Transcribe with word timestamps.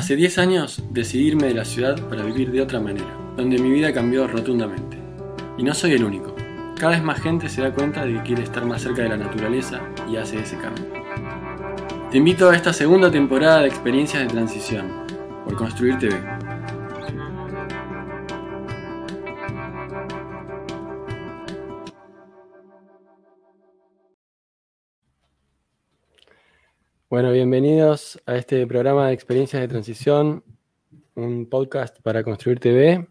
Hace 0.00 0.16
10 0.16 0.38
años 0.38 0.82
decidí 0.88 1.26
irme 1.26 1.48
de 1.48 1.54
la 1.54 1.66
ciudad 1.66 2.08
para 2.08 2.24
vivir 2.24 2.50
de 2.50 2.62
otra 2.62 2.80
manera, 2.80 3.14
donde 3.36 3.58
mi 3.58 3.70
vida 3.70 3.92
cambió 3.92 4.26
rotundamente. 4.26 4.96
Y 5.58 5.62
no 5.62 5.74
soy 5.74 5.92
el 5.92 6.04
único. 6.04 6.34
Cada 6.78 6.92
vez 6.92 7.02
más 7.02 7.20
gente 7.20 7.50
se 7.50 7.60
da 7.60 7.74
cuenta 7.74 8.06
de 8.06 8.14
que 8.14 8.22
quiere 8.22 8.42
estar 8.42 8.64
más 8.64 8.80
cerca 8.80 9.02
de 9.02 9.10
la 9.10 9.18
naturaleza 9.18 9.82
y 10.10 10.16
hace 10.16 10.40
ese 10.40 10.56
cambio. 10.56 10.86
Te 12.10 12.16
invito 12.16 12.48
a 12.48 12.56
esta 12.56 12.72
segunda 12.72 13.10
temporada 13.10 13.60
de 13.60 13.68
experiencias 13.68 14.22
de 14.22 14.30
transición 14.30 14.90
por 15.44 15.54
Construir 15.54 15.98
TV. 15.98 16.16
Bueno, 27.10 27.32
bienvenidos 27.32 28.22
a 28.24 28.36
este 28.36 28.64
programa 28.68 29.08
de 29.08 29.14
experiencias 29.14 29.60
de 29.60 29.66
transición, 29.66 30.44
un 31.16 31.46
podcast 31.46 32.00
para 32.02 32.22
Construir 32.22 32.60
TV. 32.60 33.04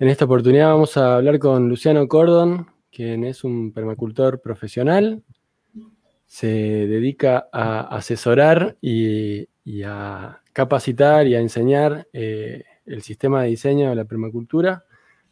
En 0.00 0.08
esta 0.08 0.24
oportunidad 0.24 0.70
vamos 0.70 0.96
a 0.96 1.14
hablar 1.14 1.38
con 1.38 1.68
Luciano 1.68 2.08
Cordon, 2.08 2.66
quien 2.90 3.22
es 3.22 3.44
un 3.44 3.72
permacultor 3.72 4.40
profesional. 4.40 5.22
Se 6.26 6.48
dedica 6.48 7.48
a 7.52 7.82
asesorar 7.96 8.76
y, 8.80 9.46
a 9.84 10.42
capacitar 10.52 11.28
y 11.28 11.36
a 11.36 11.40
enseñar 11.40 12.08
eh, 12.12 12.64
el 12.86 13.02
sistema 13.02 13.42
de 13.42 13.50
diseño 13.50 13.90
de 13.90 13.94
la 13.94 14.04
permacultura. 14.04 14.84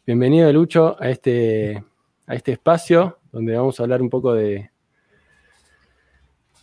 Bienvenido, 0.07 0.49
Lucho, 0.53 0.95
a 0.97 1.09
este, 1.09 1.83
a 2.25 2.35
este 2.35 2.53
espacio 2.53 3.19
donde 3.33 3.57
vamos 3.57 3.77
a 3.77 3.83
hablar 3.83 4.01
un 4.01 4.09
poco 4.09 4.33
de, 4.33 4.71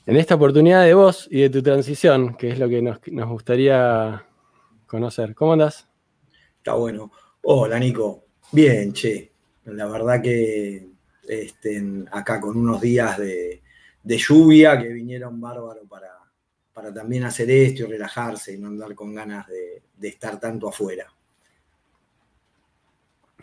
en 0.07 0.17
esta 0.17 0.35
oportunidad 0.35 0.85
de 0.85 0.95
vos 0.95 1.29
y 1.31 1.43
de 1.43 1.51
tu 1.51 1.63
transición, 1.63 2.35
que 2.37 2.51
es 2.51 2.59
lo 2.59 2.69
que 2.69 2.83
nos, 2.83 3.29
gustaría 3.29 4.27
conocer. 4.87 5.35
¿Cómo 5.35 5.53
andás? 5.53 5.89
Está 6.57 6.75
bueno. 6.75 7.13
Hola, 7.43 7.79
Nico. 7.79 8.25
Bien, 8.53 8.93
che. 8.93 9.31
La 9.67 9.87
verdad 9.87 10.23
que 10.23 10.89
estén 11.29 12.09
acá 12.11 12.41
con 12.41 12.57
unos 12.57 12.81
días 12.81 13.19
de, 13.19 13.63
lluvia 14.03 14.79
que 14.79 14.89
vinieron 14.89 15.41
bárbaro 15.41 15.83
para, 15.87 16.19
para 16.73 16.93
también 16.93 17.25
hacer 17.25 17.51
esto 17.51 17.85
y 17.85 17.87
relajarse 17.87 18.55
y 18.55 18.59
no 18.59 18.69
andar 18.69 18.95
con 18.95 19.15
ganas 19.15 19.47
de, 19.47 20.09
estar 20.09 20.41
tanto 20.41 20.69
afuera. 20.69 21.07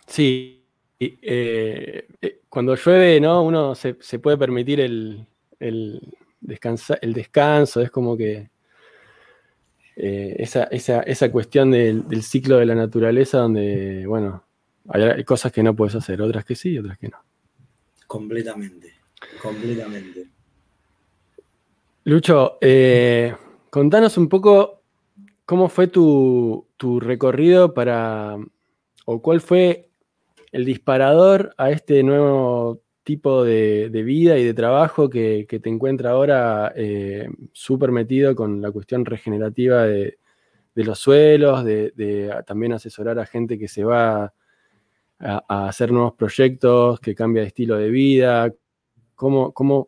Sí, 0.07 0.65
eh, 0.99 2.07
eh, 2.21 2.41
cuando 2.49 2.75
llueve, 2.75 3.21
¿no? 3.21 3.43
Uno 3.43 3.75
se, 3.75 3.93
puede 3.93 4.37
permitir 4.37 4.81
el, 4.81 5.25
el 5.59 6.17
descanso, 6.47 7.81
es 7.81 7.91
como 7.91 8.17
que 8.17 8.49
eh, 9.95 10.35
esa, 10.39 11.31
cuestión 11.31 11.71
del, 11.71 12.23
ciclo 12.23 12.57
de 12.57 12.65
la 12.65 12.75
naturaleza 12.75 13.39
donde, 13.39 14.05
bueno, 14.07 14.43
hay 14.89 15.23
cosas 15.23 15.51
que 15.51 15.63
no 15.63 15.75
puedes 15.75 15.95
hacer, 15.95 16.21
otras 16.21 16.45
que 16.45 16.55
sí, 16.55 16.77
otras 16.77 16.97
que 16.97 17.09
no. 17.09 17.17
Completamente, 18.05 18.93
completamente. 19.41 20.27
Lucho, 22.05 22.57
eh, 22.61 23.35
contanos 23.69 24.17
un 24.17 24.29
poco 24.29 24.81
cómo 25.45 25.67
fue 25.67 25.87
tu, 25.87 26.65
tu 26.77 26.99
recorrido 26.99 27.73
para, 27.73 28.37
o 29.05 29.21
cuál 29.21 29.41
fue 29.41 29.89
el 30.51 30.63
disparador 30.63 31.53
a 31.57 31.71
este 31.71 32.03
nuevo 32.03 32.81
tipo 33.07 33.45
de, 33.45 33.89
vida 34.03 34.37
y 34.37 34.43
de 34.43 34.53
trabajo 34.53 35.09
que, 35.09 35.47
te 35.47 35.69
encuentra 35.69 36.11
ahora 36.11 36.73
eh, 36.75 37.29
súper 37.53 37.93
metido 37.93 38.35
con 38.35 38.61
la 38.61 38.69
cuestión 38.69 39.05
regenerativa 39.05 39.85
de, 39.85 40.17
los 40.75 40.99
suelos, 40.99 41.63
de, 41.63 42.43
también 42.45 42.73
asesorar 42.73 43.17
a 43.17 43.25
gente 43.25 43.57
que 43.57 43.69
se 43.69 43.85
va 43.85 44.33
a, 45.19 45.67
hacer 45.69 45.93
nuevos 45.93 46.15
proyectos, 46.15 46.99
que 46.99 47.15
cambia 47.15 47.43
de 47.43 47.47
estilo 47.47 47.77
de 47.77 47.89
vida. 47.89 48.53
¿Cómo, 49.15 49.53
cómo, 49.53 49.87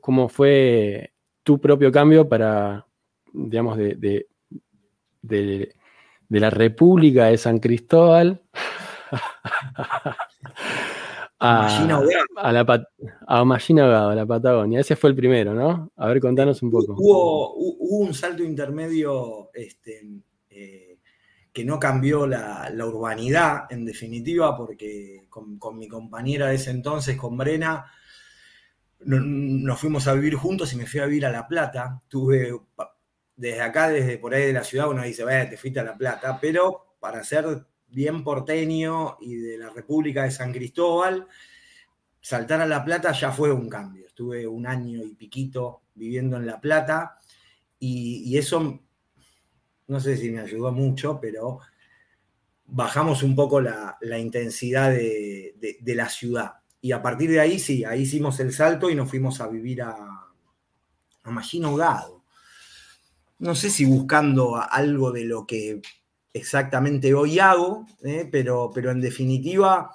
cómo 0.00 0.30
fue 0.30 1.12
tu 1.42 1.60
propio 1.60 1.92
cambio 1.92 2.26
para, 2.26 2.86
digamos, 3.34 3.76
de, 3.76 4.26
de 5.20 6.40
la 6.40 6.48
República 6.48 7.26
de 7.26 7.36
San 7.36 7.58
Cristóbal 7.58 8.40
a, 11.38 12.52
la 12.52 12.60
a 13.26 13.40
a 13.40 14.14
la 14.14 14.26
Patagonia. 14.26 14.80
Ese 14.80 14.96
fue 14.96 15.10
el 15.10 15.16
primero, 15.16 15.54
¿no? 15.54 15.92
A 15.96 16.08
ver, 16.08 16.20
contanos 16.20 16.62
un 16.62 16.70
poco. 16.70 16.94
Hubo, 16.98 17.54
un 17.54 18.14
salto 18.14 18.42
intermedio 18.42 19.50
este, 19.54 20.02
eh, 20.50 20.98
que 21.52 21.64
no 21.64 21.78
cambió 21.78 22.26
la, 22.26 22.70
urbanidad, 22.84 23.64
en 23.70 23.84
definitiva, 23.84 24.56
porque 24.56 25.26
con, 25.28 25.78
mi 25.78 25.88
compañera 25.88 26.48
de 26.48 26.56
ese 26.56 26.70
entonces, 26.70 27.16
con 27.16 27.36
Brena, 27.36 27.84
nos 29.00 29.78
fuimos 29.78 30.08
a 30.08 30.14
vivir 30.14 30.34
juntos 30.34 30.72
y 30.72 30.76
me 30.76 30.86
fui 30.86 31.00
a 31.00 31.06
vivir 31.06 31.26
a 31.26 31.30
La 31.30 31.46
Plata. 31.46 32.00
Tuve, 32.08 32.58
desde 33.36 33.60
acá, 33.60 33.88
desde 33.90 34.18
por 34.18 34.34
ahí 34.34 34.46
de 34.46 34.52
la 34.54 34.64
ciudad, 34.64 34.88
uno 34.88 35.02
dice, 35.02 35.24
vaya, 35.24 35.48
te 35.48 35.56
fuiste 35.56 35.80
a 35.80 35.84
La 35.84 35.96
Plata, 35.96 36.38
pero 36.40 36.96
para 36.98 37.20
hacer 37.20 37.66
bien 37.88 38.24
porteño 38.24 39.16
y 39.20 39.36
de 39.36 39.58
la 39.58 39.70
República 39.70 40.24
de 40.24 40.30
San 40.30 40.52
Cristóbal, 40.52 41.26
saltar 42.20 42.60
a 42.60 42.66
La 42.66 42.84
Plata 42.84 43.12
ya 43.12 43.32
fue 43.32 43.52
un 43.52 43.68
cambio. 43.68 44.06
Estuve 44.06 44.46
un 44.46 44.66
año 44.66 45.04
y 45.04 45.14
piquito 45.14 45.82
viviendo 45.94 46.36
en 46.36 46.46
La 46.46 46.60
Plata 46.60 47.18
y, 47.78 48.36
eso, 48.36 48.80
no 49.86 50.00
sé 50.00 50.16
si 50.16 50.30
me 50.30 50.40
ayudó 50.40 50.72
mucho, 50.72 51.20
pero 51.20 51.60
bajamos 52.64 53.22
un 53.22 53.36
poco 53.36 53.60
la, 53.60 53.98
intensidad 54.18 54.90
de, 54.90 55.78
la 55.84 56.08
ciudad. 56.08 56.54
Y 56.80 56.92
a 56.92 57.02
partir 57.02 57.30
de 57.30 57.40
ahí, 57.40 57.58
sí, 57.58 57.84
ahí 57.84 58.02
hicimos 58.02 58.40
el 58.40 58.52
salto 58.52 58.90
y 58.90 58.94
nos 58.94 59.08
fuimos 59.08 59.40
a 59.40 59.48
vivir 59.48 59.82
a, 59.82 59.96
a 61.22 61.30
Magino 61.30 61.76
No 63.38 63.54
sé 63.54 63.70
si 63.70 63.84
buscando 63.84 64.56
algo 64.56 65.12
de 65.12 65.24
lo 65.24 65.46
que 65.46 65.80
exactamente 66.36 67.14
hoy 67.14 67.38
hago, 67.38 67.86
¿eh? 68.02 68.28
pero, 68.30 68.70
pero 68.74 68.90
en 68.90 69.00
definitiva 69.00 69.90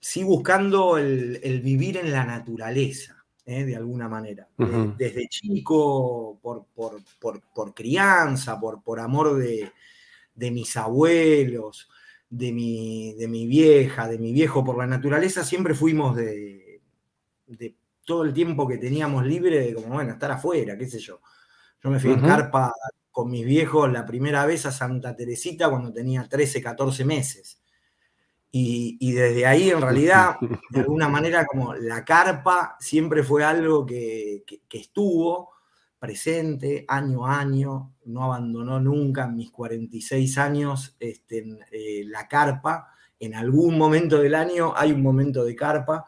sí 0.00 0.24
buscando 0.24 0.96
el, 0.96 1.60
vivir 1.62 1.98
en 1.98 2.10
la 2.10 2.24
naturaleza, 2.24 3.24
¿eh? 3.44 3.64
de 3.64 3.76
alguna 3.76 4.08
manera. 4.08 4.48
Desde 4.96 5.28
chico, 5.28 6.38
por, 6.42 7.74
crianza, 7.74 8.58
por, 8.58 8.82
por 8.82 8.98
amor 8.98 9.36
de, 9.36 9.70
mis 10.50 10.76
abuelos, 10.76 11.88
de 12.28 12.52
mi, 12.52 13.14
de 13.14 13.28
mi 13.28 13.46
vieja, 13.46 14.08
de 14.08 14.18
mi 14.18 14.32
viejo 14.32 14.64
por 14.64 14.78
la 14.78 14.86
naturaleza, 14.86 15.44
siempre 15.44 15.74
fuimos 15.74 16.16
de, 16.16 16.80
de 17.46 17.76
todo 18.04 18.24
el 18.24 18.32
tiempo 18.32 18.66
que 18.66 18.78
teníamos 18.78 19.26
libre, 19.26 19.60
de 19.60 19.74
como, 19.74 19.94
bueno, 19.94 20.12
estar 20.12 20.30
afuera, 20.30 20.76
qué 20.78 20.86
sé 20.86 20.98
yo. 20.98 21.20
Yo 21.82 21.90
me 21.90 21.98
fui 21.98 22.12
en 22.12 22.20
carpa 22.20 22.72
con 23.10 23.30
mis 23.30 23.44
viejos 23.44 23.90
la 23.90 24.04
primera 24.04 24.46
vez 24.46 24.66
a 24.66 24.72
Santa 24.72 25.16
Teresita 25.16 25.68
cuando 25.68 25.92
tenía 25.92 26.28
13, 26.28 26.62
14 26.62 27.04
meses. 27.04 27.60
Y, 28.52 29.12
desde 29.12 29.46
ahí, 29.46 29.70
en 29.70 29.80
realidad, 29.80 30.36
de 30.70 30.80
alguna 30.80 31.08
manera, 31.08 31.46
como 31.46 31.74
la 31.74 32.04
carpa 32.04 32.76
siempre 32.80 33.22
fue 33.22 33.44
algo 33.44 33.86
que, 33.86 34.44
estuvo 34.72 35.50
presente 35.98 36.84
año 36.88 37.26
a 37.26 37.38
año, 37.38 37.94
no 38.06 38.24
abandonó 38.24 38.80
nunca 38.80 39.24
en 39.24 39.36
mis 39.36 39.50
46 39.50 40.38
años 40.38 40.96
este, 40.98 41.44
eh, 41.70 42.04
la 42.06 42.26
carpa. 42.26 42.88
En 43.18 43.34
algún 43.34 43.76
momento 43.76 44.18
del 44.18 44.34
año 44.34 44.72
hay 44.74 44.92
un 44.92 45.02
momento 45.02 45.44
de 45.44 45.54
carpa. 45.54 46.06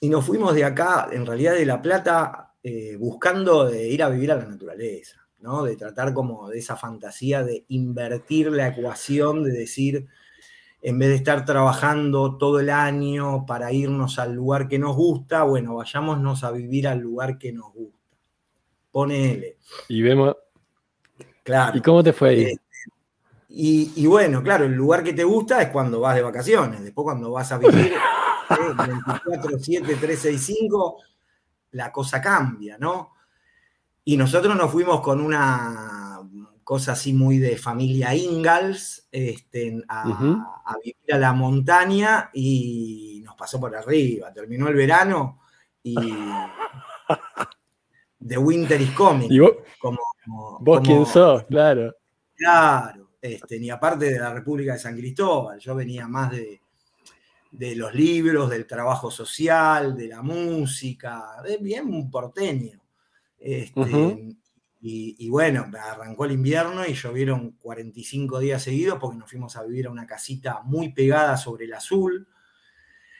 Y 0.00 0.08
nos 0.08 0.24
fuimos 0.24 0.54
de 0.54 0.64
acá, 0.64 1.08
en 1.10 1.24
realidad 1.24 1.54
de 1.54 1.64
La 1.64 1.80
Plata, 1.80 2.45
eh, 2.68 2.96
buscando 2.96 3.66
de 3.66 3.86
ir 3.86 4.02
a 4.02 4.08
vivir 4.08 4.32
a 4.32 4.34
la 4.34 4.44
naturaleza, 4.44 5.24
¿no? 5.38 5.62
De 5.62 5.76
tratar 5.76 6.12
como 6.12 6.48
de 6.48 6.58
esa 6.58 6.74
fantasía 6.74 7.44
de 7.44 7.64
invertir 7.68 8.50
la 8.50 8.66
ecuación, 8.66 9.44
de 9.44 9.52
decir, 9.52 10.08
en 10.82 10.98
vez 10.98 11.10
de 11.10 11.14
estar 11.14 11.44
trabajando 11.44 12.36
todo 12.36 12.58
el 12.58 12.70
año 12.70 13.46
para 13.46 13.70
irnos 13.70 14.18
al 14.18 14.34
lugar 14.34 14.66
que 14.66 14.80
nos 14.80 14.96
gusta, 14.96 15.44
bueno, 15.44 15.76
vayámonos 15.76 16.42
a 16.42 16.50
vivir 16.50 16.88
al 16.88 16.98
lugar 16.98 17.38
que 17.38 17.52
nos 17.52 17.72
gusta. 17.72 18.16
Ponele. 18.90 19.58
Y 19.86 20.02
vemos. 20.02 20.34
Claro. 21.44 21.78
¿Y 21.78 21.82
cómo 21.82 22.02
te 22.02 22.12
fue 22.12 22.30
ahí? 22.30 22.42
Eh, 22.46 22.58
y, 23.48 24.06
bueno, 24.08 24.42
claro, 24.42 24.64
el 24.64 24.72
lugar 24.72 25.04
que 25.04 25.12
te 25.12 25.22
gusta 25.22 25.62
es 25.62 25.68
cuando 25.68 26.00
vas 26.00 26.16
de 26.16 26.22
vacaciones. 26.22 26.82
Después, 26.82 27.04
cuando 27.04 27.30
vas 27.30 27.52
a 27.52 27.58
vivir 27.58 27.92
24, 28.50 29.56
7, 29.56 29.98
3, 30.00 30.18
6, 30.18 30.42
5 30.44 30.96
la 31.76 31.92
cosa 31.92 32.20
cambia, 32.20 32.76
¿no? 32.78 33.12
Y 34.04 34.16
nosotros 34.16 34.56
nos 34.56 34.70
fuimos 34.70 35.00
con 35.00 35.20
una 35.20 36.20
cosa 36.64 36.92
así 36.92 37.12
muy 37.12 37.38
de 37.38 37.56
familia 37.56 38.14
Ingalls 38.14 39.08
este, 39.12 39.82
a, 39.88 40.04
vivir 40.82 41.14
a 41.14 41.18
la 41.18 41.32
montaña 41.32 42.30
y 42.32 43.22
nos 43.24 43.36
pasó 43.36 43.60
por 43.60 43.76
arriba. 43.76 44.32
Terminó 44.32 44.68
el 44.68 44.74
verano 44.74 45.42
y 45.82 45.94
The 48.26 48.38
Winter 48.38 48.80
is 48.80 48.90
Coming, 48.92 49.28
como, 49.78 49.98
¿Vos 50.60 50.80
quién 50.82 51.06
sos? 51.06 51.44
Claro. 51.44 51.94
Claro, 52.34 53.10
este, 53.20 53.60
ni 53.60 53.70
aparte 53.70 54.12
de 54.12 54.18
la 54.18 54.32
República 54.32 54.72
de 54.72 54.78
San 54.78 54.96
Cristóbal, 54.96 55.58
yo 55.58 55.74
venía 55.74 56.08
más 56.08 56.32
de, 56.32 56.60
de 57.56 57.74
los 57.74 57.94
libros, 57.94 58.50
del 58.50 58.66
trabajo 58.66 59.10
social, 59.10 59.96
de 59.96 60.08
la 60.08 60.22
música, 60.22 61.24
bien 61.60 61.86
un 61.86 62.10
porteño. 62.10 62.82
Este, 63.38 64.36
y, 64.80 65.28
bueno, 65.30 65.66
arrancó 65.82 66.26
el 66.26 66.32
invierno 66.32 66.86
y 66.86 66.94
llovieron 66.94 67.52
45 67.52 68.38
días 68.38 68.62
seguidos 68.62 68.98
porque 69.00 69.16
nos 69.16 69.28
fuimos 69.28 69.56
a 69.56 69.64
vivir 69.64 69.86
a 69.86 69.90
una 69.90 70.06
casita 70.06 70.60
muy 70.64 70.92
pegada 70.92 71.36
sobre 71.36 71.64
el 71.64 71.74
azul, 71.74 72.28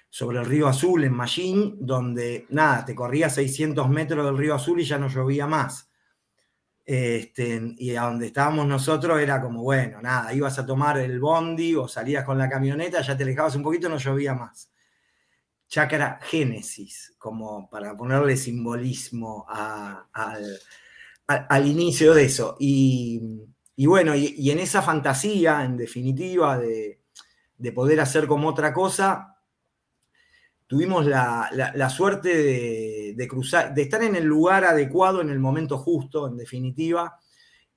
sobre 0.08 0.38
el 0.38 0.44
río 0.44 0.68
Azul 0.68 1.02
en 1.04 1.12
Mallín, 1.12 1.76
donde 1.80 2.46
nada, 2.50 2.84
te 2.84 2.94
corría 2.94 3.28
600 3.28 3.88
metros 3.88 4.24
del 4.24 4.38
río 4.38 4.54
Azul 4.54 4.80
y 4.80 4.84
ya 4.84 4.98
no 4.98 5.08
llovía 5.08 5.46
más. 5.46 5.90
Este, 6.88 7.74
y 7.78 7.96
a 7.96 8.02
donde 8.02 8.26
estábamos 8.26 8.64
nosotros 8.64 9.20
era 9.20 9.40
como, 9.40 9.64
bueno, 9.64 10.00
nada, 10.00 10.32
ibas 10.32 10.56
a 10.60 10.64
tomar 10.64 10.98
el 10.98 11.18
bondi 11.18 11.74
o 11.74 11.88
salías 11.88 12.24
con 12.24 12.38
la 12.38 12.48
camioneta, 12.48 13.02
ya 13.02 13.16
te 13.16 13.24
alejabas 13.24 13.56
un 13.56 13.64
poquito, 13.64 13.88
no 13.88 13.98
llovía 13.98 14.34
más. 14.34 14.70
Chakra 15.66 16.20
Génesis, 16.22 17.16
como 17.18 17.68
para 17.68 17.96
ponerle 17.96 18.36
simbolismo 18.36 19.46
al, 19.48 21.66
inicio 21.66 22.14
de 22.14 22.24
eso. 22.24 22.56
Y, 22.60 23.20
bueno, 23.78 24.14
y, 24.14 24.48
en 24.48 24.60
esa 24.60 24.80
fantasía, 24.80 25.64
en 25.64 25.76
definitiva, 25.76 26.56
de, 26.56 27.00
poder 27.74 28.00
hacer 28.00 28.28
como 28.28 28.48
otra 28.48 28.72
cosa, 28.72 29.35
tuvimos 30.66 31.06
la, 31.06 31.90
suerte 31.90 33.14
de, 33.14 33.28
cruzar, 33.28 33.74
de 33.74 33.82
estar 33.82 34.02
en 34.02 34.16
el 34.16 34.24
lugar 34.24 34.64
adecuado 34.64 35.20
en 35.20 35.30
el 35.30 35.38
momento 35.38 35.78
justo, 35.78 36.26
en 36.26 36.36
definitiva, 36.36 37.18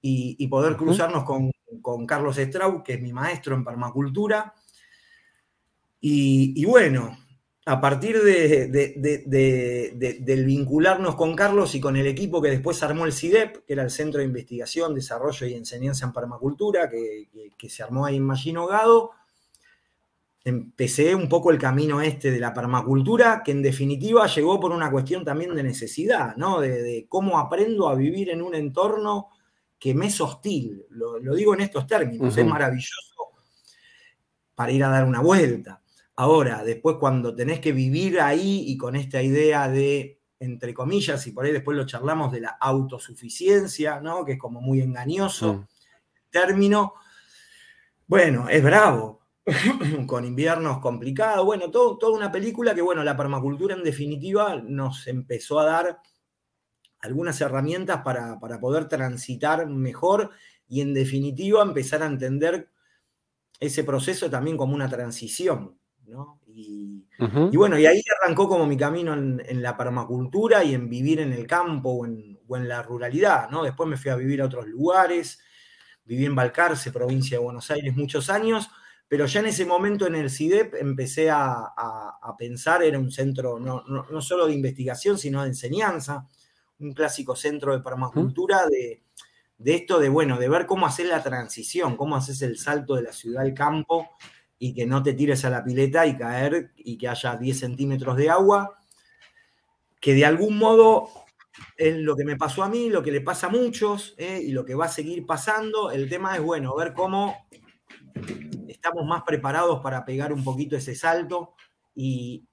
y, 0.02 0.48
poder 0.48 0.76
cruzarnos 0.76 1.24
con, 1.24 1.52
con, 1.82 2.06
Carlos 2.06 2.38
Strau, 2.38 2.84
que 2.84 2.94
es 2.94 3.02
mi 3.02 3.14
maestro 3.14 3.56
en 3.56 3.64
permacultura. 3.64 4.54
y 6.02 6.66
bueno, 6.66 7.18
a 7.70 7.80
partir 7.80 8.20
de, 8.24 8.68
del 10.22 10.46
vincularnos 10.46 11.14
con 11.14 11.36
Carlos 11.36 11.76
y 11.76 11.80
con 11.80 11.96
el 11.98 12.08
equipo 12.08 12.42
que 12.42 12.50
después 12.50 12.82
armó 12.82 13.06
el 13.06 13.14
CIDEP, 13.14 13.64
que 13.64 13.74
era 13.74 13.84
el 13.84 13.92
Centro 13.92 14.22
de 14.22 14.26
Investigación, 14.26 14.96
Desarrollo 14.96 15.46
y 15.46 15.54
Enseñanza 15.54 16.08
en 16.08 16.12
Permacultura, 16.12 16.90
que, 16.90 17.70
se 17.70 17.84
armó 17.84 18.08
ahí 18.08 18.16
en 18.16 18.24
Mallino 18.24 18.66
Gado, 18.66 19.12
empecé 20.44 21.14
un 21.16 21.28
poco 21.28 21.52
el 21.52 21.58
camino 21.58 22.02
este 22.02 22.32
de 22.32 22.40
la 22.40 22.54
permacultura, 22.54 23.42
que 23.44 23.52
en 23.52 23.62
definitiva 23.62 24.28
llegó 24.28 24.60
por 24.60 24.72
una 24.72 24.90
cuestión 24.90 25.24
también 25.26 25.54
de 25.56 25.64
necesidad, 25.64 26.36
¿no? 26.36 26.60
De, 26.60 27.06
cómo 27.10 27.38
aprendo 27.38 27.90
a 27.90 27.96
vivir 27.96 28.30
en 28.30 28.42
un 28.42 28.56
entorno 28.56 29.30
que 29.78 29.94
me 29.94 30.08
es 30.08 30.20
hostil. 30.22 30.86
Lo, 30.90 31.20
digo 31.36 31.54
en 31.54 31.62
estos 31.62 31.88
términos, 31.88 32.38
es 32.38 32.46
maravilloso 32.46 32.94
para 34.56 34.72
ir 34.72 34.84
a 34.84 34.90
dar 34.90 35.06
una 35.06 35.22
vuelta 35.22 35.82
Ahora, 36.20 36.66
después 36.66 36.98
cuando 37.00 37.34
tenés 37.34 37.62
que 37.62 37.72
vivir 37.72 38.20
ahí 38.20 38.66
y 38.68 38.76
con 38.76 38.98
esta 38.98 39.22
idea 39.22 39.70
de, 39.70 40.20
entre 40.38 40.74
comillas, 40.74 41.26
y 41.28 41.32
por 41.32 41.46
ahí 41.46 41.54
después 41.54 41.78
lo 41.78 41.86
charlamos 41.86 42.30
de 42.34 42.42
la 42.42 42.58
autosuficiencia, 42.60 44.02
¿no? 44.02 44.26
Que 44.26 44.34
es 44.34 44.38
como 44.38 44.60
muy 44.60 44.82
engañoso 44.82 45.54
mm. 45.54 45.68
término. 46.30 46.96
Bueno, 48.06 48.50
es 48.50 48.62
bravo, 48.62 49.19
con 50.08 50.26
inviernos 50.26 50.80
complicados, 50.80 51.46
bueno, 51.46 51.72
todo, 51.72 51.98
toda 51.98 52.16
una 52.16 52.32
película 52.32 52.74
que, 52.76 52.82
bueno, 52.82 53.04
la 53.04 53.18
permacultura 53.18 53.76
en 53.76 53.84
definitiva 53.84 54.56
nos 54.56 55.08
empezó 55.08 55.60
a 55.60 55.66
dar 55.66 56.00
algunas 57.00 57.40
herramientas 57.42 58.02
para, 58.04 58.40
para 58.40 58.60
poder 58.60 58.88
transitar 58.88 59.68
mejor 59.68 60.32
y 60.68 60.82
en 60.82 60.94
definitiva 60.94 61.62
empezar 61.62 62.04
a 62.04 62.08
entender 62.08 62.70
ese 63.60 63.84
proceso 63.84 64.30
también 64.30 64.58
como 64.58 64.76
una 64.76 64.90
transición, 64.90 65.80
y, 66.48 67.06
bueno, 67.56 67.78
y 67.78 67.86
ahí 67.86 68.02
arrancó 68.22 68.48
como 68.48 68.66
mi 68.66 68.78
camino 68.78 69.14
en, 69.14 69.62
la 69.62 69.78
permacultura 69.78 70.64
y 70.64 70.74
en 70.74 70.90
vivir 70.90 71.20
en 71.20 71.34
el 71.34 71.46
campo 71.46 71.90
o 71.90 72.06
en, 72.06 72.68
la 72.68 72.82
ruralidad, 72.82 73.50
¿no? 73.50 73.64
Después 73.64 73.88
me 73.88 73.98
fui 73.98 74.10
a 74.10 74.16
vivir 74.16 74.42
a 74.42 74.46
otros 74.46 74.68
lugares, 74.68 75.40
viví 76.04 76.26
en 76.26 76.36
Balcarce, 76.36 76.92
provincia 76.92 77.38
de 77.38 77.44
Buenos 77.44 77.70
Aires, 77.70 77.96
muchos 77.96 78.30
años, 78.30 78.70
pero 79.10 79.26
ya 79.26 79.40
en 79.40 79.48
ese 79.48 79.66
momento 79.66 80.06
en 80.06 80.14
el 80.14 80.30
CIDEP 80.30 80.76
empecé 80.76 81.30
a, 81.30 81.74
pensar, 82.38 82.84
era 82.84 83.00
un 83.00 83.12
centro 83.12 83.60
no, 83.60 84.22
solo 84.22 84.46
de 84.48 84.54
investigación, 84.54 85.18
sino 85.18 85.42
de 85.42 85.50
enseñanza, 85.50 86.28
un 86.80 86.94
clásico 86.94 87.36
centro 87.36 87.74
de 87.74 87.84
permacultura 87.84 88.68
de, 88.68 89.02
de 89.58 89.76
esto 89.76 90.00
de, 90.00 90.10
bueno, 90.10 90.38
de 90.38 90.48
ver 90.48 90.66
cómo 90.68 90.86
hacer 90.86 91.08
la 91.08 91.24
transición, 91.24 91.98
cómo 91.98 92.16
haces 92.16 92.42
el 92.44 92.58
salto 92.58 92.96
de 92.96 93.02
la 93.02 93.12
ciudad 93.12 93.44
al 93.44 93.56
campo 93.56 94.10
y 94.60 94.74
que 94.74 94.86
no 94.86 95.02
te 95.02 95.14
tires 95.14 95.44
a 95.44 95.50
la 95.50 95.64
pileta 95.64 96.06
y 96.06 96.16
caer 96.16 96.72
y 96.78 96.98
que 96.98 97.08
haya 97.08 97.36
10 97.36 97.60
centímetros 97.60 98.16
de 98.16 98.30
agua, 98.30 98.78
que 100.00 100.14
de 100.14 100.26
algún 100.26 100.58
modo 100.58 101.10
es 101.78 101.98
lo 101.98 102.16
que 102.16 102.26
me 102.26 102.38
pasó 102.38 102.64
a 102.64 102.70
mí, 102.70 102.90
lo 102.90 103.02
que 103.02 103.12
le 103.12 103.22
pasa 103.22 103.48
a 103.48 103.50
muchos 103.50 104.14
¿eh? 104.18 104.40
y 104.42 104.52
lo 104.52 104.64
que 104.64 104.76
va 104.76 104.86
a 104.86 104.90
seguir 104.90 105.26
pasando. 105.26 105.92
El 105.92 106.10
tema 106.10 106.36
es, 106.36 106.42
bueno, 106.42 106.76
ver 106.76 106.94
cómo 106.94 107.48
estamos 108.80 109.06
más 109.06 109.24
preparados 109.24 109.82
para 109.82 110.06
pegar 110.06 110.32
un 110.32 110.44
poquito 110.44 110.78
ese 110.78 110.96
salto 110.96 111.54
y, 111.94 112.46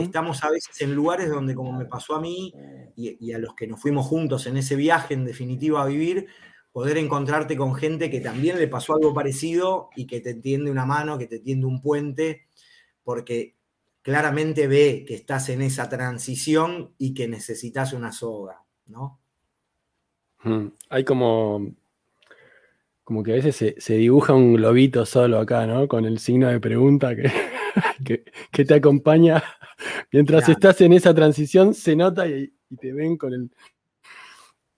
estamos 0.00 0.44
a 0.44 0.50
veces 0.50 0.80
en 0.82 0.94
lugares 0.94 1.28
donde, 1.28 1.56
como 1.56 1.72
me 1.72 1.86
pasó 1.86 2.14
a 2.14 2.20
mí 2.20 2.54
y, 2.96 3.16
y 3.20 3.32
a 3.32 3.38
los 3.38 3.54
que 3.54 3.66
nos 3.66 3.80
fuimos 3.80 4.06
juntos 4.06 4.46
en 4.46 4.56
ese 4.56 4.76
viaje, 4.76 5.14
en 5.14 5.24
definitiva, 5.24 5.82
a 5.82 5.86
vivir, 5.86 6.28
poder 6.70 6.96
encontrarte 6.98 7.56
con 7.56 7.74
gente 7.74 8.08
que 8.08 8.20
también 8.20 8.58
le 8.58 8.68
pasó 8.68 8.94
algo 8.94 9.12
parecido 9.12 9.90
y 9.96 10.06
que 10.06 10.20
te 10.20 10.34
tiende 10.34 10.70
una 10.70 10.86
mano, 10.86 11.18
que 11.18 11.26
te 11.26 11.40
tiende 11.40 11.66
un 11.66 11.82
puente, 11.82 12.46
porque 13.02 13.56
claramente 14.02 14.68
ve 14.68 15.04
que 15.06 15.14
estás 15.14 15.48
en 15.48 15.62
esa 15.62 15.88
transición 15.88 16.94
y 16.98 17.14
que 17.14 17.26
necesitas 17.26 17.92
una 17.94 18.12
soga, 18.12 18.62
¿no? 18.86 19.18
Hay 20.90 21.04
como, 21.04 21.74
como 23.04 23.22
que 23.22 23.32
a 23.32 23.34
veces 23.36 23.74
se, 23.78 23.94
dibuja 23.94 24.32
un 24.32 24.54
globito 24.54 25.06
solo 25.06 25.38
acá, 25.38 25.66
¿no? 25.66 25.86
Con 25.86 26.04
el 26.06 26.18
signo 26.18 26.48
de 26.48 26.58
pregunta 26.58 27.14
que, 27.14 27.30
que, 28.50 28.64
te 28.64 28.74
acompaña. 28.74 29.42
Mientras 30.12 30.48
estás 30.48 30.80
en 30.80 30.94
esa 30.94 31.14
transición, 31.14 31.74
se 31.74 31.94
nota 31.94 32.26
y, 32.26 32.52
te 32.80 32.92
ven 32.92 33.16
con 33.16 33.32
el... 33.32 33.50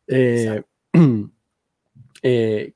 Eh, 0.08 0.62
Eh, 2.28 2.72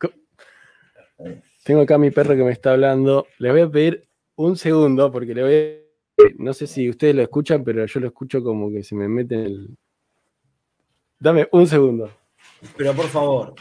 tengo 1.64 1.80
acá 1.80 1.96
a 1.96 1.98
mi 1.98 2.12
perro 2.12 2.36
que 2.36 2.44
me 2.44 2.52
está 2.52 2.72
hablando. 2.72 3.26
Le 3.38 3.50
voy 3.50 3.60
a 3.62 3.70
pedir 3.70 4.08
un 4.36 4.56
segundo 4.56 5.10
porque 5.10 5.34
le 5.34 5.42
voy 5.42 5.54
a... 5.54 6.32
No 6.38 6.52
sé 6.52 6.66
si 6.66 6.88
ustedes 6.88 7.16
lo 7.16 7.22
escuchan, 7.22 7.64
pero 7.64 7.84
yo 7.84 7.98
lo 7.98 8.06
escucho 8.06 8.44
como 8.44 8.70
que 8.70 8.84
se 8.84 8.94
me 8.94 9.08
mete 9.08 9.34
en 9.34 9.40
el... 9.40 9.76
Dame 11.18 11.48
un 11.50 11.66
segundo. 11.66 12.10
Pero 12.76 12.94
por 12.94 13.06
favor. 13.06 13.54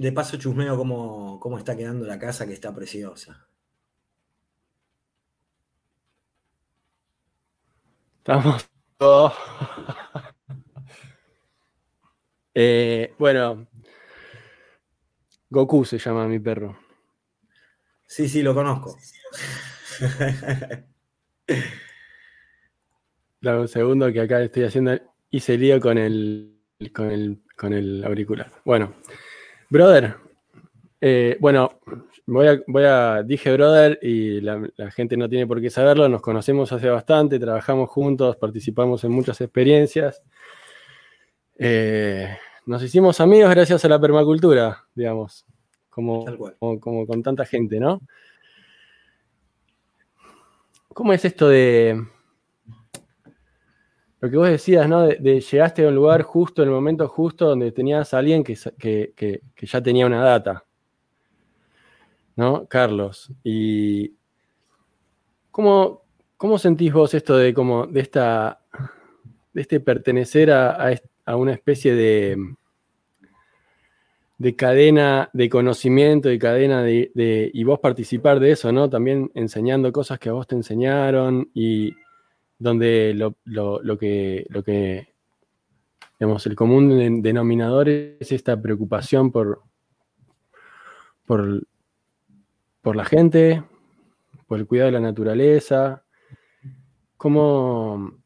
De 0.00 0.12
paso 0.12 0.38
chusmeo 0.38 0.78
cómo, 0.78 1.38
cómo 1.38 1.58
está 1.58 1.76
quedando 1.76 2.06
la 2.06 2.18
casa 2.18 2.46
que 2.46 2.54
está 2.54 2.74
preciosa. 2.74 3.46
Estamos 8.16 8.66
todos... 8.96 9.34
Eh, 12.52 13.14
bueno, 13.16 13.68
Goku 15.48 15.84
se 15.84 15.98
llama 15.98 16.26
mi 16.26 16.40
perro. 16.40 16.76
Sí, 18.04 18.28
sí, 18.28 18.42
lo 18.42 18.52
conozco. 18.52 18.98
Dame 23.40 23.60
un 23.60 23.68
segundo 23.68 24.12
que 24.12 24.20
acá 24.20 24.42
estoy 24.42 24.64
haciendo. 24.64 24.98
Hice 25.30 25.56
lío 25.56 25.80
con 25.80 25.96
el, 25.96 26.60
con 26.92 27.12
el, 27.12 27.40
con 27.56 27.72
el 27.72 28.04
auricular. 28.04 28.50
Bueno, 28.64 28.96
brother. 29.70 30.16
Eh, 31.00 31.38
bueno, 31.40 31.78
voy 32.26 32.48
a, 32.48 32.60
voy 32.66 32.84
a, 32.84 33.22
dije 33.22 33.52
brother 33.52 33.98
y 34.02 34.42
la, 34.42 34.68
la, 34.76 34.90
gente 34.90 35.16
no 35.16 35.28
tiene 35.28 35.46
por 35.46 35.60
qué 35.60 35.70
saberlo. 35.70 36.08
Nos 36.08 36.20
conocemos 36.20 36.70
hace 36.72 36.90
bastante, 36.90 37.38
trabajamos 37.38 37.88
juntos, 37.88 38.36
participamos 38.36 39.02
en 39.04 39.12
muchas 39.12 39.40
experiencias. 39.40 40.22
Eh, 41.56 42.36
nos 42.66 42.82
hicimos 42.82 43.20
amigos 43.20 43.50
gracias 43.50 43.84
a 43.84 43.88
la 43.88 44.00
permacultura, 44.00 44.86
digamos, 44.94 45.46
como, 45.88 46.24
como, 46.78 47.06
con 47.06 47.22
tanta 47.22 47.44
gente, 47.44 47.78
¿no? 47.78 48.00
¿Cómo 50.94 51.12
es 51.12 51.24
esto 51.24 51.48
de 51.48 52.02
lo 54.20 54.30
que 54.30 54.36
vos 54.36 54.48
decías, 54.48 54.88
¿no? 54.88 55.02
De, 55.02 55.40
llegaste 55.40 55.84
a 55.84 55.88
un 55.88 55.94
lugar 55.94 56.22
justo, 56.22 56.62
en 56.62 56.68
el 56.68 56.74
momento 56.74 57.08
justo, 57.08 57.46
donde 57.46 57.72
tenías 57.72 58.12
a 58.12 58.18
alguien 58.18 58.44
que, 58.44 58.54
que, 58.78 59.42
ya 59.62 59.82
tenía 59.82 60.06
una 60.06 60.22
data, 60.22 60.64
¿no? 62.36 62.66
Carlos. 62.66 63.32
Y 63.42 64.14
¿cómo, 65.50 66.02
cómo 66.36 66.58
sentís 66.58 66.92
vos 66.92 67.14
esto 67.14 67.36
de, 67.36 67.54
como, 67.54 67.86
de 67.86 68.00
esta 68.00 68.60
de 69.52 69.62
este 69.62 69.80
pertenecer 69.80 70.50
a, 70.52 70.94
a 71.24 71.36
una 71.36 71.52
especie 71.52 71.94
de, 71.94 72.36
de 74.40 74.56
cadena 74.56 75.28
de 75.34 75.50
conocimiento 75.50 76.32
y 76.32 76.38
cadena 76.38 76.82
de, 76.82 77.50
y 77.52 77.64
vos 77.64 77.78
participar 77.78 78.40
de 78.40 78.52
eso, 78.52 78.72
¿no? 78.72 78.88
También 78.88 79.30
enseñando 79.34 79.92
cosas 79.92 80.18
que 80.18 80.30
a 80.30 80.32
vos 80.32 80.46
te 80.46 80.54
enseñaron 80.54 81.50
y 81.52 81.94
donde 82.60 83.14
lo, 83.14 83.34
que, 83.98 84.46
lo 84.50 84.62
que, 84.62 85.08
digamos, 86.20 86.46
el 86.46 86.54
común 86.54 87.22
denominador 87.22 87.88
es 87.88 88.30
esta 88.30 88.60
preocupación 88.60 89.32
por, 89.32 89.62
por, 91.26 91.66
por 92.82 92.94
la 92.94 93.04
gente, 93.04 93.64
por 94.46 94.60
el 94.60 94.66
cuidado 94.66 94.86
de 94.86 94.92
la 94.92 95.00
naturaleza, 95.00 96.04
como 97.16 98.20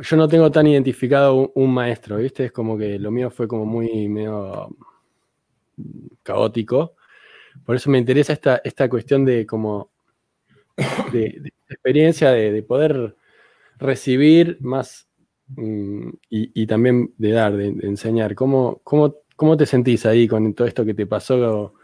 yo 0.00 0.16
no 0.16 0.28
tengo 0.28 0.50
tan 0.50 0.66
identificado 0.66 1.52
un, 1.54 1.74
maestro, 1.74 2.16
¿viste? 2.16 2.46
Es 2.46 2.52
como 2.52 2.78
que 2.78 2.98
lo 2.98 3.10
mío 3.10 3.30
fue 3.30 3.46
como 3.46 3.66
muy 3.66 4.08
medio 4.08 4.74
caótico. 6.22 6.96
Por 7.66 7.76
eso 7.76 7.90
me 7.90 7.98
interesa 7.98 8.32
esta, 8.32 8.62
esta 8.64 8.88
cuestión 8.88 9.26
de 9.26 9.44
como 9.44 9.90
de, 11.12 11.52
experiencia, 11.68 12.30
de, 12.30 12.62
poder 12.62 13.14
recibir 13.82 14.58
más 14.60 15.08
mm, 15.48 16.08
y, 16.30 16.66
también 16.66 17.12
de 17.18 17.30
dar, 17.32 17.56
de, 17.56 17.66
enseñar. 17.82 18.34
¿Cómo, 18.34 18.80
cómo, 18.84 19.16
cómo 19.36 19.56
te 19.56 19.66
sentís 19.66 20.06
ahí 20.06 20.26
con 20.26 20.54
todo 20.54 20.66
esto 20.66 20.84
que 20.84 20.94
te 20.94 21.06
pasó 21.06 21.74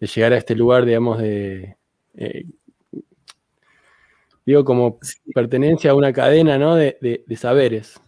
de 0.00 0.06
llegar 0.06 0.32
a 0.32 0.38
este 0.38 0.54
lugar, 0.54 0.84
digamos, 0.84 1.18
de... 1.18 1.76
Eh, 2.14 2.46
digo, 4.46 4.64
como 4.64 4.98
pertenencia 5.34 5.90
a 5.90 5.94
una 5.94 6.12
cadena 6.12 6.56
¿no? 6.56 6.76
de, 6.76 7.24
saberes. 7.36 8.00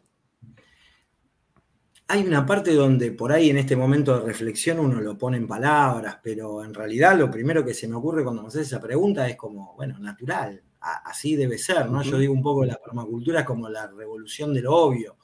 Hay 2.07 2.23
una 2.23 2.47
parte 2.47 2.73
donde 2.73 3.13
por 3.13 3.33
ahí 3.33 3.51
en 3.51 3.59
este 3.59 3.77
momento 3.77 4.19
de 4.19 4.25
reflexión 4.25 4.79
uno 4.79 5.01
lo 5.01 5.19
pone 5.19 5.37
en 5.37 5.47
palabras, 5.47 6.19
pero 6.23 6.65
en 6.65 6.73
realidad 6.73 7.19
lo 7.19 7.31
primero 7.31 7.63
que 7.65 7.75
se 7.75 7.87
me 7.87 7.97
ocurre 7.97 8.23
cuando 8.25 8.41
me 8.41 8.49
haces 8.49 8.69
esa 8.69 8.81
pregunta 8.81 9.29
es 9.29 9.37
como, 9.37 9.75
bueno, 9.77 9.99
natural, 9.99 10.63
así 10.81 11.37
debe 11.37 11.59
ser, 11.59 11.91
¿no? 11.91 12.03
Yo 12.03 12.19
digo 12.19 12.33
un 12.33 12.43
poco 12.43 12.65
la 12.65 12.81
permacultura 12.83 13.41
es 13.41 13.47
como 13.47 13.69
la 13.69 13.87
revolución 13.87 14.55
de 14.55 14.63
lo 14.63 14.75
obvio. 14.75 15.17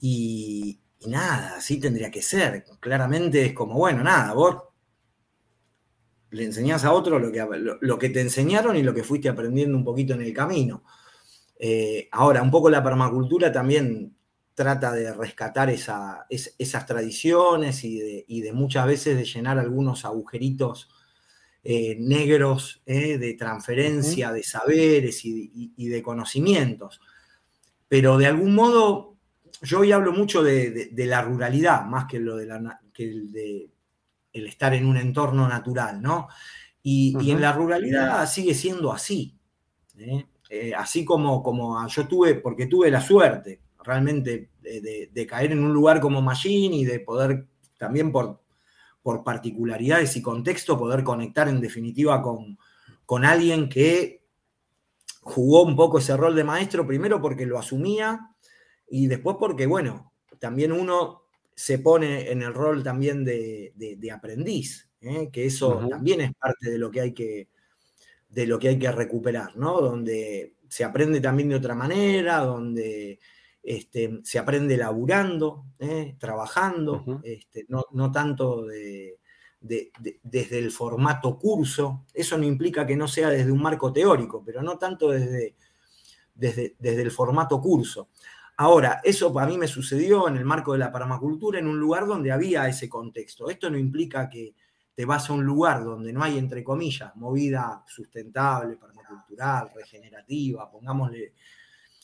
Y, 0.00 0.80
y 1.00 1.08
nada, 1.08 1.56
así 1.56 1.80
tendría 1.80 2.10
que 2.10 2.22
ser. 2.22 2.64
Claramente 2.80 3.46
es 3.46 3.52
como, 3.52 3.74
bueno, 3.74 4.02
nada, 4.02 4.32
vos 4.34 4.56
le 6.32 6.44
enseñás 6.44 6.84
a 6.84 6.92
otro 6.92 7.18
lo 7.18 7.30
que, 7.30 7.46
lo, 7.80 7.98
que, 7.98 8.08
te 8.08 8.20
enseñaron 8.20 8.76
y 8.76 8.82
lo 8.82 8.94
que 8.94 9.04
fuiste 9.04 9.28
aprendiendo 9.28 9.76
un 9.76 9.84
poquito 9.84 10.14
en 10.14 10.22
el 10.22 10.32
camino. 10.32 10.82
Eh, 11.58 12.08
ahora, 12.10 12.42
un 12.42 12.50
poco 12.50 12.70
la 12.70 12.82
permacultura 12.82 13.52
también 13.52 14.16
trata 14.54 14.92
de 14.92 15.12
rescatar 15.12 15.70
esas 15.70 16.86
tradiciones 16.86 17.84
y 17.84 18.40
de, 18.40 18.52
muchas 18.52 18.86
veces 18.86 19.16
de 19.16 19.24
llenar 19.24 19.58
algunos 19.58 20.04
agujeritos 20.04 20.88
eh, 21.64 21.96
negros 21.98 22.82
eh, 22.86 23.18
de 23.18 23.34
transferencia 23.34 24.32
de 24.32 24.42
saberes 24.42 25.24
y, 25.24 25.88
de 25.88 26.02
conocimientos. 26.02 27.00
Pero 27.88 28.18
de 28.18 28.26
algún 28.26 28.54
modo, 28.54 29.16
yo 29.62 29.80
hoy 29.80 29.92
hablo 29.92 30.12
mucho 30.12 30.42
de, 30.42 30.90
la 30.96 31.22
ruralidad, 31.22 31.84
más 31.86 32.06
que, 32.06 32.18
lo 32.18 32.36
de 32.36 32.46
la, 32.46 32.80
que 32.92 33.04
el 33.04 33.32
de 33.32 33.70
el 34.32 34.46
estar 34.46 34.72
en 34.72 34.86
un 34.86 34.96
entorno 34.96 35.46
natural, 35.46 36.00
¿no? 36.00 36.28
Y, 36.82 37.30
en 37.30 37.40
la 37.40 37.52
ruralidad 37.52 38.26
sigue 38.28 38.54
siendo 38.54 38.92
así. 38.92 39.36
¿eh? 39.98 40.72
Así 40.76 41.04
como, 41.04 41.42
como 41.42 41.86
yo 41.86 42.08
tuve, 42.08 42.36
porque 42.36 42.66
tuve 42.66 42.90
la 42.90 43.00
suerte 43.00 43.60
realmente 43.84 44.50
de, 44.60 45.26
caer 45.26 45.52
en 45.52 45.62
un 45.62 45.72
lugar 45.72 46.00
como 46.00 46.22
Machine 46.22 46.76
y 46.76 46.84
de 46.84 47.00
poder 47.00 47.46
también 47.78 48.12
por, 48.12 48.41
por 49.02 49.24
particularidades 49.24 50.16
y 50.16 50.22
contexto 50.22 50.78
poder 50.78 51.02
conectar 51.02 51.48
en 51.48 51.60
definitiva 51.60 52.22
con, 52.22 52.58
con 53.04 53.24
alguien 53.24 53.68
que 53.68 54.22
jugó 55.22 55.62
un 55.62 55.76
poco 55.76 55.98
ese 55.98 56.16
rol 56.16 56.34
de 56.34 56.44
maestro, 56.44 56.86
primero 56.86 57.20
porque 57.20 57.46
lo 57.46 57.58
asumía 57.58 58.32
y 58.88 59.06
después 59.06 59.36
porque, 59.38 59.66
bueno, 59.66 60.12
también 60.38 60.72
uno 60.72 61.22
se 61.54 61.78
pone 61.78 62.30
en 62.30 62.42
el 62.42 62.52
rol 62.52 62.82
también 62.82 63.24
de, 63.24 64.10
aprendiz, 64.12 64.90
¿eh? 65.00 65.30
que 65.32 65.46
eso 65.46 65.86
también 65.88 66.20
es 66.22 66.32
parte 66.34 66.70
de 66.70 66.78
lo 66.78 66.90
que 66.90 67.00
hay 67.00 67.12
que, 67.12 67.48
de 68.28 68.46
lo 68.46 68.58
que, 68.58 68.68
hay 68.68 68.78
que 68.78 68.90
recuperar, 68.90 69.56
¿no? 69.56 69.80
Donde 69.80 70.56
se 70.68 70.84
aprende 70.84 71.20
también 71.20 71.50
de 71.50 71.56
otra 71.56 71.74
manera, 71.74 72.38
donde 72.38 73.20
este, 73.62 74.20
se 74.24 74.38
aprende 74.38 74.76
laburando, 74.76 75.66
¿eh? 75.78 76.16
trabajando, 76.18 77.20
este, 77.22 77.66
no, 77.68 78.10
tanto 78.10 78.66
desde 79.60 80.58
el 80.58 80.70
formato 80.72 81.38
curso. 81.38 82.04
Eso 82.12 82.36
no 82.36 82.44
implica 82.44 82.86
que 82.86 82.96
no 82.96 83.06
sea 83.06 83.30
desde 83.30 83.52
un 83.52 83.62
marco 83.62 83.92
teórico, 83.92 84.42
pero 84.44 84.62
no 84.62 84.78
tanto 84.78 85.10
desde, 85.10 85.54
desde, 86.34 86.74
desde 86.78 87.02
el 87.02 87.10
formato 87.10 87.60
curso. 87.60 88.08
Ahora, 88.56 89.00
eso 89.02 89.32
para 89.32 89.46
mí 89.46 89.56
me 89.56 89.66
sucedió 89.66 90.28
en 90.28 90.36
el 90.36 90.44
marco 90.44 90.72
de 90.72 90.78
la 90.78 90.92
permacultura, 90.92 91.58
en 91.58 91.66
un 91.66 91.78
lugar 91.78 92.06
donde 92.06 92.32
había 92.32 92.68
ese 92.68 92.88
contexto. 92.88 93.48
Esto 93.48 93.70
no 93.70 93.78
implica 93.78 94.28
que 94.28 94.54
te 94.94 95.04
vas 95.04 95.30
a 95.30 95.32
un 95.32 95.44
lugar 95.44 95.84
donde 95.84 96.12
no 96.12 96.22
hay, 96.22 96.36
entre 96.36 96.62
comillas, 96.62 97.14
movida 97.16 97.82
sustentable, 97.86 98.76
permacultural, 98.76 99.70
regenerativa, 99.74 100.70
pongámosle 100.70 101.32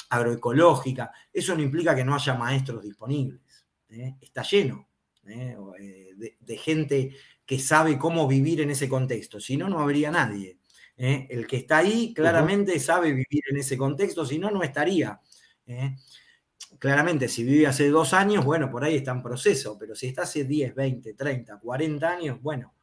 agroecológica. 0.09 1.13
Eso 1.33 1.55
no 1.55 1.63
implica 1.63 1.95
que 1.95 2.05
no 2.05 2.15
haya 2.15 2.35
maestros 2.35 2.83
disponibles. 2.83 3.67
¿eh? 3.89 4.17
Está 4.21 4.43
lleno 4.43 4.89
¿eh? 5.27 5.57
Eh, 5.81 6.35
de, 6.39 6.57
gente 6.57 7.15
que 7.45 7.59
sabe 7.59 7.99
cómo 7.99 8.27
vivir 8.27 8.61
en 8.61 8.71
ese 8.71 8.89
contexto. 8.89 9.41
Si 9.41 9.57
no, 9.57 9.69
no 9.69 9.81
habría 9.81 10.11
nadie. 10.11 10.59
El 10.97 11.47
que 11.47 11.59
está 11.59 11.79
ahí 11.79 12.13
claramente 12.13 12.81
sabe 12.81 13.13
vivir 13.13 13.45
en 13.49 13.57
ese 13.59 13.77
contexto, 13.77 14.27
si 14.27 14.37
no, 14.37 14.51
no 14.51 14.65
estaría 14.65 15.21
claramente 16.79 17.29
si 17.29 17.45
vive 17.45 17.67
hace 17.67 17.89
dos 17.89 18.13
años, 18.15 18.45
bueno, 18.45 18.71
por 18.71 18.85
ahí 18.85 18.97
está 18.97 19.13
en 19.13 19.23
proceso, 19.23 19.77
pero 19.79 19.95
si 19.95 20.09
está 20.09 20.23
hace 20.23 20.45
10, 20.45 20.75
20, 20.75 21.15
30, 21.15 21.59
40 21.59 22.11
años, 22.11 22.43
bueno, 22.43 22.75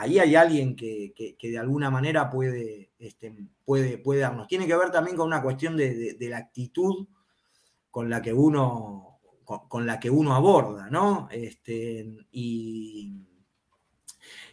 ahí 0.00 0.18
hay 0.18 0.34
alguien 0.34 0.76
que, 0.76 1.36
de 1.40 1.58
alguna 1.58 1.90
manera 1.90 2.30
puede, 2.30 2.90
este, 2.98 3.34
puede, 3.64 3.98
puede, 3.98 4.20
darnos. 4.20 4.46
Tiene 4.46 4.66
que 4.66 4.76
ver 4.76 4.90
también 4.90 5.16
con 5.16 5.26
una 5.26 5.42
cuestión 5.42 5.76
de, 5.76 6.16
la 6.20 6.38
actitud 6.38 7.06
con 7.90 8.08
la 8.08 8.22
que 8.22 8.32
uno, 8.32 9.20
con, 9.44 9.86
la 9.86 9.98
que 9.98 10.10
uno 10.10 10.34
aborda, 10.34 10.88
¿no? 10.90 11.28
Este, 11.30 12.08
y, 12.30 13.14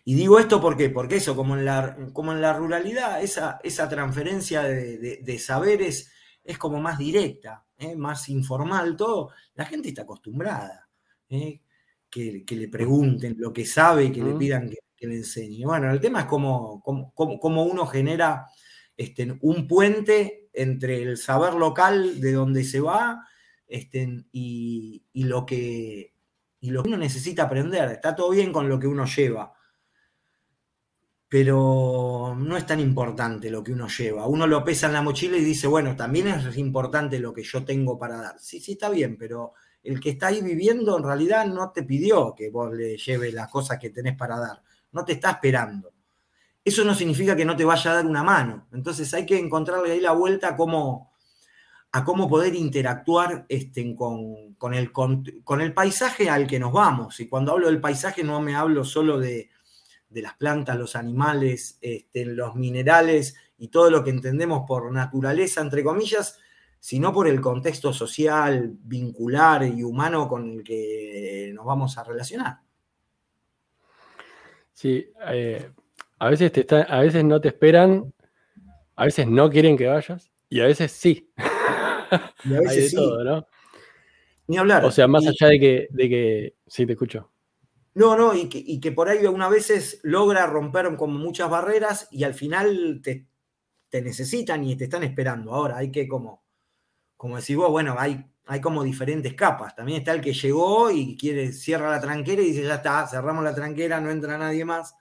digo 0.05 0.39
esto 0.39 0.61
porque, 0.61 0.89
porque 0.89 1.17
eso, 1.17 1.35
como 1.35 1.55
en 1.55 1.65
la, 1.65 1.95
como 2.13 2.31
en 2.31 2.41
la 2.41 2.53
ruralidad, 2.53 3.21
esa, 3.21 3.59
esa 3.63 3.89
transferencia 3.89 4.63
de 4.63 5.39
saberes 5.39 6.11
es 6.43 6.57
como 6.57 6.79
más 6.79 6.97
directa. 6.97 7.67
¿eh? 7.77 7.95
más 7.95 8.29
informal, 8.29 8.95
todo, 8.95 9.31
la 9.55 9.65
gente 9.65 9.89
está 9.89 10.03
acostumbrada. 10.03 10.89
¿eh? 11.29 11.61
Que, 12.09 12.43
le 12.49 12.67
pregunten 12.67 13.35
lo 13.37 13.53
que 13.53 13.65
sabe 13.65 14.05
y 14.05 14.11
que 14.11 14.23
le 14.23 14.33
pidan 14.33 14.69
que, 14.69 14.77
le 15.05 15.17
enseñe. 15.17 15.65
Bueno, 15.65 15.91
el 15.91 15.99
tema 15.99 16.21
es 16.21 16.25
cómo, 16.25 16.81
cómo, 17.13 17.63
uno 17.63 17.85
genera 17.85 18.47
este, 18.95 19.37
un 19.41 19.67
puente 19.67 20.49
entre 20.53 21.03
el 21.03 21.17
saber 21.17 21.53
local 21.53 22.19
de 22.19 22.31
donde 22.31 22.63
se 22.63 22.79
va 22.79 23.27
este, 23.67 24.25
y, 24.31 25.03
lo 25.13 25.45
que, 25.45 26.15
y 26.61 26.71
lo 26.71 26.81
que 26.81 26.89
uno 26.89 26.97
necesita 26.97 27.43
aprender. 27.43 27.91
Está 27.91 28.15
todo 28.15 28.31
bien 28.31 28.51
con 28.51 28.67
lo 28.67 28.79
que 28.79 28.87
uno 28.87 29.05
lleva, 29.05 29.53
pero 31.29 32.35
no 32.35 32.57
es 32.57 32.65
tan 32.65 32.79
importante 32.79 33.51
lo 33.51 33.63
que 33.63 33.73
uno 33.73 33.87
lleva. 33.87 34.25
Uno 34.25 34.47
lo 34.47 34.63
pesa 34.63 34.87
en 34.87 34.93
la 34.93 35.01
mochila 35.01 35.37
y 35.37 35.43
dice, 35.43 35.67
bueno, 35.67 35.95
también 35.95 36.27
es 36.27 36.57
importante 36.57 37.19
lo 37.19 37.33
que 37.33 37.43
yo 37.43 37.63
tengo 37.65 37.99
para 37.99 38.17
dar. 38.17 38.39
Sí, 38.39 38.59
sí, 38.61 38.71
está 38.71 38.89
bien, 38.89 39.17
pero 39.17 39.53
el 39.83 39.99
que 39.99 40.11
está 40.11 40.27
ahí 40.27 40.41
viviendo 40.41 40.97
en 40.97 41.03
realidad 41.03 41.45
no 41.45 41.71
te 41.71 41.83
pidió 41.83 42.33
que 42.35 42.49
vos 42.49 42.73
le 42.73 42.97
lleves 42.97 43.33
las 43.33 43.49
cosas 43.49 43.79
que 43.79 43.89
tenés 43.89 44.17
para 44.17 44.37
dar, 44.37 44.61
no 44.97 45.05
te 45.05 45.13
está 45.13 45.31
esperando. 45.31 45.93
Eso 46.63 46.83
no 46.83 46.93
significa 46.93 47.35
que 47.35 47.45
no 47.45 47.55
te 47.55 47.63
vaya 47.63 47.91
a 47.91 47.95
dar 47.95 48.05
una 48.05 48.23
mano. 48.23 48.67
Entonces 48.73 49.13
hay 49.13 49.25
que 49.25 49.39
encontrarle 49.39 49.93
ahí 49.93 50.01
la 50.01 50.11
vuelta 50.11 50.49
a 50.49 50.55
cómo, 50.57 51.13
a 51.93 52.03
cómo 52.03 52.27
poder 52.27 52.55
interactuar 52.55 53.45
este, 53.47 53.95
con, 53.95 54.55
con, 54.55 54.73
el, 54.73 54.91
con 54.91 55.61
el 55.61 55.73
paisaje 55.73 56.29
al 56.29 56.45
que 56.45 56.59
nos 56.59 56.73
vamos. 56.73 57.19
Y 57.21 57.29
cuando 57.29 57.53
hablo 57.53 57.67
del 57.67 57.79
paisaje 57.79 58.23
no 58.23 58.41
me 58.41 58.55
hablo 58.55 58.83
solo 58.83 59.17
de 59.17 59.49
de 60.09 60.21
las 60.21 60.35
plantas, 60.35 60.77
los 60.77 60.95
animales, 60.95 61.77
este, 61.81 62.25
los 62.25 62.55
minerales 62.55 63.35
y 63.57 63.67
todo 63.69 63.89
lo 63.89 64.03
que 64.03 64.11
entendemos 64.11 64.63
por 64.67 64.91
naturaleza, 64.91 65.61
entre 65.61 65.83
comillas, 65.83 66.39
sino 66.79 67.11
por 67.11 67.27
el 67.27 67.41
contexto 67.41 67.91
social, 67.91 68.77
vincular 68.83 69.63
y 69.65 69.83
humano 69.83 70.27
con 70.27 70.51
el 70.51 70.63
que 70.63 71.51
nos 71.53 71.65
vamos 71.65 71.97
a 71.97 72.03
relacionar. 72.03 72.61
Sí, 74.77 75.11
eh, 75.29 75.71
a, 76.19 76.29
veces 76.29 76.51
te 76.51 76.67
a 76.69 76.99
veces 76.99 77.23
no 77.23 77.41
te 77.41 77.47
esperan, 77.47 78.13
a 78.95 79.05
veces 79.05 79.25
no 79.25 79.49
quieren 79.49 79.75
que 79.75 79.87
vayas 79.87 80.29
y 80.49 80.59
a 80.59 80.65
veces 80.65 80.91
sí. 80.91 81.31
Y 82.45 82.53
a 82.53 82.59
veces 82.61 82.91
sí. 82.91 83.11
Ni 84.45 84.57
hablar. 84.57 84.85
O 84.85 84.91
sea, 84.91 85.07
más 85.07 85.25
allá 85.25 85.47
de 85.47 85.59
que, 85.59 85.87
de 85.89 86.09
que. 86.09 86.55
Sí, 86.67 86.85
te 86.85 86.91
escucho. 86.91 87.31
No, 87.95 88.15
no, 88.15 88.35
y 88.35 88.79
que, 88.79 88.91
por 88.91 89.09
ahí 89.09 89.25
una 89.25 89.49
veces 89.49 89.99
logra 90.03 90.45
romper 90.45 90.95
como 90.95 91.17
muchas 91.17 91.49
barreras 91.49 92.07
y 92.11 92.23
al 92.23 92.35
final 92.35 93.01
te, 93.01 93.25
necesitan 93.99 94.63
y 94.63 94.75
te 94.75 94.83
están 94.83 95.01
esperando. 95.01 95.55
Ahora 95.55 95.77
hay 95.77 95.91
que 95.91 96.07
como, 96.07 96.43
como 97.15 97.37
decís 97.37 97.55
vos, 97.55 97.71
bueno, 97.71 97.95
hay, 97.97 98.23
hay 98.47 98.61
como 98.61 98.83
diferentes 98.83 99.33
capas. 99.33 99.75
También 99.75 99.99
está 99.99 100.13
el 100.13 100.21
que 100.21 100.33
llegó 100.33 100.89
y 100.89 101.17
quiere, 101.17 101.51
cierra 101.51 101.91
la 101.91 102.01
tranquera 102.01 102.41
y 102.41 102.51
dice, 102.51 102.63
ya 102.63 102.75
está, 102.75 103.05
cerramos 103.07 103.43
la 103.43 103.53
tranquera, 103.53 103.99
no 103.99 104.09
entra 104.09 104.37
nadie 104.37 104.63
más. 104.63 104.95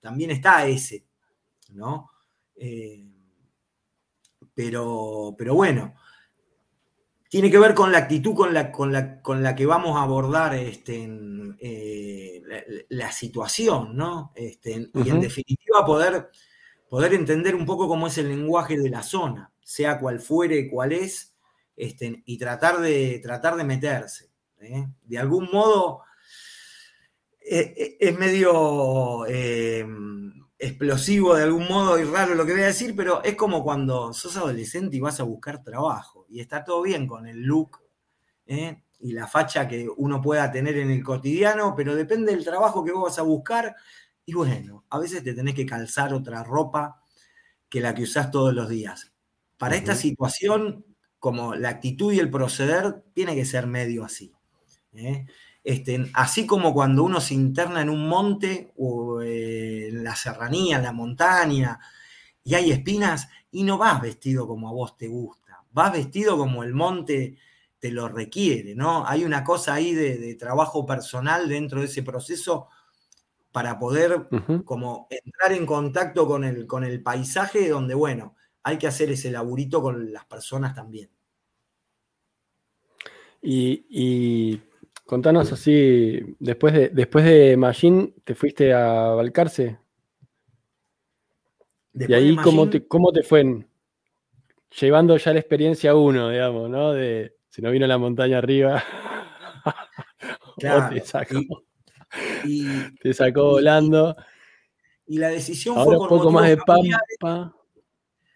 También 0.00 0.30
está 0.30 0.66
ese, 0.66 1.04
¿no? 1.70 2.10
Eh, 2.56 3.04
pero, 4.54 5.34
pero 5.36 5.54
bueno, 5.54 5.94
tiene 7.28 7.50
que 7.50 7.58
ver 7.58 7.74
con 7.74 7.90
la 7.90 7.98
actitud 7.98 8.34
con 8.34 8.54
la, 8.54 8.70
con 8.70 8.92
la, 8.92 9.20
con 9.20 9.42
la 9.42 9.56
que 9.56 9.66
vamos 9.66 9.96
a 9.96 10.02
abordar 10.02 10.54
este, 10.54 11.10
eh, 11.58 12.42
la, 12.90 13.10
situación, 13.10 13.96
¿no? 13.96 14.32
Este, 14.36 14.90
y 14.94 15.10
en 15.10 15.20
definitiva 15.20 15.84
poder, 15.84 16.30
poder 16.88 17.12
entender 17.14 17.56
un 17.56 17.66
poco 17.66 17.88
cómo 17.88 18.06
es 18.06 18.18
el 18.18 18.28
lenguaje 18.28 18.78
de 18.78 18.88
la 18.88 19.02
zona, 19.02 19.50
sea 19.60 19.98
cual 19.98 20.20
fuere, 20.20 20.70
cuál 20.70 20.92
es, 20.92 21.33
este, 21.76 22.22
y 22.26 22.38
tratar 22.38 22.80
de, 22.80 23.20
tratar 23.22 23.56
de 23.56 23.64
meterse. 23.64 24.30
¿eh? 24.60 24.86
De 25.02 25.18
algún 25.18 25.48
modo, 25.52 26.02
eh, 27.40 27.96
es 28.00 28.18
medio 28.18 29.24
explosivo 30.58 31.34
de 31.34 31.42
algún 31.42 31.68
modo 31.68 31.98
y 31.98 32.04
raro 32.04 32.34
lo 32.34 32.46
que 32.46 32.52
voy 32.52 32.62
a 32.62 32.66
decir, 32.66 32.94
pero 32.96 33.22
es 33.22 33.34
como 33.34 33.62
cuando 33.62 34.12
sos 34.12 34.36
adolescente 34.36 34.96
y 34.96 35.00
vas 35.00 35.20
a 35.20 35.24
buscar 35.24 35.62
trabajo 35.62 36.26
y 36.28 36.40
está 36.40 36.64
todo 36.64 36.82
bien 36.82 37.06
con 37.06 37.26
el 37.26 37.42
look 37.42 37.82
¿eh? 38.46 38.82
y 39.00 39.12
la 39.12 39.26
facha 39.26 39.68
que 39.68 39.86
uno 39.96 40.22
pueda 40.22 40.50
tener 40.50 40.78
en 40.78 40.90
el 40.90 41.02
cotidiano, 41.02 41.74
pero 41.76 41.94
depende 41.94 42.32
del 42.32 42.44
trabajo 42.44 42.84
que 42.84 42.92
vos 42.92 43.04
vas 43.04 43.18
a 43.18 43.22
buscar 43.22 43.74
y 44.24 44.32
bueno, 44.32 44.84
a 44.88 44.98
veces 44.98 45.22
te 45.22 45.34
tenés 45.34 45.54
que 45.54 45.66
calzar 45.66 46.14
otra 46.14 46.42
ropa 46.42 47.02
que 47.68 47.80
la 47.80 47.94
que 47.94 48.04
usás 48.04 48.30
todos 48.30 48.54
los 48.54 48.68
días. 48.68 49.12
Para 49.58 49.76
esta 49.76 49.94
situación, 49.94 50.84
como 51.24 51.54
la 51.54 51.70
actitud 51.70 52.12
y 52.12 52.18
el 52.18 52.28
proceder, 52.28 53.02
tiene 53.14 53.34
que 53.34 53.46
ser 53.46 53.66
medio 53.66 54.04
así. 54.04 54.34
¿eh? 54.92 55.24
Este, 55.64 56.10
así 56.12 56.44
como 56.44 56.74
cuando 56.74 57.02
uno 57.02 57.18
se 57.18 57.32
interna 57.32 57.80
en 57.80 57.88
un 57.88 58.06
monte 58.06 58.74
o 58.76 59.22
eh, 59.22 59.88
en 59.88 60.04
la 60.04 60.14
serranía, 60.16 60.76
en 60.76 60.82
la 60.82 60.92
montaña, 60.92 61.80
y 62.42 62.52
hay 62.52 62.72
espinas, 62.72 63.30
y 63.50 63.62
no 63.62 63.78
vas 63.78 64.02
vestido 64.02 64.46
como 64.46 64.68
a 64.68 64.72
vos 64.72 64.98
te 64.98 65.08
gusta, 65.08 65.64
vas 65.72 65.94
vestido 65.94 66.36
como 66.36 66.62
el 66.62 66.74
monte 66.74 67.38
te 67.78 67.90
lo 67.90 68.06
requiere, 68.10 68.74
¿no? 68.74 69.06
Hay 69.06 69.24
una 69.24 69.44
cosa 69.44 69.72
ahí 69.72 69.94
de, 69.94 70.34
trabajo 70.34 70.84
personal 70.84 71.48
dentro 71.48 71.80
de 71.80 71.86
ese 71.86 72.02
proceso 72.02 72.68
para 73.50 73.78
poder 73.78 74.28
como 74.66 75.06
entrar 75.08 75.52
en 75.52 75.64
contacto 75.64 76.26
con 76.26 76.44
el, 76.44 76.66
con 76.66 76.84
el 76.84 77.02
paisaje 77.02 77.70
donde, 77.70 77.94
bueno, 77.94 78.34
hay 78.62 78.76
que 78.76 78.88
hacer 78.88 79.10
ese 79.10 79.30
laburito 79.30 79.80
con 79.80 80.12
las 80.12 80.26
personas 80.26 80.74
también. 80.74 81.13
Y 83.44 84.60
Contanos 85.06 85.52
así, 85.52 86.18
después 86.38 86.72
de, 86.72 86.88
después 86.88 87.26
de 87.26 87.58
Machine, 87.58 88.14
¿te 88.24 88.34
fuiste 88.34 88.72
a 88.72 89.10
Balcarce? 89.10 89.78
y 91.92 92.12
ahí, 92.12 92.34
¿cómo, 92.36 92.68
te, 92.68 92.88
¿cómo 92.88 93.12
te 93.12 93.22
fue? 93.22 93.64
llevando 94.80 95.16
ya 95.16 95.32
la 95.32 95.38
experiencia 95.38 95.94
uno, 95.94 96.30
digamos, 96.30 96.68
¿no? 96.68 96.92
De 96.92 97.36
si 97.48 97.62
no 97.62 97.70
vino 97.70 97.86
la 97.86 97.98
montaña 97.98 98.38
arriba, 98.38 98.82
te 100.58 101.00
sacó, 101.02 101.62
te 103.00 103.14
sacó 103.14 103.50
volando. 103.50 104.16
Y 105.06 105.18
la 105.18 105.28
decisión 105.28 105.76
fue 105.76 105.96
por 105.96 106.08
poco 106.08 106.32
más 106.32 106.48
de 106.48 106.56
pampa. 106.56 107.54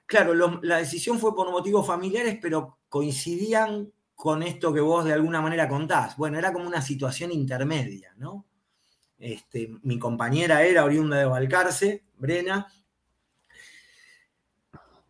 Claro, 0.06 0.60
la 0.62 0.76
decisión 0.76 1.18
fue 1.18 1.34
por 1.34 1.50
motivos 1.50 1.86
familiares, 1.86 2.38
pero 2.40 2.78
coincidían 2.88 3.90
con 4.18 4.42
esto 4.42 4.74
que 4.74 4.80
vos 4.80 5.04
de 5.04 5.12
alguna 5.12 5.40
manera 5.40 5.68
contás. 5.68 6.16
Bueno, 6.16 6.40
era 6.40 6.52
como 6.52 6.66
una 6.66 6.82
situación 6.82 7.30
intermedia, 7.30 8.12
¿no? 8.16 8.46
Este, 9.16 9.70
mi 9.84 9.96
compañera 9.96 10.64
era 10.64 10.84
oriunda 10.84 11.18
de 11.18 11.24
Balcarce, 11.24 12.02
Brena, 12.16 12.66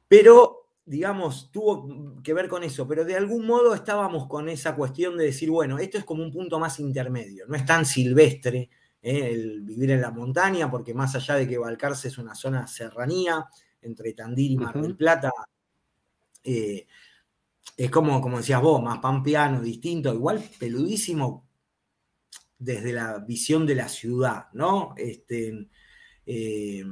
pero, 0.06 0.68
digamos, 0.84 1.50
tuvo 1.50 2.20
que 2.22 2.34
ver 2.34 2.48
con 2.48 2.62
eso, 2.64 2.86
pero 2.86 3.06
de 3.06 3.16
algún 3.16 3.46
modo 3.46 3.72
estábamos 3.72 4.26
con 4.26 4.50
esa 4.50 4.74
cuestión 4.74 5.16
de 5.16 5.24
decir, 5.24 5.50
bueno, 5.50 5.78
esto 5.78 5.96
es 5.96 6.04
como 6.04 6.22
un 6.22 6.30
punto 6.30 6.58
más 6.58 6.78
intermedio, 6.78 7.46
no 7.46 7.56
es 7.56 7.64
tan 7.64 7.86
silvestre 7.86 8.68
¿eh? 9.00 9.30
el 9.32 9.62
vivir 9.62 9.90
en 9.92 10.02
la 10.02 10.10
montaña, 10.10 10.70
porque 10.70 10.92
más 10.92 11.14
allá 11.14 11.36
de 11.36 11.48
que 11.48 11.56
Balcarce 11.56 12.08
es 12.08 12.18
una 12.18 12.34
zona 12.34 12.66
serranía, 12.66 13.46
entre 13.80 14.12
Tandil 14.12 14.52
y 14.52 14.56
Mar 14.58 14.78
del 14.78 14.96
Plata, 14.96 15.32
eh, 16.44 16.86
es 17.78 17.92
como, 17.92 18.20
como 18.20 18.38
decías 18.38 18.60
vos, 18.60 18.82
más 18.82 18.98
pampeano, 18.98 19.60
distinto, 19.60 20.12
igual 20.12 20.42
peludísimo 20.58 21.48
desde 22.58 22.92
la 22.92 23.18
visión 23.20 23.64
de 23.66 23.76
la 23.76 23.88
ciudad, 23.88 24.46
¿no? 24.52 24.94
Este, 24.96 25.68
eh, 26.26 26.82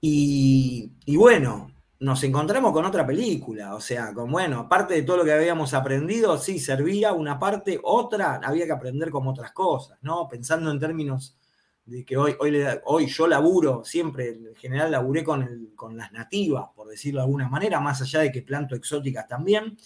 y, 0.00 1.16
bueno, 1.16 1.72
nos 2.00 2.24
encontramos 2.24 2.72
con 2.72 2.84
otra 2.84 3.06
película, 3.06 3.76
o 3.76 3.80
sea, 3.80 4.12
con 4.12 4.32
bueno, 4.32 4.58
aparte 4.58 4.94
de 4.94 5.02
todo 5.02 5.18
lo 5.18 5.24
que 5.24 5.34
habíamos 5.34 5.72
aprendido, 5.72 6.36
sí, 6.36 6.58
servía 6.58 7.12
una 7.12 7.38
parte, 7.38 7.78
otra, 7.84 8.40
había 8.42 8.66
que 8.66 8.72
aprender 8.72 9.08
como 9.10 9.30
otras 9.30 9.52
cosas, 9.52 9.98
¿no? 10.02 10.26
Pensando 10.28 10.72
en 10.72 10.80
términos 10.80 11.38
de 11.84 12.04
que 12.04 12.16
hoy, 12.16 12.36
hoy, 12.38 12.64
hoy 12.84 13.06
yo 13.06 13.26
laburo, 13.26 13.84
siempre 13.84 14.28
en 14.28 14.54
general 14.54 14.92
laburé 14.92 15.24
con, 15.24 15.72
con 15.74 15.96
las 15.96 16.12
nativas, 16.12 16.66
por 16.74 16.88
decirlo 16.88 17.20
de 17.20 17.24
alguna 17.24 17.48
manera, 17.48 17.80
más 17.80 18.00
allá 18.02 18.20
de 18.20 18.30
que 18.32 18.42
planto 18.42 18.74
exóticas 18.74 19.26
también, 19.26 19.76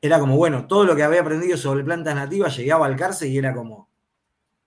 era 0.00 0.20
como, 0.20 0.36
bueno, 0.36 0.66
todo 0.66 0.84
lo 0.84 0.94
que 0.94 1.02
había 1.02 1.20
aprendido 1.20 1.56
sobre 1.56 1.82
plantas 1.82 2.14
nativas 2.14 2.56
llegaba 2.56 2.86
al 2.86 2.96
cárcel 2.96 3.30
y 3.30 3.38
era 3.38 3.54
como, 3.54 3.88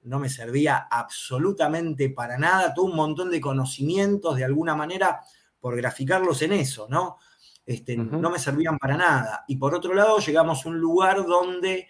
no 0.03 0.19
me 0.19 0.29
servía 0.29 0.87
absolutamente 0.89 2.09
para 2.09 2.37
nada, 2.37 2.73
todo 2.73 2.85
un 2.85 2.95
montón 2.95 3.31
de 3.31 3.39
conocimientos 3.39 4.35
de 4.35 4.43
alguna 4.43 4.75
manera 4.75 5.21
por 5.59 5.75
graficarlos 5.75 6.41
en 6.41 6.53
eso, 6.53 6.87
¿no? 6.89 7.17
Este, 7.65 7.95
No 7.95 8.29
me 8.29 8.39
servían 8.39 8.77
para 8.77 8.97
nada. 8.97 9.45
Y 9.47 9.55
por 9.55 9.75
otro 9.75 9.93
lado, 9.93 10.17
llegamos 10.17 10.65
a 10.65 10.69
un 10.69 10.79
lugar 10.79 11.23
donde 11.25 11.87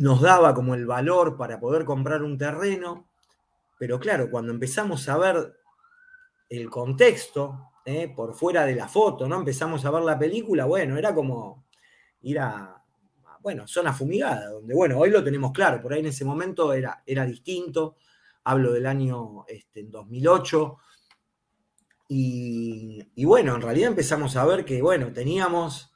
nos 0.00 0.22
daba 0.22 0.54
como 0.54 0.74
el 0.74 0.86
valor 0.86 1.36
para 1.36 1.60
poder 1.60 1.84
comprar 1.84 2.22
un 2.22 2.38
terreno, 2.38 3.10
pero 3.78 4.00
claro, 4.00 4.30
cuando 4.30 4.50
empezamos 4.50 5.06
a 5.10 5.18
ver 5.18 5.60
el 6.48 6.70
contexto, 6.70 7.72
¿eh? 7.84 8.10
por 8.16 8.34
fuera 8.34 8.64
de 8.64 8.74
la 8.74 8.88
foto, 8.88 9.28
¿no? 9.28 9.36
Empezamos 9.36 9.84
a 9.84 9.90
ver 9.90 10.02
la 10.02 10.18
película, 10.18 10.64
bueno, 10.64 10.96
era 10.96 11.14
como 11.14 11.66
ir 12.22 12.38
a, 12.38 12.82
bueno, 13.42 13.68
zona 13.68 13.92
fumigada, 13.92 14.48
donde, 14.48 14.74
bueno, 14.74 14.98
hoy 14.98 15.10
lo 15.10 15.22
tenemos 15.22 15.52
claro, 15.52 15.82
por 15.82 15.92
ahí 15.92 16.00
en 16.00 16.06
ese 16.06 16.24
momento 16.24 16.72
era, 16.72 17.02
era 17.04 17.26
distinto, 17.26 17.96
hablo 18.44 18.72
del 18.72 18.86
año 18.86 19.44
este, 19.48 19.82
2008, 19.82 20.78
y, 22.08 23.06
y, 23.16 23.24
bueno, 23.26 23.54
en 23.54 23.60
realidad 23.60 23.90
empezamos 23.90 24.34
a 24.36 24.46
ver 24.46 24.64
que, 24.64 24.80
bueno, 24.80 25.12
teníamos 25.12 25.89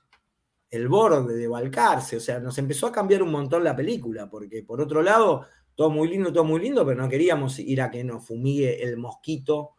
el 0.75 0.89
borde 0.89 1.37
de 1.37 1.47
Balcarce, 1.47 2.17
o 2.17 2.21
sea, 2.21 2.41
nos 2.41 2.59
empezó 2.59 2.89
a 2.89 2.93
cambiar 2.93 3.23
un 3.23 3.31
montón 3.31 3.63
la 3.63 3.77
película, 3.77 4.29
porque 4.29 4.65
por 4.65 4.81
otro 4.81 5.03
lado, 5.03 5.47
todo 5.77 5.89
muy 5.89 6.09
lindo, 6.09 6.33
todo 6.33 6.43
muy 6.43 6.61
lindo, 6.61 6.85
pero 6.85 7.01
no 7.01 7.09
queríamos 7.09 7.61
ir 7.61 7.81
a 7.81 7.91
que 7.91 8.03
nos 8.03 8.27
fumigue 8.27 8.83
el 8.83 8.97
mosquito, 8.97 9.71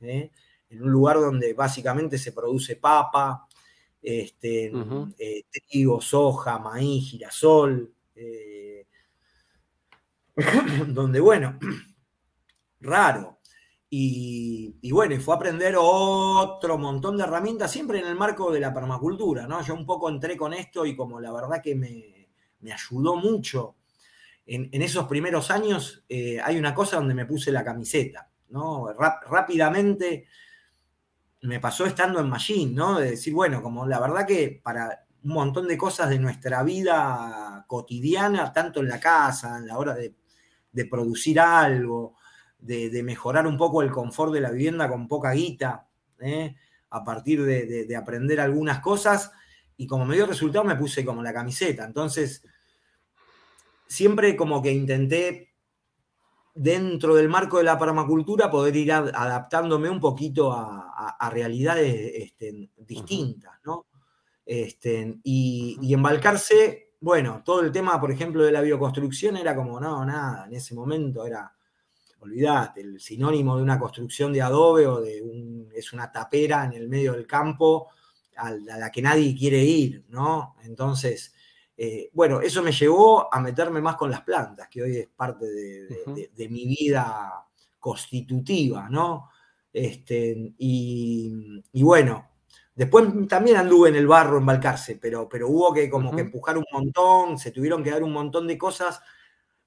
¿eh? 0.00 0.30
en 0.70 0.82
un 0.82 0.90
lugar 0.90 1.16
donde 1.16 1.52
básicamente 1.52 2.16
se 2.16 2.32
produce 2.32 2.76
papa, 2.76 3.46
este, 4.00 4.72
eh, 5.18 5.44
trigo, 5.50 6.00
soja, 6.00 6.58
maíz, 6.58 7.10
girasol, 7.10 7.92
eh, 8.14 8.86
donde, 10.88 11.20
bueno, 11.20 11.58
raro, 12.80 13.37
y, 13.90 14.92
bueno, 14.92 15.18
fue 15.18 15.34
aprender 15.34 15.74
otro 15.78 16.76
montón 16.76 17.16
de 17.16 17.22
herramientas, 17.22 17.70
siempre 17.70 18.00
en 18.00 18.06
el 18.06 18.16
marco 18.16 18.52
de 18.52 18.60
la 18.60 18.74
permacultura, 18.74 19.46
¿no? 19.46 19.62
Yo 19.62 19.74
un 19.74 19.86
poco 19.86 20.10
entré 20.10 20.36
con 20.36 20.52
esto 20.52 20.84
y 20.84 20.94
como 20.94 21.20
la 21.20 21.32
verdad 21.32 21.62
que 21.62 21.74
me, 21.74 22.28
ayudó 22.70 23.16
mucho. 23.16 23.76
En, 24.44 24.82
esos 24.82 25.06
primeros 25.06 25.50
años 25.50 26.04
eh, 26.08 26.38
hay 26.42 26.58
una 26.58 26.74
cosa 26.74 26.96
donde 26.96 27.14
me 27.14 27.26
puse 27.26 27.52
la 27.52 27.64
camiseta, 27.64 28.30
¿no? 28.48 28.88
rápidamente 29.28 30.26
me 31.42 31.60
pasó 31.60 31.86
estando 31.86 32.20
en 32.20 32.28
Machine, 32.28 32.72
¿no? 32.74 32.98
De 32.98 33.10
decir, 33.10 33.32
bueno, 33.32 33.62
como 33.62 33.86
la 33.86 34.00
verdad 34.00 34.26
que 34.26 34.60
para 34.62 35.06
un 35.22 35.32
montón 35.32 35.68
de 35.68 35.78
cosas 35.78 36.10
de 36.10 36.18
nuestra 36.18 36.62
vida 36.62 37.64
cotidiana, 37.68 38.52
tanto 38.52 38.80
en 38.80 38.88
la 38.88 38.98
casa, 38.98 39.58
en 39.58 39.66
la 39.66 39.78
hora 39.78 39.94
de, 39.94 40.14
de 40.72 40.84
producir 40.86 41.38
algo, 41.38 42.16
de, 42.58 43.02
mejorar 43.02 43.46
un 43.46 43.56
poco 43.56 43.82
el 43.82 43.90
confort 43.90 44.32
de 44.32 44.40
la 44.40 44.50
vivienda 44.50 44.88
con 44.88 45.08
poca 45.08 45.32
guita, 45.32 45.88
¿eh? 46.20 46.56
a 46.90 47.04
partir 47.04 47.44
de, 47.44 47.96
aprender 47.96 48.40
algunas 48.40 48.80
cosas, 48.80 49.32
y 49.76 49.86
como 49.86 50.04
me 50.04 50.16
dio 50.16 50.26
resultado 50.26 50.64
me 50.64 50.76
puse 50.76 51.04
como 51.04 51.22
la 51.22 51.32
camiseta. 51.32 51.84
Entonces, 51.84 52.42
siempre 53.86 54.36
como 54.36 54.60
que 54.62 54.72
intenté, 54.72 55.54
dentro 56.54 57.14
del 57.14 57.28
marco 57.28 57.58
de 57.58 57.64
la 57.64 57.78
permacultura, 57.78 58.50
poder 58.50 58.74
ir 58.74 58.92
adaptándome 58.92 59.88
un 59.88 60.00
poquito 60.00 60.52
a, 60.52 61.30
realidades 61.30 62.12
este, 62.14 62.70
distintas, 62.76 63.52
¿no? 63.64 63.86
Este, 64.44 65.18
y, 65.22 65.78
y 65.82 65.94
embalcarse, 65.94 66.94
bueno, 67.00 67.42
todo 67.44 67.60
el 67.60 67.70
tema, 67.70 68.00
por 68.00 68.10
ejemplo, 68.10 68.42
de 68.42 68.50
la 68.50 68.62
bioconstrucción 68.62 69.36
era 69.36 69.54
como, 69.54 69.78
no, 69.78 70.04
nada, 70.04 70.46
en 70.46 70.54
ese 70.54 70.74
momento 70.74 71.26
era 71.26 71.52
olvidate, 72.20 72.80
el 72.80 73.00
sinónimo 73.00 73.56
de 73.56 73.62
una 73.62 73.78
construcción 73.78 74.32
de 74.32 74.42
adobe 74.42 74.86
o 74.86 75.00
de 75.00 75.22
un, 75.22 75.68
es 75.74 75.92
una 75.92 76.10
tapera 76.10 76.64
en 76.64 76.72
el 76.72 76.88
medio 76.88 77.12
del 77.12 77.26
campo 77.26 77.88
a 78.36 78.50
la 78.52 78.90
que 78.90 79.02
nadie 79.02 79.36
quiere 79.36 79.58
ir, 79.58 80.04
¿no? 80.08 80.56
Entonces, 80.62 81.34
eh, 81.80 82.10
bueno, 82.12 82.40
eso 82.40 82.60
me 82.60 82.72
llevó 82.72 83.32
a 83.32 83.40
meterme 83.40 83.80
más 83.80 83.94
con 83.94 84.10
las 84.10 84.22
plantas, 84.22 84.68
que 84.68 84.82
hoy 84.82 84.96
es 84.96 85.08
parte 85.08 85.46
de, 85.46 86.48
mi 86.48 86.66
vida 86.66 87.46
constitutiva, 87.78 88.88
¿no? 88.90 89.30
Este, 89.72 90.54
y, 90.58 91.82
bueno, 91.82 92.30
después 92.74 93.06
también 93.28 93.58
anduve 93.58 93.90
en 93.90 93.96
el 93.96 94.08
barro 94.08 94.38
en 94.38 94.46
Balcarce, 94.46 94.98
pero, 95.00 95.28
pero 95.28 95.48
hubo 95.48 95.72
que 95.72 95.88
como 95.88 96.14
que 96.14 96.22
empujar 96.22 96.58
un 96.58 96.66
montón, 96.72 97.38
se 97.38 97.52
tuvieron 97.52 97.84
que 97.84 97.90
dar 97.90 98.02
un 98.02 98.12
montón 98.12 98.48
de 98.48 98.58
cosas 98.58 99.00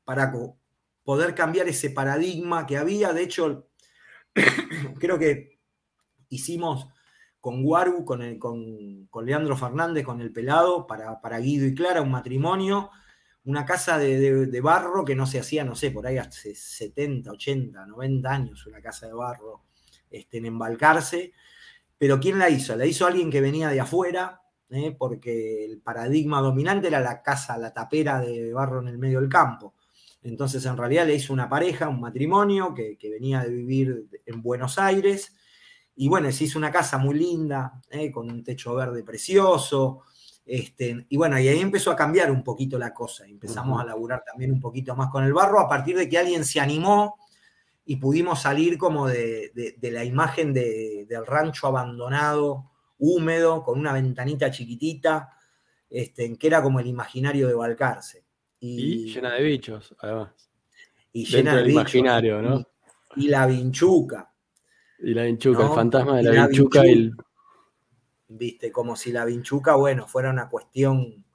para 0.04 0.32
poder 1.04 1.36
cambiar 1.36 1.68
ese 1.68 1.90
paradigma 1.90 2.66
que 2.66 2.78
había. 2.78 3.14
De 3.14 3.24
hecho, 3.24 3.68
creo 5.00 5.20
que 5.20 5.60
hicimos 6.30 6.88
con 7.40 7.64
Guaru, 7.64 8.06
con, 8.06 8.38
con, 8.38 9.26
Leandro 9.26 9.58
Fernández, 9.58 10.06
con 10.06 10.22
el 10.22 10.32
pelado, 10.32 10.86
para, 10.86 11.20
para, 11.22 11.40
Guido 11.40 11.66
y 11.66 11.74
Clara, 11.74 12.02
un 12.02 12.12
matrimonio, 12.12 12.92
una 13.46 13.66
casa 13.66 13.98
de, 13.98 14.62
barro 14.62 15.04
que 15.04 15.16
no 15.16 15.26
se 15.26 15.40
hacía, 15.40 15.64
no 15.64 15.76
sé, 15.76 15.90
por 15.90 16.06
ahí 16.06 16.18
hace 16.18 16.54
70, 16.54 17.32
80, 17.32 17.86
90 17.88 18.30
años, 18.30 18.66
una 18.68 18.82
casa 18.82 19.08
de 19.08 19.14
barro 19.14 19.64
este, 20.12 20.38
en 20.38 20.46
embalcarse. 20.46 21.34
Pero 21.98 22.20
¿quién 22.20 22.38
la 22.38 22.50
hizo? 22.50 22.76
La 22.76 22.86
hizo 22.86 23.08
alguien 23.08 23.32
que 23.32 23.42
venía 23.42 23.70
de 23.70 23.80
afuera, 23.80 24.44
¿eh? 24.70 24.96
porque 24.98 25.66
el 25.66 25.82
paradigma 25.82 26.42
dominante 26.42 26.88
era 26.88 27.00
la 27.00 27.22
casa, 27.24 27.58
la 27.58 27.74
tapera 27.74 28.20
de 28.20 28.54
barro 28.54 28.82
en 28.82 28.88
el 28.88 28.98
medio 29.00 29.20
del 29.20 29.30
campo. 29.30 29.76
Entonces, 30.24 30.66
en 30.66 30.78
realidad 30.78 31.08
le 31.08 31.16
hizo 31.16 31.34
una 31.34 31.50
pareja, 31.50 31.90
un 31.90 32.00
matrimonio 32.00 32.74
que, 32.74 32.98
venía 33.02 33.42
de 33.42 33.50
vivir 33.50 34.08
en 34.26 34.42
Buenos 34.42 34.78
Aires. 34.78 35.36
Y 35.96 36.08
bueno, 36.08 36.32
se 36.32 36.44
hizo 36.44 36.60
una 36.60 36.72
casa 36.72 36.98
muy 36.98 37.16
linda, 37.16 37.82
eh, 37.90 38.12
con 38.12 38.30
un 38.30 38.44
techo 38.44 38.76
verde 38.76 39.04
precioso. 39.04 40.04
Este, 40.46 41.06
y 41.10 41.18
bueno, 41.18 41.40
y 41.40 41.48
ahí 41.48 41.60
empezó 41.60 41.92
a 41.92 41.96
cambiar 41.96 42.32
un 42.32 42.44
poquito 42.44 42.78
la 42.78 42.94
cosa. 42.94 43.26
Empezamos 43.26 43.82
a 43.82 43.86
laburar 43.86 44.24
también 44.24 44.52
un 44.52 44.60
poquito 44.60 44.96
más 44.96 45.10
con 45.10 45.24
el 45.24 45.34
barro 45.34 45.60
a 45.60 45.68
partir 45.68 45.98
de 45.98 46.08
que 46.08 46.18
alguien 46.18 46.46
se 46.46 46.60
animó 46.60 47.16
y 47.86 47.98
pudimos 47.98 48.42
salir 48.42 48.78
como 48.78 49.08
de, 49.08 49.52
la 49.82 50.04
imagen 50.04 50.54
del 50.54 51.26
rancho 51.26 51.68
abandonado, 51.68 52.72
húmedo, 53.00 53.64
con 53.64 53.80
una 53.80 53.92
ventanita 53.92 54.52
chiquitita, 54.52 55.30
este, 55.90 56.38
que 56.38 56.48
era 56.48 56.62
como 56.62 56.80
el 56.80 56.88
imaginario 56.88 57.48
de 57.48 57.56
Balcarce. 57.56 58.24
Y, 58.64 59.12
llena 59.12 59.34
de 59.34 59.44
bichos, 59.44 59.96
además. 60.00 60.30
Y 61.12 61.26
llena 61.26 61.56
de 61.56 61.64
bichos. 61.64 61.74
imaginario, 61.74 62.42
¿no? 62.44 62.64
Y, 63.16 63.28
la 63.28 63.48
vinchuca. 63.48 64.32
Y 65.00 65.16
la 65.16 65.24
vinchuca, 65.24 65.64
el 65.64 65.70
fantasma 65.74 66.18
de 66.18 66.24
la, 66.24 66.48
vinchuca, 66.48 66.86
y 66.86 66.92
el... 66.92 67.16
Viste, 68.28 68.72
como 68.72 68.96
si 68.96 69.12
la 69.12 69.26
vinchuca, 69.26 69.76
bueno, 69.76 70.08
fuera 70.08 70.30
una 70.30 70.48
cuestión 70.48 71.26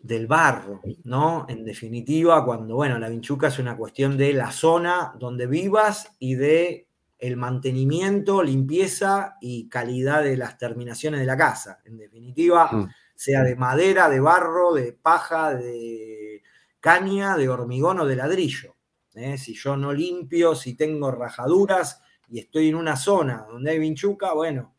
del 0.00 0.26
barro, 0.26 0.82
¿no? 1.04 1.46
En 1.48 1.64
definitiva, 1.64 2.44
cuando, 2.44 2.74
bueno, 2.74 2.98
la 2.98 3.08
vinchuca 3.08 3.46
es 3.46 3.60
una 3.60 3.76
cuestión 3.76 4.16
de 4.16 4.32
la 4.32 4.50
zona 4.50 5.14
donde 5.16 5.46
vivas 5.46 6.12
y 6.18 6.34
de 6.34 6.88
el 7.20 7.36
mantenimiento, 7.36 8.42
limpieza 8.42 9.36
y 9.40 9.68
calidad 9.68 10.24
de 10.24 10.36
las 10.36 10.58
terminaciones 10.58 11.20
de 11.20 11.26
la 11.26 11.36
casa. 11.36 11.78
En 11.84 11.96
definitiva, 11.96 12.68
mm 12.70 12.88
sea 13.14 13.42
de 13.42 13.56
madera, 13.56 14.08
de 14.08 14.20
barro, 14.20 14.74
de 14.74 14.92
paja, 14.92 15.54
de 15.54 16.42
caña, 16.80 17.36
de 17.36 17.48
hormigón 17.48 18.00
o 18.00 18.06
de 18.06 18.16
ladrillo. 18.16 18.74
¿eh? 19.14 19.38
Si 19.38 19.54
yo 19.54 19.76
no 19.76 19.92
limpio, 19.92 20.54
si 20.54 20.74
tengo 20.74 21.10
rajaduras 21.10 22.00
y 22.28 22.40
estoy 22.40 22.68
en 22.68 22.74
una 22.74 22.96
zona 22.96 23.46
donde 23.48 23.70
hay 23.70 23.78
vinchuca, 23.78 24.32
bueno, 24.34 24.74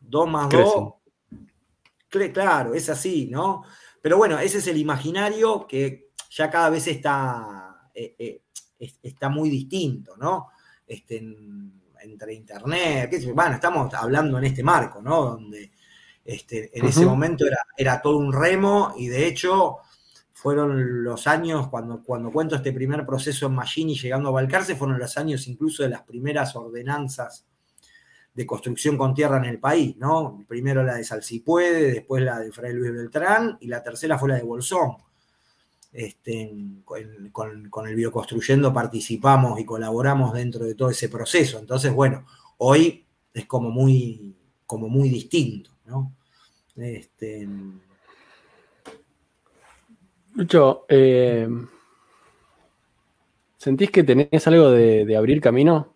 dos 0.00 0.28
más 0.28 0.48
dos, 0.48 0.94
claro, 2.32 2.74
es 2.74 2.88
así, 2.88 3.28
¿no? 3.30 3.64
Pero 4.00 4.16
bueno, 4.16 4.38
ese 4.38 4.58
es 4.58 4.66
el 4.68 4.78
imaginario 4.78 5.66
que 5.66 6.10
ya 6.30 6.50
cada 6.50 6.70
vez 6.70 6.86
está, 6.86 7.90
eh, 7.94 8.14
eh, 8.18 8.42
está 9.02 9.28
muy 9.28 9.50
distinto, 9.50 10.16
¿no? 10.16 10.48
Este, 10.86 11.22
entre 12.00 12.34
internet, 12.34 13.10
bueno, 13.34 13.56
estamos 13.56 13.92
hablando 13.94 14.38
en 14.38 14.44
este 14.44 14.62
marco, 14.62 15.02
¿no? 15.02 15.24
Donde 15.24 15.72
este, 16.28 16.78
en 16.78 16.84
ese 16.84 17.06
momento 17.06 17.46
era, 17.46 17.56
era, 17.74 18.02
todo 18.02 18.18
un 18.18 18.34
remo 18.34 18.92
y 18.98 19.08
de 19.08 19.26
hecho 19.26 19.78
fueron 20.34 21.02
los 21.02 21.26
años, 21.26 21.68
cuando, 21.68 22.02
cuando 22.02 22.30
cuento 22.30 22.54
este 22.54 22.70
primer 22.70 23.06
proceso 23.06 23.46
en 23.46 23.54
Machini 23.54 23.98
llegando 23.98 24.28
a 24.28 24.32
Balcarce, 24.32 24.76
fueron 24.76 24.98
los 24.98 25.16
años 25.16 25.48
incluso 25.48 25.82
de 25.82 25.88
las 25.88 26.02
primeras 26.02 26.54
ordenanzas 26.54 27.46
de 28.34 28.44
construcción 28.44 28.98
con 28.98 29.14
tierra 29.14 29.38
en 29.38 29.46
el 29.46 29.58
país, 29.58 29.96
¿no? 29.96 30.44
Primero 30.46 30.84
la 30.84 30.96
de 30.96 31.04
Salsipuede, 31.04 31.92
después 31.92 32.22
la 32.22 32.40
de 32.40 32.52
Fray 32.52 32.74
Luis 32.74 32.92
Beltrán 32.92 33.56
y 33.62 33.68
la 33.68 33.82
tercera 33.82 34.18
fue 34.18 34.28
la 34.28 34.36
de 34.36 34.42
Bolsón. 34.42 34.98
Este, 35.90 36.52
con, 36.84 37.70
con, 37.70 37.88
el 37.88 37.94
Bioconstruyendo 37.94 38.70
participamos 38.70 39.58
y 39.58 39.64
colaboramos 39.64 40.34
dentro 40.34 40.66
de 40.66 40.74
todo 40.74 40.90
ese 40.90 41.08
proceso. 41.08 41.58
Entonces, 41.58 41.90
bueno, 41.90 42.26
hoy 42.58 43.06
es 43.32 43.46
como 43.46 43.70
muy, 43.70 44.36
como 44.66 44.90
muy 44.90 45.08
distinto, 45.08 45.70
¿no? 45.86 46.17
Este... 46.78 47.48
Lucho, 50.34 50.84
eh, 50.88 51.48
¿sentís 53.56 53.90
que 53.90 54.04
tenés 54.04 54.46
algo 54.46 54.70
de, 54.70 55.16
abrir 55.16 55.40
camino? 55.40 55.92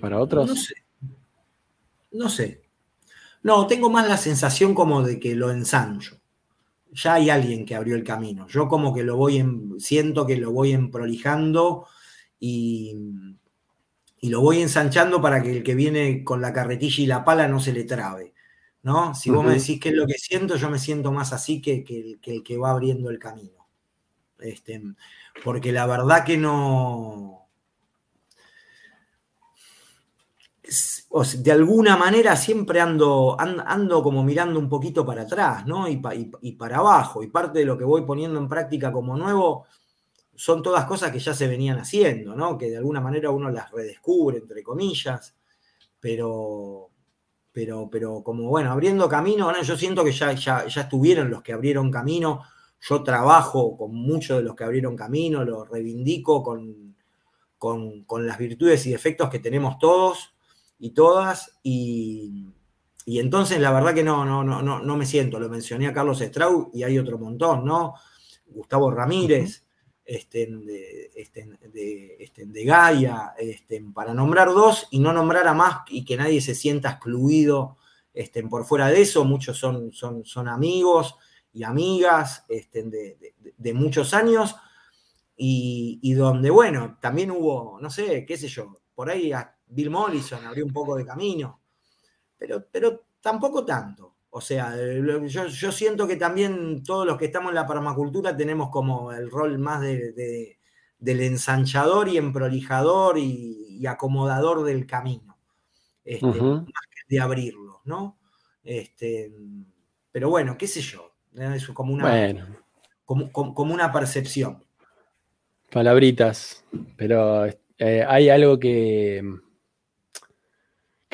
¿Para 0.00 0.18
otros? 0.18 0.48
No 0.48 0.56
sé. 0.56 0.74
No 2.10 2.28
sé. 2.28 2.62
No, 3.42 3.68
tengo 3.68 3.88
más 3.88 4.08
la 4.08 4.16
sensación 4.16 4.74
como 4.74 5.02
de 5.02 5.20
que 5.20 5.36
lo 5.36 5.52
ensancho. 5.52 6.16
Ya 6.90 7.14
hay 7.14 7.30
alguien 7.30 7.64
que 7.64 7.76
abrió 7.76 7.94
el 7.94 8.02
camino. 8.02 8.48
Yo 8.48 8.66
como 8.66 8.92
que 8.92 9.04
lo 9.04 9.16
voy 9.16 9.36
en, 9.36 9.78
siento 9.78 10.26
que 10.26 10.36
lo 10.36 10.50
voy 10.50 10.72
emprolijando 10.72 11.86
y, 12.40 12.96
y 14.24 14.30
lo 14.30 14.40
voy 14.40 14.62
ensanchando 14.62 15.20
para 15.20 15.42
que 15.42 15.50
el 15.50 15.62
que 15.62 15.74
viene 15.74 16.24
con 16.24 16.40
la 16.40 16.50
carretilla 16.50 17.02
y 17.02 17.06
la 17.06 17.26
pala 17.26 17.46
no 17.46 17.60
se 17.60 17.74
le 17.74 17.84
trabe. 17.84 18.32
¿no? 18.82 19.14
Si 19.14 19.28
vos 19.28 19.44
me 19.44 19.52
decís 19.52 19.78
qué 19.78 19.90
es 19.90 19.94
lo 19.94 20.06
que 20.06 20.14
siento, 20.14 20.56
yo 20.56 20.70
me 20.70 20.78
siento 20.78 21.12
más 21.12 21.34
así 21.34 21.60
que, 21.60 21.84
el, 21.86 22.42
que 22.42 22.56
va 22.56 22.70
abriendo 22.70 23.10
el 23.10 23.18
camino. 23.18 23.68
Este, 24.38 24.80
porque 25.44 25.72
la 25.72 25.84
verdad 25.84 26.24
que 26.24 26.38
no. 26.38 27.50
de 31.36 31.52
alguna 31.52 31.98
manera 31.98 32.34
siempre 32.34 32.80
ando, 32.80 33.36
ando, 33.38 34.02
como 34.02 34.24
mirando 34.24 34.58
un 34.58 34.70
poquito 34.70 35.04
para 35.04 35.24
atrás, 35.24 35.66
¿no? 35.66 35.86
y, 35.86 35.98
para 35.98 36.78
abajo. 36.78 37.22
Y 37.22 37.26
parte 37.26 37.58
de 37.58 37.66
lo 37.66 37.76
que 37.76 37.84
voy 37.84 38.06
poniendo 38.06 38.38
en 38.38 38.48
práctica 38.48 38.90
como 38.90 39.18
nuevo 39.18 39.66
son 40.36 40.62
todas 40.62 40.84
cosas 40.84 41.10
que 41.10 41.18
ya 41.18 41.34
se 41.34 41.46
venían 41.46 41.78
haciendo, 41.78 42.34
¿no? 42.34 42.58
Que 42.58 42.70
de 42.70 42.76
alguna 42.76 43.00
manera 43.00 43.30
uno 43.30 43.50
las 43.50 43.70
redescubre, 43.70 44.38
entre 44.38 44.62
comillas, 44.62 45.34
pero, 46.00 46.90
pero, 47.52 47.88
pero 47.90 48.22
como, 48.22 48.48
bueno, 48.48 48.72
abriendo 48.72 49.08
camino, 49.08 49.52
yo 49.62 49.76
siento 49.76 50.04
que 50.04 50.12
ya, 50.12 50.32
ya, 50.32 50.64
estuvieron 50.66 51.30
los 51.30 51.42
que 51.42 51.52
abrieron 51.52 51.90
camino, 51.90 52.42
yo 52.80 53.02
trabajo 53.02 53.76
con 53.76 53.94
muchos 53.94 54.38
de 54.38 54.44
los 54.44 54.54
que 54.54 54.64
abrieron 54.64 54.96
camino, 54.96 55.44
lo 55.44 55.64
reivindico 55.64 56.42
con, 56.42 56.94
con, 57.58 58.26
las 58.26 58.36
virtudes 58.36 58.84
y 58.86 58.90
defectos 58.90 59.30
que 59.30 59.38
tenemos 59.38 59.78
todos 59.78 60.34
y 60.78 60.90
todas, 60.90 61.58
y, 61.62 62.48
entonces 63.06 63.60
la 63.60 63.70
verdad 63.70 63.94
que 63.94 64.02
no, 64.02 64.24
no, 64.24 64.44
no, 64.44 64.60
no, 64.62 64.80
no 64.80 64.96
me 64.96 65.06
siento, 65.06 65.38
lo 65.38 65.48
mencioné 65.48 65.86
a 65.86 65.92
Carlos 65.92 66.20
Strau 66.20 66.70
y 66.74 66.82
hay 66.82 66.98
otro 66.98 67.18
montón, 67.18 67.64
¿no? 67.64 67.94
Gustavo 68.46 68.90
Ramírez, 68.90 69.63
estén 70.04 70.66
de, 70.66 71.10
de, 71.72 72.46
de, 72.46 72.64
Gaia, 72.64 73.34
para 73.94 74.12
nombrar 74.12 74.48
dos 74.48 74.86
y 74.90 74.98
no 74.98 75.12
nombrar 75.12 75.46
a 75.48 75.54
más 75.54 75.82
y 75.88 76.04
que 76.04 76.16
nadie 76.16 76.40
se 76.40 76.54
sienta 76.54 76.90
excluido 76.90 77.78
estén 78.12 78.48
por 78.48 78.64
fuera 78.64 78.88
de 78.88 79.02
eso. 79.02 79.24
Muchos 79.24 79.58
son, 79.58 79.92
son, 79.92 80.24
son 80.24 80.48
amigos 80.48 81.16
y 81.52 81.64
amigas 81.64 82.44
de, 82.48 83.74
muchos 83.74 84.14
años 84.14 84.54
y, 85.36 86.12
donde, 86.14 86.50
bueno, 86.50 86.98
también 87.00 87.30
hubo, 87.30 87.78
no 87.80 87.90
sé, 87.90 88.24
qué 88.26 88.36
sé 88.36 88.48
yo, 88.48 88.76
por 88.94 89.10
ahí 89.10 89.32
Bill 89.66 89.90
Mollison 89.90 90.44
abrió 90.46 90.64
un 90.64 90.72
poco 90.72 90.96
de 90.96 91.04
camino. 91.04 91.60
pero, 92.36 92.66
pero 92.70 93.06
tampoco 93.20 93.64
tanto. 93.64 94.13
O 94.36 94.40
sea, 94.40 94.74
yo, 95.28 95.70
siento 95.70 96.08
que 96.08 96.16
también 96.16 96.82
todos 96.82 97.06
los 97.06 97.16
que 97.16 97.26
estamos 97.26 97.50
en 97.50 97.54
la 97.54 97.68
permacultura 97.68 98.36
tenemos 98.36 98.68
como 98.68 99.12
el 99.12 99.30
rol 99.30 99.60
más 99.60 99.80
de, 99.80 100.58
del 100.98 101.20
ensanchador 101.20 102.08
y 102.08 102.16
emprolijador 102.16 103.16
y, 103.16 103.86
acomodador 103.86 104.64
del 104.64 104.86
camino, 104.86 105.38
este, 106.04 106.26
más 106.26 106.64
que 106.64 107.14
de 107.14 107.20
abrirlo, 107.20 107.80
¿no? 107.84 108.18
Este, 108.64 109.32
pero 110.10 110.30
bueno, 110.30 110.58
qué 110.58 110.66
sé 110.66 110.80
yo, 110.80 111.12
es 111.32 111.68
como 111.68 111.94
una, 111.94 112.58
como, 113.04 113.72
una 113.72 113.92
percepción. 113.92 114.64
Palabritas, 115.70 116.64
pero 116.96 117.46
eh, 117.78 118.04
hay 118.04 118.30
algo 118.30 118.58
que, 118.58 119.22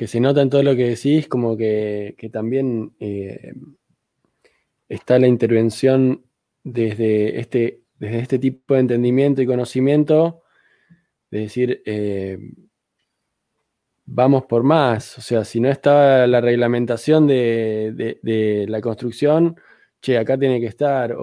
que 0.01 0.07
se 0.07 0.19
nota 0.19 0.41
en 0.41 0.49
todo 0.49 0.63
lo 0.63 0.75
que 0.75 0.89
decís, 0.89 1.29
como 1.29 1.59
que, 1.59 2.17
también 2.33 2.95
eh, 3.01 3.53
está 4.89 5.19
la 5.19 5.27
intervención 5.27 6.25
desde 6.65 7.39
este, 7.39 7.83
desde 7.99 8.21
este 8.21 8.39
tipo 8.39 8.73
de 8.73 8.81
entendimiento 8.81 9.43
y 9.43 9.47
conocimiento, 9.47 10.43
de 11.31 11.41
decir, 11.41 11.83
eh, 11.85 12.39
vamos 14.07 14.47
por 14.47 14.63
más. 14.63 15.19
O 15.19 15.21
sea, 15.21 15.45
si 15.45 15.61
no 15.61 15.69
está 15.69 16.27
la 16.27 16.41
reglamentación 16.41 17.27
de, 17.27 18.67
la 18.67 18.81
construcción, 18.81 19.55
che, 20.01 20.17
acá 20.17 20.39
tiene 20.39 20.61
que 20.61 20.67
estar. 20.69 21.15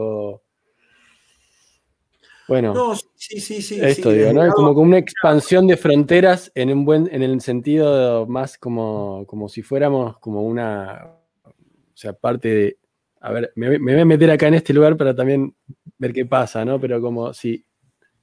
Bueno, 2.47 2.95
sí, 3.15 3.41
sí, 3.41 3.61
sí, 3.61 3.79
esto 3.81 4.11
digo, 4.11 4.31
¿no? 4.31 4.49
Como, 4.53 4.73
como 4.73 4.87
una 4.87 4.97
expansión 4.97 5.67
de 5.67 5.75
fronteras 5.75 6.49
en 6.55 6.71
un 6.71 6.85
buen, 6.85 7.09
en 7.11 7.21
el 7.21 7.41
sentido 7.41 8.25
más 8.25 8.57
como, 8.57 9.25
como 9.27 9.49
si 9.49 9.61
fuéramos 9.61 10.17
como 10.19 10.43
una, 10.43 11.11
o 11.43 11.53
sea, 11.93 12.13
parte 12.13 12.47
de, 12.47 12.77
a 13.19 13.31
ver, 13.33 13.51
me, 13.55 13.77
voy 13.77 13.99
a 13.99 14.05
meter 14.05 14.31
acá 14.31 14.47
en 14.47 14.53
este 14.53 14.73
lugar 14.73 14.95
para 14.95 15.13
también 15.13 15.53
ver 15.97 16.13
qué 16.13 16.25
pasa, 16.25 16.63
¿no? 16.63 16.79
Pero 16.79 17.01
como 17.01 17.33
si, 17.33 17.65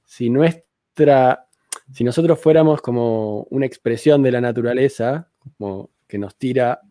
si 0.03 0.31
nuestra, 0.31 1.47
si 1.93 2.03
nosotros 2.03 2.39
fuéramos 2.39 2.81
como 2.81 3.43
una 3.51 3.67
expresión 3.67 4.23
de 4.23 4.31
la 4.31 4.41
naturaleza, 4.41 5.29
como 5.57 5.91
que 6.07 6.17
nos 6.17 6.35
tira 6.35 6.81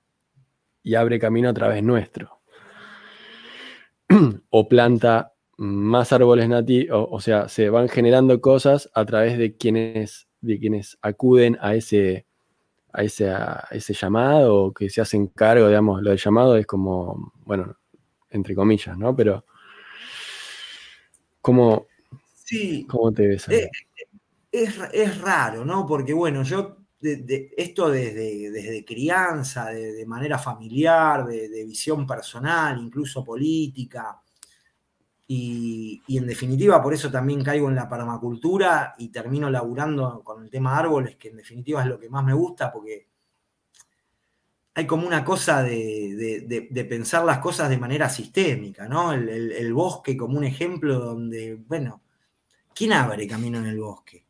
y 0.85 0.95
abre 0.95 1.19
camino 1.19 1.49
a 1.49 1.55
través 1.55 1.83
nuestro, 1.83 2.43
o 4.51 4.69
planta 4.69 5.34
más 5.57 6.13
árboles 6.13 6.49
nativos, 6.49 7.09
o, 7.11 7.21
sea, 7.21 7.49
se 7.49 7.71
van 7.71 7.89
generando 7.89 8.41
cosas 8.41 8.91
a 8.95 9.05
través 9.05 9.39
de 9.39 9.57
quienes, 9.57 10.29
de 10.41 10.59
quienes 10.59 10.99
acuden 11.03 11.57
a 11.61 11.75
ese, 11.75 12.27
a 12.93 13.03
ese, 13.03 13.31
a 13.31 13.69
ese 13.71 13.95
llamado 13.95 14.57
o 14.57 14.75
que 14.75 14.91
se 14.91 15.01
hacen 15.01 15.29
cargo, 15.29 15.69
digamos, 15.69 16.03
lo 16.03 16.11
del 16.11 16.19
llamado 16.19 16.57
es 16.57 16.67
como, 16.67 17.33
bueno, 17.45 17.77
entre 18.31 18.55
comillas, 18.55 18.99
¿no? 18.99 19.15
Pero, 19.15 19.45
¿cómo, 21.41 21.87
sí, 22.35 22.87
¿cómo 22.89 23.13
te 23.13 23.29
ves? 23.29 23.49
Eh, 23.49 23.71
es, 24.51 25.21
raro, 25.21 25.65
¿no? 25.65 25.87
Porque, 25.87 26.13
bueno, 26.13 26.43
yo, 26.43 26.79
esto 27.01 27.91
desde, 27.91 28.51
desde 28.51 28.85
crianza, 28.85 29.67
de, 29.67 30.07
manera 30.07 30.39
familiar, 30.39 31.27
de 31.27 31.65
visión 31.65 32.07
personal, 32.07 32.79
incluso 32.81 33.25
política, 33.25 34.21
y, 35.27 36.03
en 36.09 36.27
definitiva, 36.27 36.83
por 36.83 36.93
eso 36.93 37.11
también 37.11 37.43
caigo 37.43 37.69
en 37.69 37.75
la 37.75 37.89
permacultura 37.89 38.95
y 38.99 39.09
termino 39.09 39.49
laburando 39.49 40.23
con 40.23 40.43
el 40.45 40.51
tema 40.51 40.77
árboles, 40.77 41.17
que 41.17 41.29
en 41.29 41.37
definitiva 41.37 41.83
es 41.83 41.89
lo 41.89 41.99
que 41.99 42.11
más 42.11 42.25
me 42.25 42.35
gusta, 42.35 42.71
porque 42.71 43.09
hay 44.75 44.87
como 44.87 45.07
una 45.07 45.25
cosa 45.25 45.63
de, 45.63 46.87
pensar 46.89 47.25
las 47.25 47.39
cosas 47.39 47.71
de 47.71 47.79
manera 47.79 48.11
sistémica, 48.11 48.87
¿no? 48.87 49.13
El, 49.13 49.73
bosque 49.73 50.17
como 50.17 50.37
un 50.37 50.45
ejemplo 50.45 50.99
donde, 50.99 51.55
bueno, 51.55 52.03
¿quién 52.75 52.93
abre 52.93 53.27
camino 53.27 53.59
en 53.59 53.67
el 53.67 53.81
bosque? 53.81 54.27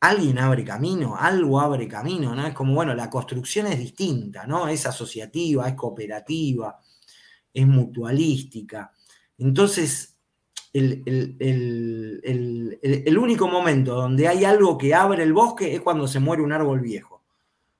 Alguien 0.00 0.38
abre 0.38 0.64
camino, 0.64 1.16
algo 1.16 1.60
abre 1.60 1.86
camino, 1.86 2.34
¿no? 2.34 2.46
Es 2.46 2.54
como, 2.54 2.74
bueno, 2.74 2.94
la 2.94 3.10
construcción 3.10 3.66
es 3.66 3.78
distinta, 3.78 4.46
¿no? 4.46 4.68
Es 4.68 4.86
asociativa, 4.86 5.68
es 5.68 5.74
cooperativa, 5.74 6.80
es 7.52 7.66
mutualística 7.66 8.90
entonces, 9.40 10.18
el, 10.72 11.08
único 13.18 13.48
momento 13.48 13.94
donde 13.94 14.28
hay 14.28 14.44
algo 14.44 14.78
que 14.78 14.94
abre 14.94 15.22
el 15.22 15.32
bosque 15.32 15.74
es 15.74 15.80
cuando 15.80 16.06
se 16.06 16.20
muere 16.20 16.42
un 16.42 16.52
árbol 16.52 16.80
viejo, 16.80 17.24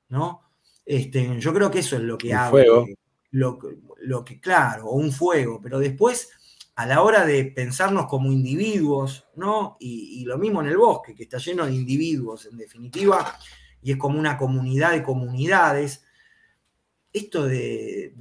¿no? 0.09 0.42
Este, 0.85 1.38
yo 1.38 1.53
creo 1.53 1.70
que 1.70 1.81
eso 1.81 1.96
es 1.96 2.03
lo 2.03 2.16
que 2.18 2.35
abre. 2.35 2.64
Fuego. 2.64 2.87
Lo, 3.33 4.25
que, 4.25 4.40
claro, 4.40 4.87
o 4.87 4.96
un 4.96 5.12
fuego, 5.12 5.61
pero 5.62 5.79
después, 5.79 6.31
a 6.75 6.87
la 6.87 7.03
hora 7.03 7.25
de 7.27 7.44
pensarnos 7.44 8.07
como 8.07 8.33
individuos, 8.33 9.27
¿no? 9.37 9.77
Y, 9.79 10.25
lo 10.25 10.38
mismo 10.38 10.62
en 10.62 10.68
el 10.68 10.79
bosque, 10.79 11.14
que 11.14 11.25
está 11.25 11.38
lleno 11.38 11.66
de 11.66 11.75
individuos, 11.75 12.46
en 12.46 12.57
definitiva, 12.57 13.38
y 13.83 13.92
es 13.92 13.99
como 13.99 14.18
una 14.18 14.37
comunidad 14.37 14.92
de 14.92 15.03
comunidades. 15.03 16.03
Esto 17.12 17.46
de, 17.46 18.14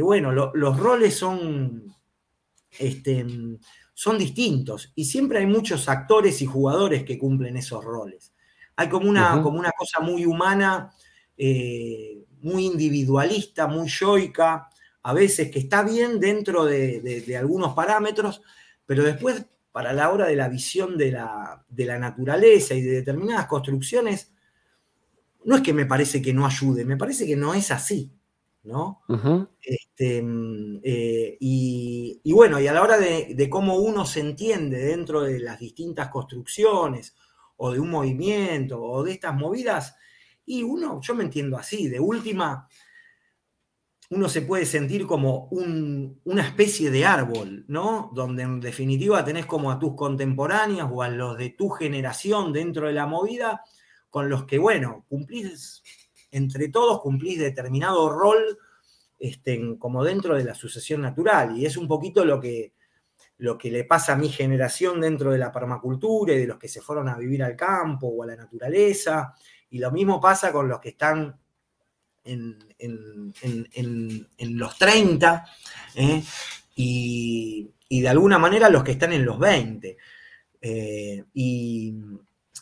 bueno, 0.00 0.32
los 0.32 0.78
roles 0.78 1.16
son 1.16 1.94
este, 2.78 3.26
son 3.94 4.18
distintos 4.18 4.92
y 4.94 5.04
siempre 5.04 5.38
hay 5.38 5.46
muchos 5.46 5.88
actores 5.88 6.42
y 6.42 6.46
jugadores 6.46 7.04
que 7.04 7.18
cumplen 7.18 7.56
esos 7.56 7.84
roles. 7.84 8.32
Hay 8.76 8.88
como 8.88 9.08
una, 9.08 9.40
como 9.40 9.58
una 9.58 9.70
cosa 9.70 10.00
muy 10.00 10.26
humana, 10.26 10.92
eh, 11.36 12.24
muy 12.40 12.66
individualista, 12.66 13.66
muy 13.68 13.88
yoica, 13.88 14.68
a 15.02 15.12
veces 15.12 15.50
que 15.50 15.60
está 15.60 15.82
bien 15.82 16.18
dentro 16.18 16.64
de, 16.64 17.36
algunos 17.38 17.74
parámetros, 17.74 18.42
pero 18.84 19.04
después 19.04 19.46
para 19.70 19.92
la 19.92 20.10
hora 20.10 20.26
de 20.26 20.36
la 20.36 20.48
visión 20.48 20.96
de 20.96 21.12
la, 21.12 21.64
de 21.68 21.84
la 21.84 21.98
naturaleza 21.98 22.74
y 22.74 22.82
de 22.82 22.92
determinadas 22.92 23.46
construcciones, 23.46 24.32
no 25.44 25.56
es 25.56 25.62
que 25.62 25.72
me 25.72 25.86
parece 25.86 26.22
que 26.22 26.32
no 26.32 26.46
ayude, 26.46 26.84
me 26.84 26.96
parece 26.96 27.26
que 27.26 27.36
no 27.36 27.54
es 27.54 27.70
así. 27.70 28.10
¿No? 28.64 29.02
este, 29.60 30.22
mm, 30.22 30.80
eh, 30.82 31.36
y, 31.38 32.32
bueno, 32.32 32.58
y 32.58 32.66
a 32.66 32.72
la 32.72 32.82
hora 32.82 32.98
de, 32.98 33.48
cómo 33.50 33.76
uno 33.76 34.06
se 34.06 34.20
entiende 34.20 34.78
dentro 34.78 35.20
de 35.22 35.38
las 35.38 35.58
distintas 35.58 36.08
construcciones 36.08 37.14
o 37.56 37.72
de 37.72 37.78
un 37.78 37.90
movimiento 37.90 38.82
o 38.82 39.04
de 39.04 39.12
estas 39.12 39.34
movidas, 39.34 39.94
y 40.46 40.62
uno, 40.62 41.00
yo 41.00 41.14
me 41.14 41.24
entiendo 41.24 41.56
así, 41.56 41.88
de 41.88 42.00
última, 42.00 42.68
uno 44.10 44.28
se 44.28 44.42
puede 44.42 44.66
sentir 44.66 45.06
como 45.06 45.48
una 45.50 46.42
especie 46.46 46.90
de 46.90 47.06
árbol, 47.06 47.64
¿no? 47.68 48.10
Donde 48.14 48.42
en 48.42 48.60
definitiva 48.60 49.24
tenés 49.24 49.46
como 49.46 49.70
a 49.70 49.78
tus 49.78 49.94
contemporáneos 49.94 50.90
o 50.92 51.02
a 51.02 51.08
los 51.08 51.38
de 51.38 51.50
tu 51.50 51.70
generación 51.70 52.52
dentro 52.52 52.86
de 52.86 52.92
la 52.92 53.06
movida, 53.06 53.62
con 54.10 54.28
los 54.28 54.44
que, 54.44 54.58
bueno, 54.58 55.04
cumplís 55.08 55.82
entre 56.34 56.68
todos 56.68 57.00
cumplís 57.00 57.38
determinado 57.38 58.10
rol 58.10 58.58
este, 59.18 59.78
como 59.78 60.02
dentro 60.02 60.36
de 60.36 60.44
la 60.44 60.54
sucesión 60.54 61.00
natural. 61.00 61.56
Y 61.56 61.64
es 61.64 61.76
un 61.76 61.86
poquito 61.86 62.24
lo 62.24 62.40
que, 62.40 62.72
lo 63.38 63.56
que 63.56 63.70
le 63.70 63.84
pasa 63.84 64.14
a 64.14 64.16
mi 64.16 64.28
generación 64.28 65.00
dentro 65.00 65.30
de 65.30 65.38
la 65.38 65.52
permacultura 65.52 66.34
y 66.34 66.38
de 66.38 66.46
los 66.48 66.58
que 66.58 66.68
se 66.68 66.80
fueron 66.80 67.08
a 67.08 67.16
vivir 67.16 67.42
al 67.42 67.54
campo 67.54 68.08
o 68.08 68.22
a 68.24 68.26
la 68.26 68.36
naturaleza. 68.36 69.34
Y 69.70 69.78
lo 69.78 69.92
mismo 69.92 70.20
pasa 70.20 70.52
con 70.52 70.68
los 70.68 70.80
que 70.80 70.90
están 70.90 71.38
en, 72.24 72.58
los 74.38 74.78
30 74.78 75.44
¿eh? 75.94 76.22
y, 76.74 77.70
de 77.88 78.08
alguna 78.08 78.38
manera 78.38 78.68
los 78.68 78.82
que 78.82 78.92
están 78.92 79.12
en 79.12 79.24
los 79.24 79.38
20. 79.38 79.96
Eh, 80.60 81.24
y, 81.32 81.94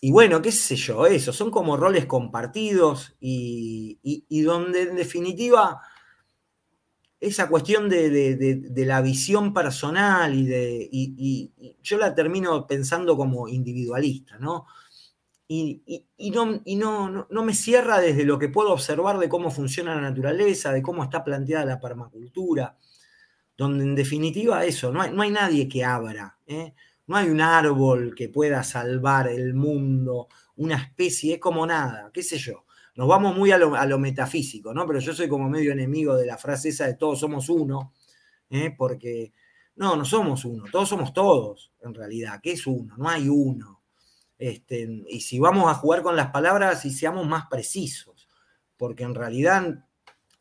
y 0.00 0.10
bueno, 0.10 0.42
qué 0.42 0.50
sé 0.50 0.76
yo, 0.76 1.06
eso, 1.06 1.32
son 1.32 1.50
como 1.50 1.76
roles 1.76 2.06
compartidos 2.06 3.14
y, 3.20 3.98
donde 4.42 4.82
en 4.82 4.96
definitiva 4.96 5.80
esa 7.20 7.48
cuestión 7.48 7.88
de, 7.88 8.84
la 8.84 9.00
visión 9.00 9.54
personal 9.54 10.34
y 10.34 10.44
de. 10.44 10.88
Y, 10.90 11.52
yo 11.82 11.98
la 11.98 12.14
termino 12.14 12.66
pensando 12.66 13.16
como 13.16 13.46
individualista, 13.48 14.38
¿no? 14.38 14.66
Y, 15.46 15.82
no, 16.34 16.62
no, 16.66 17.26
no, 17.30 17.44
me 17.44 17.54
cierra 17.54 18.00
desde 18.00 18.24
lo 18.24 18.38
que 18.38 18.48
puedo 18.48 18.72
observar 18.72 19.18
de 19.18 19.28
cómo 19.28 19.50
funciona 19.50 19.94
la 19.94 20.00
naturaleza, 20.00 20.72
de 20.72 20.82
cómo 20.82 21.04
está 21.04 21.22
planteada 21.22 21.64
la 21.66 21.80
permacultura, 21.80 22.76
donde 23.56 23.84
en 23.84 23.94
definitiva 23.94 24.64
eso, 24.64 24.90
no 24.90 25.02
hay, 25.02 25.12
no 25.12 25.22
hay 25.22 25.30
nadie 25.30 25.68
que 25.68 25.84
abra. 25.84 26.38
¿eh? 26.46 26.74
No 27.06 27.16
hay 27.16 27.28
un 27.28 27.40
árbol 27.40 28.14
que 28.14 28.28
pueda 28.28 28.62
salvar 28.62 29.28
el 29.28 29.54
mundo, 29.54 30.28
una 30.56 30.76
especie, 30.76 31.34
es 31.34 31.40
como 31.40 31.66
nada, 31.66 32.10
qué 32.12 32.22
sé 32.22 32.38
yo. 32.38 32.64
Nos 32.94 33.08
vamos 33.08 33.36
muy 33.36 33.50
a 33.50 33.58
lo, 33.58 33.98
metafísico, 33.98 34.74
¿no? 34.74 34.86
Pero 34.86 35.00
yo 35.00 35.14
soy 35.14 35.28
como 35.28 35.48
medio 35.48 35.72
enemigo 35.72 36.14
de 36.14 36.26
la 36.26 36.36
frase 36.36 36.68
esa 36.68 36.86
de 36.86 36.94
todos 36.94 37.20
somos 37.20 37.48
uno, 37.48 37.92
¿eh? 38.50 38.74
porque 38.76 39.32
no, 39.76 39.96
no 39.96 40.04
somos 40.04 40.44
uno, 40.44 40.64
todos 40.70 40.88
somos 40.90 41.12
todos, 41.14 41.72
en 41.80 41.94
realidad. 41.94 42.40
¿Qué 42.42 42.52
es 42.52 42.66
uno? 42.66 42.94
No 42.98 43.08
hay 43.08 43.28
uno. 43.28 43.82
Este, 44.38 45.04
y 45.08 45.20
si 45.20 45.38
vamos 45.38 45.70
a 45.70 45.74
jugar 45.74 46.02
con 46.02 46.16
las 46.16 46.30
palabras 46.30 46.84
y 46.84 46.90
seamos 46.90 47.26
más 47.26 47.46
precisos, 47.48 48.28
porque 48.76 49.04
en 49.04 49.14
realidad 49.14 49.86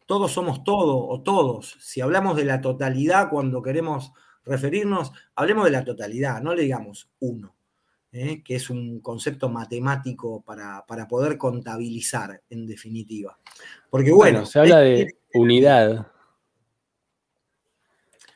todos 0.05 0.33
somos 0.33 0.63
todo 0.63 1.07
o 1.07 1.21
todos. 1.21 1.77
Si 1.79 2.01
hablamos 2.01 2.35
de 2.35 2.43
la 2.43 2.59
totalidad 2.59 3.29
cuando 3.29 3.61
queremos 3.61 4.11
referirnos, 4.45 5.11
hablemos 5.35 5.65
de 5.65 5.71
la 5.71 5.83
totalidad, 5.83 6.41
no 6.41 6.53
le 6.53 6.63
digamos 6.63 7.09
uno, 7.19 7.55
¿eh? 8.11 8.41
que 8.43 8.55
es 8.55 8.69
un 8.69 8.99
concepto 8.99 9.49
matemático 9.49 10.43
para, 10.43 10.85
poder 11.07 11.37
contabilizar, 11.37 12.41
en 12.49 12.65
definitiva. 12.65 13.37
Porque 13.89 14.11
bueno, 14.11 14.45
se 14.45 14.59
habla 14.59 14.79
de 14.79 15.15
unidad. 15.33 16.07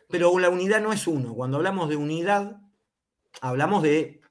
Pero 0.09 0.37
la 0.39 0.49
unidad 0.49 0.81
no 0.81 0.93
es 0.93 1.07
uno. 1.07 1.33
Cuando 1.33 1.57
hablamos 1.57 1.89
de 1.89 1.95
unidad, 1.95 2.61
hablamos 3.41 3.83
de 3.83 4.21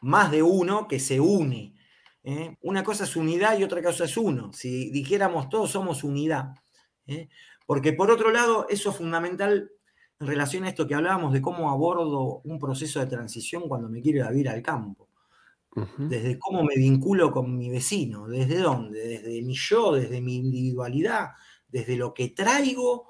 más 0.00 0.30
de 0.30 0.42
uno 0.42 0.88
que 0.88 0.98
se 0.98 1.20
une. 1.20 1.74
¿eh? 2.24 2.56
Una 2.62 2.82
cosa 2.82 3.04
es 3.04 3.14
unidad 3.14 3.58
y 3.58 3.64
otra 3.64 3.82
cosa 3.82 4.04
es 4.04 4.16
uno. 4.16 4.52
Si 4.52 4.90
dijéramos 4.90 5.48
todos 5.48 5.70
somos 5.70 6.04
unidad. 6.04 6.54
¿eh? 7.06 7.28
Porque 7.66 7.92
por 7.92 8.10
otro 8.10 8.30
lado, 8.30 8.66
eso 8.70 8.90
es 8.90 8.96
fundamental 8.96 9.70
en 10.20 10.26
relación 10.26 10.64
a 10.64 10.68
esto 10.68 10.86
que 10.86 10.94
hablábamos 10.94 11.32
de 11.32 11.40
cómo 11.40 11.70
abordo 11.70 12.40
un 12.44 12.58
proceso 12.58 13.00
de 13.00 13.06
transición 13.06 13.68
cuando 13.68 13.88
me 13.88 14.00
quiero 14.00 14.18
ir 14.18 14.24
a 14.24 14.30
vivir 14.30 14.48
al 14.48 14.62
campo. 14.62 15.08
Desde 15.96 16.40
cómo 16.40 16.64
me 16.64 16.74
vinculo 16.74 17.30
con 17.30 17.56
mi 17.56 17.70
vecino, 17.70 18.26
desde 18.26 18.58
dónde, 18.58 18.98
desde 19.06 19.42
mi 19.42 19.54
yo, 19.54 19.92
desde 19.92 20.20
mi 20.20 20.34
individualidad, 20.36 21.28
desde 21.68 21.96
lo 21.96 22.12
que 22.12 22.30
traigo 22.30 23.06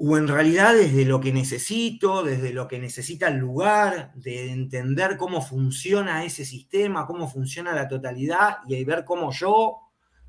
o 0.00 0.16
en 0.16 0.28
realidad 0.28 0.74
desde 0.74 1.04
lo 1.04 1.20
que 1.20 1.32
necesito, 1.32 2.22
desde 2.22 2.52
lo 2.52 2.68
que 2.68 2.78
necesita 2.78 3.26
el 3.26 3.38
lugar, 3.38 4.12
de 4.14 4.52
entender 4.52 5.16
cómo 5.16 5.42
funciona 5.42 6.24
ese 6.24 6.44
sistema, 6.44 7.04
cómo 7.04 7.28
funciona 7.28 7.74
la 7.74 7.88
totalidad 7.88 8.58
y 8.68 8.84
ver 8.84 9.04
cómo 9.04 9.32
yo 9.32 9.78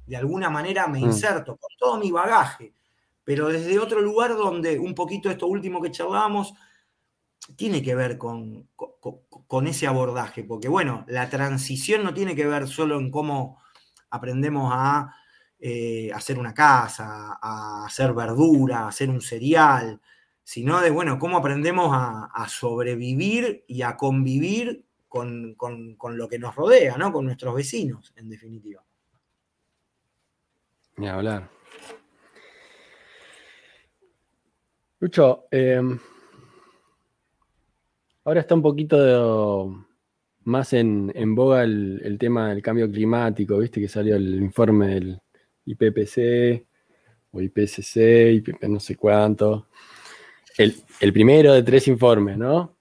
de 0.07 0.17
alguna 0.17 0.49
manera 0.49 0.87
me 0.87 0.99
mm. 0.99 1.03
inserto 1.03 1.55
con 1.55 1.69
todo 1.77 1.99
mi 1.99 2.09
bagaje, 2.09 2.73
pero 3.29 3.47
desde 3.47 3.77
otro 3.77 4.01
lugar 4.01 4.35
donde 4.35 4.79
un 4.79 4.95
poquito 4.95 5.29
esto 5.29 5.45
último 5.45 5.83
que 5.83 5.91
charlábamos 5.91 6.55
tiene 7.55 7.83
que 7.83 7.93
ver 7.93 8.17
con, 8.17 8.67
con, 8.75 9.67
ese 9.67 9.85
abordaje, 9.85 10.43
porque 10.43 10.67
bueno, 10.67 11.05
la 11.07 11.29
transición 11.29 12.03
no 12.03 12.11
tiene 12.11 12.35
que 12.35 12.47
ver 12.47 12.67
solo 12.67 12.97
en 12.97 13.11
cómo 13.11 13.61
aprendemos 14.09 14.71
a 14.73 15.13
eh, 15.59 16.09
hacer 16.11 16.39
una 16.39 16.55
casa, 16.55 17.37
a 17.39 17.85
hacer 17.85 18.13
verdura, 18.13 18.79
a 18.79 18.87
hacer 18.87 19.11
un 19.11 19.21
cereal, 19.21 20.01
sino 20.43 20.81
de, 20.81 20.89
bueno, 20.89 21.19
cómo 21.19 21.37
aprendemos 21.37 21.91
a, 21.93 22.47
sobrevivir 22.47 23.63
y 23.67 23.83
a 23.83 23.95
convivir 23.95 24.87
con, 25.07 25.55
lo 26.01 26.27
que 26.27 26.39
nos 26.39 26.55
rodea, 26.55 26.97
¿no? 26.97 27.13
Con 27.13 27.25
nuestros 27.25 27.53
vecinos, 27.53 28.11
en 28.15 28.27
definitiva. 28.27 28.83
Ni 30.97 31.07
hablar. 31.07 31.58
Lucho, 34.99 35.45
em, 35.51 35.97
ahora 38.25 38.41
está 38.41 38.55
un 38.55 38.61
poquito 38.61 39.85
más 40.43 40.73
en, 40.73 41.35
boga 41.35 41.63
el, 41.63 42.17
tema 42.19 42.49
del 42.49 42.61
cambio 42.61 42.89
climático, 42.91 43.57
viste 43.57 43.79
que 43.79 43.87
salió 43.87 44.15
el 44.15 44.35
informe 44.41 44.87
del, 44.87 45.21
IPPC 45.69 46.65
o 47.31 47.41
IPCC, 47.41 48.33
IPP 48.33 48.63
no 48.63 48.79
sé 48.79 48.95
cuánto. 48.95 49.67
El, 50.57 51.13
primero 51.13 51.53
de 51.53 51.63
tres 51.63 51.87
informes, 51.87 52.37
¿no? 52.37 52.75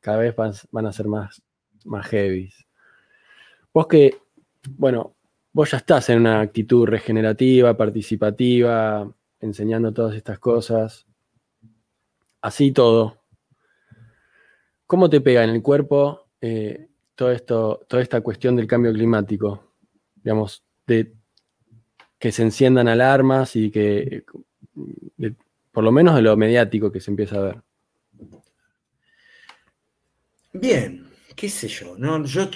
Cada 0.00 0.18
vez 0.18 0.34
van, 0.36 0.86
a 0.86 0.92
ser 0.92 1.08
más, 1.08 1.42
más 1.84 2.06
heavy. 2.06 2.50
Vos 3.74 3.86
que, 3.86 4.16
bueno, 4.70 5.16
vos 5.52 5.70
ya 5.72 5.78
estás 5.78 6.08
en 6.10 6.20
una 6.20 6.40
actitud 6.40 6.86
regenerativa, 6.86 7.76
participativa, 7.76 9.12
enseñando 9.40 9.92
todas 9.92 10.14
estas 10.14 10.38
cosas. 10.38 11.07
Así 12.40 12.72
todo. 12.72 13.18
¿Cómo 14.86 15.10
te 15.10 15.20
pega 15.20 15.44
en 15.44 15.50
el 15.50 15.62
cuerpo 15.62 16.28
eh, 16.40 16.88
todo 17.14 17.32
esto, 17.32 17.84
toda 17.88 18.02
esta 18.02 18.20
cuestión 18.20 18.56
del 18.56 18.66
cambio 18.66 18.92
climático? 18.92 19.72
Digamos, 20.16 20.64
de 20.86 21.14
que 22.18 22.32
se 22.32 22.42
enciendan 22.42 22.88
alarmas 22.88 23.54
y 23.54 23.70
que, 23.70 24.24
por 25.72 25.84
lo 25.84 25.92
menos 25.92 26.14
de 26.16 26.22
lo 26.22 26.36
mediático 26.36 26.90
que 26.90 27.00
se 27.00 27.10
empieza 27.10 27.36
a 27.36 27.42
ver. 27.42 27.62
Bien, 30.52 31.06
qué 31.36 31.48
sé 31.48 31.68
yo, 31.68 31.96
¿no? 31.96 32.24
Yo 32.24 32.48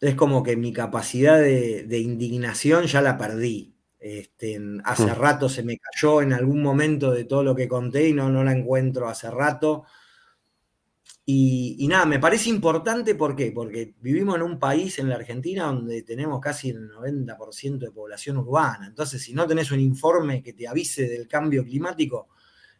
es 0.00 0.14
como 0.14 0.42
que 0.42 0.56
mi 0.56 0.72
capacidad 0.72 1.38
de, 1.38 1.98
indignación 1.98 2.86
ya 2.86 3.02
la 3.02 3.18
perdí. 3.18 3.74
Este, 4.00 4.58
hace 4.84 5.04
hmm. 5.04 5.14
rato 5.14 5.48
se 5.48 5.62
me 5.62 5.78
cayó 5.78 6.22
en 6.22 6.32
algún 6.32 6.62
momento 6.62 7.12
de 7.12 7.24
todo 7.24 7.44
lo 7.44 7.54
que 7.54 7.68
conté 7.68 8.08
y 8.08 8.14
no, 8.14 8.30
no 8.30 8.42
la 8.42 8.52
encuentro 8.52 9.08
hace 9.08 9.30
rato. 9.30 9.84
Y, 11.32 11.86
nada, 11.86 12.06
me 12.06 12.18
parece 12.18 12.48
importante, 12.48 13.14
¿por 13.14 13.36
qué? 13.36 13.52
Porque 13.52 13.94
vivimos 14.00 14.34
en 14.34 14.42
un 14.42 14.58
país, 14.58 14.98
en 14.98 15.08
la 15.08 15.14
Argentina, 15.14 15.66
donde 15.66 16.02
tenemos 16.02 16.40
casi 16.40 16.70
el 16.70 16.90
90% 16.90 17.78
de 17.78 17.92
población 17.92 18.38
urbana. 18.38 18.88
Entonces, 18.88 19.22
si 19.22 19.32
no 19.32 19.46
tenés 19.46 19.70
un 19.70 19.78
informe 19.78 20.42
que 20.42 20.54
te 20.54 20.66
avise 20.66 21.08
del 21.08 21.28
cambio 21.28 21.62
climático, 21.62 22.30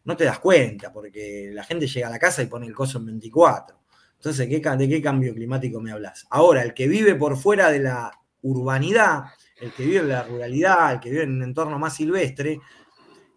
no 0.03 0.17
te 0.17 0.25
das 0.25 0.39
cuenta, 0.39 0.91
porque 0.91 1.51
la 1.53 1.63
gente 1.63 1.87
llega 1.87 2.07
a 2.07 2.11
la 2.11 2.19
casa 2.19 2.43
y 2.43 2.47
pone 2.47 2.67
el 2.67 2.73
coso 2.73 2.97
en 2.97 3.05
24. 3.05 3.79
Entonces, 4.15 4.49
¿de 4.49 4.89
qué 4.89 5.01
cambio 5.01 5.33
climático 5.33 5.79
me 5.79 5.93
hablas? 5.93 6.27
Ahora, 6.29 6.61
el 6.63 6.73
que 6.73 6.89
vive 6.89 7.15
por 7.15 7.37
fuera 7.37 7.71
de 7.71 7.79
la 7.79 8.11
urbanidad, 8.41 9.27
el 9.61 9.71
que 9.71 9.83
vive 9.83 9.99
en 9.99 10.09
la 10.09 10.23
ruralidad, 10.23 10.93
el 10.93 10.99
que 10.99 11.11
vive 11.11 11.23
en 11.23 11.35
un 11.35 11.43
entorno 11.43 11.77
más 11.79 11.95
silvestre, 11.95 12.59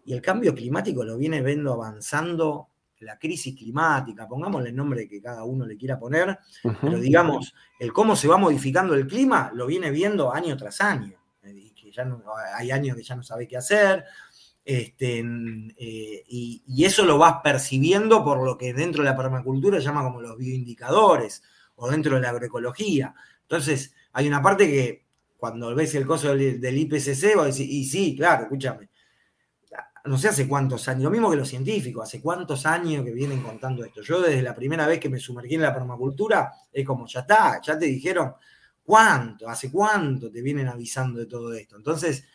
y 0.05 0.13
el 0.13 0.21
cambio 0.21 0.53
climático 0.53 1.03
lo 1.03 1.17
viene 1.17 1.41
viendo 1.41 1.73
avanzando 1.73 2.69
la 2.99 3.17
crisis 3.19 3.55
climática, 3.55 4.27
pongámosle 4.27 4.69
el 4.69 4.75
nombre 4.75 5.07
que 5.07 5.21
cada 5.21 5.43
uno 5.43 5.65
le 5.65 5.77
quiera 5.77 5.99
poner, 5.99 6.39
pero 6.81 6.99
digamos, 6.99 7.53
el 7.79 7.93
cómo 7.93 8.15
se 8.15 8.27
va 8.27 8.37
modificando 8.37 8.95
el 8.95 9.05
clima 9.05 9.51
lo 9.53 9.67
viene 9.67 9.91
viendo 9.91 10.33
año 10.33 10.57
tras 10.57 10.81
año. 10.81 11.13
Eh, 11.43 11.71
que 11.75 11.91
ya 11.91 12.03
no, 12.05 12.23
hay 12.55 12.71
años 12.71 12.97
que 12.97 13.03
ya 13.03 13.15
no 13.15 13.23
sabe 13.23 13.47
qué 13.47 13.57
hacer, 13.57 14.03
este, 14.63 15.19
eh, 15.19 16.23
y, 16.27 16.83
eso 16.83 17.05
lo 17.05 17.19
vas 17.19 17.35
percibiendo 17.43 18.23
por 18.23 18.43
lo 18.43 18.57
que 18.57 18.73
dentro 18.73 19.03
de 19.03 19.09
la 19.09 19.17
permacultura 19.17 19.77
se 19.77 19.85
llama 19.85 20.03
como 20.03 20.21
los 20.21 20.37
bioindicadores, 20.37 21.43
o 21.75 21.89
dentro 21.89 22.15
de 22.15 22.21
la 22.21 22.29
agroecología. 22.29 23.13
Entonces, 23.41 23.93
hay 24.13 24.27
una 24.27 24.41
parte 24.41 24.67
que 24.67 25.04
cuando 25.45 25.75
ves 25.75 25.93
el 25.93 26.07
coso 26.07 26.35
del, 26.35 26.59
del 26.59 26.77
IPCC, 26.79 27.35
vos 27.35 27.45
decís, 27.45 27.71
y 27.71 27.85
sí, 27.85 28.15
claro, 28.17 28.45
escúchame, 28.45 28.89
no 30.05 30.17
sé 30.17 30.29
hace 30.29 30.47
cuántos 30.47 30.87
años, 30.87 31.03
lo 31.03 31.11
mismo 31.11 31.29
que 31.29 31.35
los 31.35 31.47
científicos, 31.47 32.07
hace 32.07 32.19
cuántos 32.19 32.65
años 32.65 33.05
que 33.05 33.11
vienen 33.11 33.43
contando 33.43 33.85
esto. 33.85 34.01
Yo 34.01 34.21
desde 34.21 34.41
la 34.41 34.55
primera 34.55 34.87
vez 34.87 34.99
que 34.99 35.07
me 35.07 35.19
sumergí 35.19 35.53
en 35.53 35.61
la 35.61 35.71
permacultura, 35.71 36.51
es 36.73 36.83
como, 36.83 37.05
ya 37.05 37.19
está, 37.19 37.61
ya 37.61 37.77
te 37.77 37.85
dijeron 37.85 38.33
cuánto, 38.83 39.47
hace 39.47 39.71
cuánto 39.71 40.31
te 40.31 40.41
vienen 40.41 40.67
avisando 40.67 41.19
de 41.19 41.27
todo 41.27 41.53
esto. 41.53 41.75
Entonces, 41.75 42.25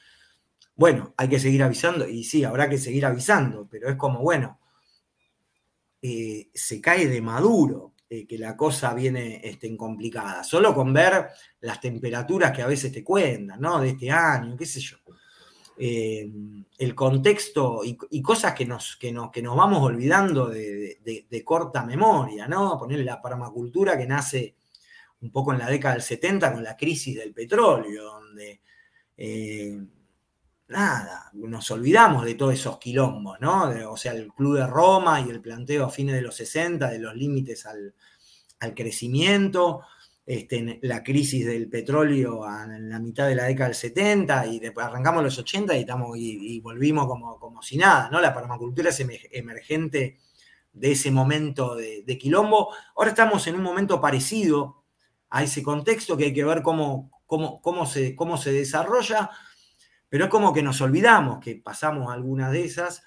bueno, 0.77 1.15
hay 1.17 1.29
que 1.29 1.41
seguir 1.41 1.65
avisando, 1.65 2.07
y 2.07 2.23
sí, 2.23 2.45
habrá 2.45 2.69
que 2.69 2.79
seguir 2.79 3.05
avisando, 3.07 3.67
pero 3.69 3.89
es 3.89 3.97
como, 3.97 4.21
bueno, 4.21 4.61
eh, 6.01 6.49
se 6.55 6.81
cae 6.81 7.09
de 7.09 7.21
maduro 7.21 7.95
eh, 8.13 8.27
que 8.27 8.39
la 8.39 8.57
cosa 8.57 8.93
viene 8.93 9.41
este, 9.45 9.77
complicada, 9.77 10.43
solo 10.43 10.75
con 10.75 10.93
ver 10.93 11.29
las 11.61 11.81
temperaturas 11.81 12.51
que 12.51 12.61
a 12.61 12.67
veces 12.67 12.91
te 12.91 13.05
cuentan, 13.05 13.61
¿no? 13.61 13.81
De 13.81 13.91
este 13.91 14.11
año, 14.11 14.57
qué 14.57 14.67
sé 14.67 14.81
yo. 14.81 14.97
Eh, 15.79 16.29
el 16.77 16.95
contexto 16.97 17.83
y, 17.85 18.21
cosas 18.21 18.53
que 18.53 18.67
nos, 18.67 18.97
que, 18.97 19.17
que 19.33 19.43
nos 19.43 19.57
vamos 19.57 19.81
olvidando 19.81 20.49
de, 20.49 21.43
corta 21.45 21.85
memoria, 21.85 22.49
¿no? 22.49 22.77
Poner 22.77 22.99
la 23.05 23.23
permacultura 23.23 23.97
que 23.97 24.09
nace 24.09 24.57
un 25.21 25.31
poco 25.31 25.53
en 25.53 25.61
la 25.61 25.71
década 25.71 25.95
del 25.95 26.03
70 26.03 26.53
con 26.53 26.65
la 26.65 26.77
crisis 26.77 27.17
del 27.17 27.33
petróleo, 27.33 28.03
donde 28.03 28.61
eh, 29.17 29.79
nada, 30.71 31.31
nos 31.35 31.71
olvidamos 31.71 32.25
de 32.25 32.35
todos 32.35 32.55
esos 32.55 32.79
quilombos, 32.79 33.39
¿no? 33.41 33.71
o 33.91 33.97
sea, 33.97 34.13
el 34.13 34.33
Club 34.33 34.57
de 34.57 34.67
Roma 34.67 35.21
y 35.21 35.31
el 35.31 35.41
planteo 35.41 35.85
a 35.85 35.91
fines 35.91 36.15
de 36.15 36.23
los 36.23 36.37
60 36.37 36.91
de 36.91 36.99
los 36.99 37.15
límites 37.15 37.67
al, 37.67 37.95
al 38.61 38.75
crecimiento. 38.75 39.83
Este, 40.31 40.79
la 40.83 41.03
crisis 41.03 41.45
del 41.45 41.69
petróleo 41.69 42.45
en 42.47 42.89
la 42.89 43.01
mitad 43.01 43.27
de 43.27 43.35
la 43.35 43.47
década 43.47 43.71
del 43.71 43.75
70 43.75 44.47
y 44.47 44.61
después 44.61 44.87
arrancamos 44.87 45.25
los 45.25 45.37
80 45.37 45.75
y, 45.77 45.81
estamos, 45.81 46.17
y, 46.17 46.61
volvimos 46.61 47.09
como, 47.09 47.37
como, 47.41 47.61
si 47.63 47.77
nada, 47.77 48.09
¿no? 48.13 48.21
La 48.21 48.33
permacultura 48.33 48.91
es 48.91 49.01
emergente 49.01 50.19
de 50.73 50.93
ese 50.93 51.11
momento 51.11 51.75
de, 51.75 52.17
quilombo. 52.17 52.73
Ahora 52.95 53.11
estamos 53.11 53.45
en 53.49 53.57
un 53.57 53.63
momento 53.63 54.01
parecido 54.01 54.85
a 55.31 55.43
ese 55.43 55.65
contexto 55.65 56.17
que 56.17 56.27
hay 56.27 56.33
que 56.33 56.45
ver 56.45 56.63
cómo, 56.63 57.11
cómo, 57.27 57.61
cómo, 57.61 57.85
se, 57.85 58.15
cómo 58.15 58.37
se 58.37 58.53
desarrolla, 58.53 59.31
pero 60.11 60.25
es 60.25 60.31
como 60.31 60.53
que 60.53 60.63
nos 60.63 60.83
olvidamos 60.83 61.41
que 61.41 61.57
pasamos 61.57 62.13
algunas 62.13 62.53
de 62.53 62.65
esas 62.65 63.03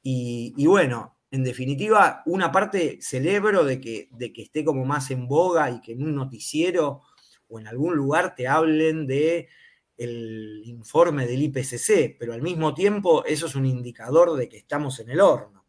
y, 0.00 0.54
y 0.56 0.66
bueno, 0.66 1.16
en 1.32 1.42
definitiva, 1.42 2.22
una 2.26 2.52
parte 2.52 2.98
celebro 3.00 3.64
de 3.64 3.80
que, 3.80 4.08
de 4.12 4.32
que 4.32 4.42
esté 4.42 4.64
como 4.64 4.84
más 4.84 5.10
en 5.10 5.26
boga 5.26 5.70
y 5.70 5.80
que 5.80 5.92
en 5.92 6.02
un 6.02 6.14
noticiero 6.14 7.02
o 7.48 7.58
en 7.58 7.66
algún 7.66 7.96
lugar 7.96 8.34
te 8.34 8.46
hablen 8.46 9.06
de 9.06 9.48
el 9.96 10.62
informe 10.66 11.26
del 11.26 11.42
IPCC, 11.42 12.16
pero 12.18 12.34
al 12.34 12.42
mismo 12.42 12.74
tiempo 12.74 13.24
eso 13.24 13.46
es 13.46 13.54
un 13.54 13.66
indicador 13.66 14.36
de 14.36 14.48
que 14.48 14.58
estamos 14.58 15.00
en 15.00 15.10
el 15.10 15.20
horno. 15.20 15.64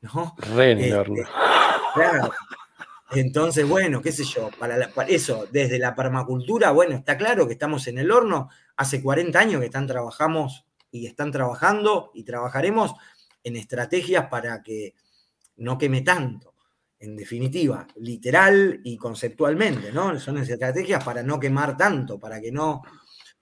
¿no? 0.00 0.36
Re 0.54 0.72
en 0.72 0.78
el 0.78 0.84
este, 0.84 0.96
horno. 0.96 1.28
Claro. 1.94 2.30
Entonces, 3.10 3.66
bueno, 3.66 4.02
qué 4.02 4.12
sé 4.12 4.22
yo, 4.24 4.50
para, 4.58 4.76
eso, 5.08 5.46
desde 5.50 5.78
la 5.78 5.94
permacultura, 5.94 6.70
bueno, 6.70 6.94
está 6.94 7.16
claro 7.16 7.46
que 7.46 7.54
estamos 7.54 7.86
en 7.88 7.98
el 7.98 8.10
horno. 8.10 8.50
Hace 8.78 9.02
40 9.02 9.38
años 9.38 9.60
que 9.60 9.66
están 9.66 9.88
trabajamos 9.88 10.64
y 10.92 11.06
están 11.06 11.32
trabajando 11.32 12.12
y 12.14 12.22
trabajaremos 12.22 12.94
en 13.42 13.56
estrategias 13.56 14.28
para 14.28 14.62
que 14.62 14.94
no 15.56 15.76
queme 15.76 16.02
tanto. 16.02 16.54
En 17.00 17.16
definitiva, 17.16 17.88
literal 17.96 18.80
y 18.84 18.96
conceptualmente, 18.96 19.92
¿no? 19.92 20.18
Son 20.20 20.38
estrategias 20.38 21.02
para 21.02 21.24
no 21.24 21.40
quemar 21.40 21.76
tanto, 21.76 22.20
para 22.20 22.40
que 22.40 22.52
no, 22.52 22.82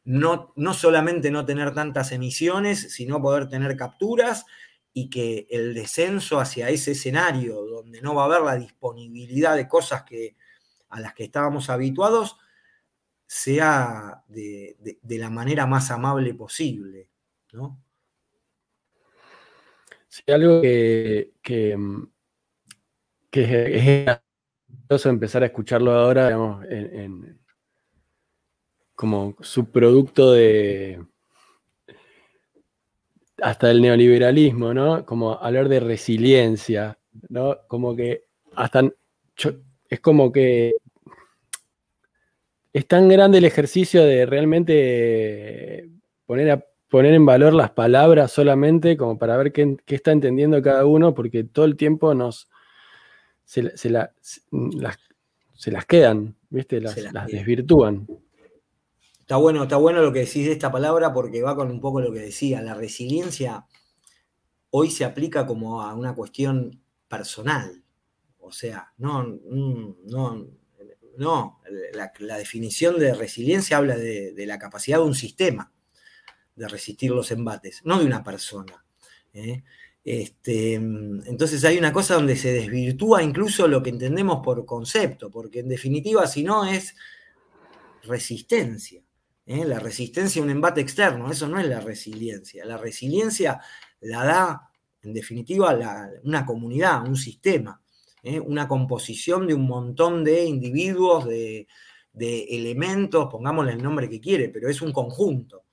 no, 0.05 0.55
no 0.57 0.73
solamente 0.73 1.31
no 1.31 1.45
tener 1.45 1.75
tantas 1.75 2.13
emisiones, 2.13 2.95
sino 2.95 3.21
poder 3.21 3.47
tener 3.47 3.77
capturas 3.77 4.47
y 4.95 5.11
que 5.11 5.47
el 5.51 5.75
descenso 5.75 6.41
hacia 6.41 6.71
ese 6.71 6.93
escenario 6.93 7.61
donde 7.67 8.01
no 8.01 8.15
va 8.15 8.23
a 8.23 8.25
haber 8.25 8.41
la 8.41 8.57
disponibilidad 8.57 9.55
de 9.55 9.69
cosas 9.69 10.05
que, 10.05 10.35
a 10.89 10.99
las 10.99 11.13
que 11.13 11.25
estábamos 11.25 11.69
habituados 11.69 12.39
sea 13.27 14.23
de, 14.29 14.77
la 15.03 15.31
manera 15.31 15.67
más 15.67 15.91
amable 15.91 16.35
posible. 16.35 17.09
¿no? 17.53 17.81
Sí, 20.09 20.23
algo 20.29 20.63
que, 20.63 21.33
que, 21.43 21.75
es 23.33 24.05
gracioso 24.05 25.11
empezar 25.11 25.43
a 25.43 25.47
escucharlo 25.47 25.93
ahora, 25.93 26.27
digamos, 26.27 26.65
como 28.95 29.37
subproducto 29.41 30.33
de, 30.33 31.05
hasta 33.43 33.71
el 33.71 33.83
neoliberalismo, 33.83 34.73
¿no? 34.73 35.05
Como 35.05 35.35
hablar 35.35 35.69
de 35.69 35.81
resiliencia, 35.81 36.99
¿no? 37.29 37.59
Como 37.69 37.95
que 37.95 38.25
hasta 38.55 38.83
es 39.89 40.01
como 40.01 40.33
que 40.33 40.75
es 42.77 42.87
tan 42.87 43.09
grande 43.09 43.39
el 43.39 43.47
ejercicio 43.47 44.05
de 44.05 44.27
realmente 44.27 45.89
poner, 46.27 46.69
poner 46.91 47.15
en 47.15 47.25
valor 47.25 47.55
las 47.55 47.71
palabras 47.71 48.31
solamente 48.31 48.99
como 48.99 49.17
para 49.17 49.39
ver 49.39 49.51
qué, 49.51 49.79
está 49.87 50.13
entendiendo 50.13 50.61
cada 50.61 50.85
uno, 50.85 51.15
porque 51.15 51.43
todo 51.43 51.65
el 51.65 51.79
tiempo 51.79 52.13
nos 52.13 52.51
se, 53.45 53.63
las, 53.89 54.11
quedan, 55.89 56.37
¿viste? 56.51 56.83
las 56.83 56.97
desvirtúan. 57.29 58.07
Está 59.21 59.39
bueno, 59.39 59.63
está 59.63 59.79
bueno 59.79 60.03
lo 60.03 60.13
que 60.13 60.21
decís 60.21 60.45
de 60.45 60.53
esta 60.53 60.71
palabra 60.71 61.15
porque 61.15 61.41
va 61.41 61.57
con 61.57 61.71
un 61.71 61.81
poco 61.81 62.03
lo 62.03 62.13
que 62.13 62.21
decía. 62.21 62.61
La 62.61 62.75
resiliencia 62.75 63.65
hoy 64.69 64.91
se 64.91 65.07
aplica 65.07 65.47
como 65.47 65.81
a 65.81 65.95
una 65.95 66.15
cuestión 66.15 66.83
personal. 67.09 67.83
O 68.39 68.53
sea, 68.53 68.93
no, 68.99 69.25
no, 69.25 70.47
no. 71.17 71.61
La, 71.93 72.39
definición 72.39 72.99
de 72.99 73.15
resiliencia 73.15 73.77
habla 73.77 73.97
de, 73.97 74.35
la 74.47 74.59
capacidad 74.59 74.99
de 74.99 75.05
un 75.05 75.15
sistema 75.15 75.73
de 76.55 76.69
resistir 76.69 77.11
los 77.11 77.31
embates, 77.31 77.83
no 77.85 77.99
de 77.99 78.07
una 78.07 78.25
persona. 78.25 78.85
¿eh? 79.35 79.63
Este, 80.05 80.75
entonces 80.75 81.65
hay 81.65 81.79
una 81.79 81.93
cosa 81.93 82.15
donde 82.15 82.37
se 82.37 82.53
desvirtúa 82.53 83.23
incluso 83.23 83.69
lo 83.69 83.83
que 83.83 83.91
entendemos 83.91 84.41
por 84.43 84.65
concepto, 84.65 85.31
porque 85.31 85.61
en 85.61 85.69
definitiva, 85.69 86.27
si 86.27 86.43
no 86.43 86.65
es 86.65 86.95
resistencia. 88.03 89.03
¿eh? 89.47 89.65
la 89.65 89.79
resistencia 89.79 90.41
a 90.41 90.45
un 90.45 90.51
embate 90.51 90.81
externo, 90.81 91.31
eso 91.31 91.49
no 91.49 91.59
es 91.59 91.67
la 91.67 91.81
resiliencia. 91.81 92.65
La 92.65 92.77
resiliencia 92.77 93.61
la 94.01 94.25
da, 94.25 94.71
en 95.03 95.13
definitiva, 95.13 95.79
una 96.25 96.45
comunidad, 96.45 97.07
un 97.07 97.17
sistema, 97.17 97.81
¿eh? 98.27 98.41
una 98.41 98.69
composición 98.69 99.47
de 99.47 99.55
un 99.55 99.67
montón 99.67 100.25
de 100.25 100.45
individuos, 100.45 101.25
de, 101.25 101.67
elementos, 102.19 103.29
pongámosle 103.31 103.73
el 103.73 103.83
nombre 103.83 104.09
que 104.09 104.21
quiere, 104.21 104.49
pero 104.49 104.69
es 104.69 104.81
un 104.83 104.93
conjunto. 104.93 105.65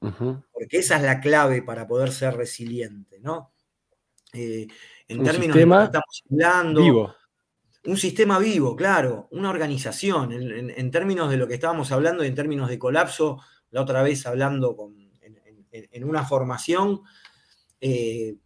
Porque 0.00 0.78
esa 0.78 0.96
es 0.96 1.02
la 1.02 1.20
clave 1.20 1.62
para 1.62 1.86
poder 1.86 2.10
ser 2.12 2.34
resiliente, 2.34 3.20
¿no? 3.20 3.52
Eh, 4.32 4.66
en 5.06 5.22
términos 5.22 5.56
de 5.56 5.66
lo 5.66 5.78
que 5.78 5.84
estamos 5.84 6.22
hablando. 6.30 6.82
Vivo 6.82 7.14
un 7.84 7.96
sistema 7.96 8.38
vivo, 8.38 8.76
claro, 8.76 9.28
una 9.32 9.50
organización, 9.50 10.32
en, 10.32 10.90
términos 10.90 11.30
de 11.30 11.36
lo 11.36 11.48
que 11.48 11.54
estábamos 11.54 11.90
hablando 11.90 12.22
y 12.22 12.28
en 12.28 12.34
términos 12.34 12.68
de 12.68 12.78
colapso, 12.78 13.40
la 13.70 13.82
otra 13.82 14.02
vez 14.02 14.24
hablando 14.26 14.76
en, 15.20 16.04
una 16.04 16.24
formación, 16.24 17.02
eh, 17.80 18.36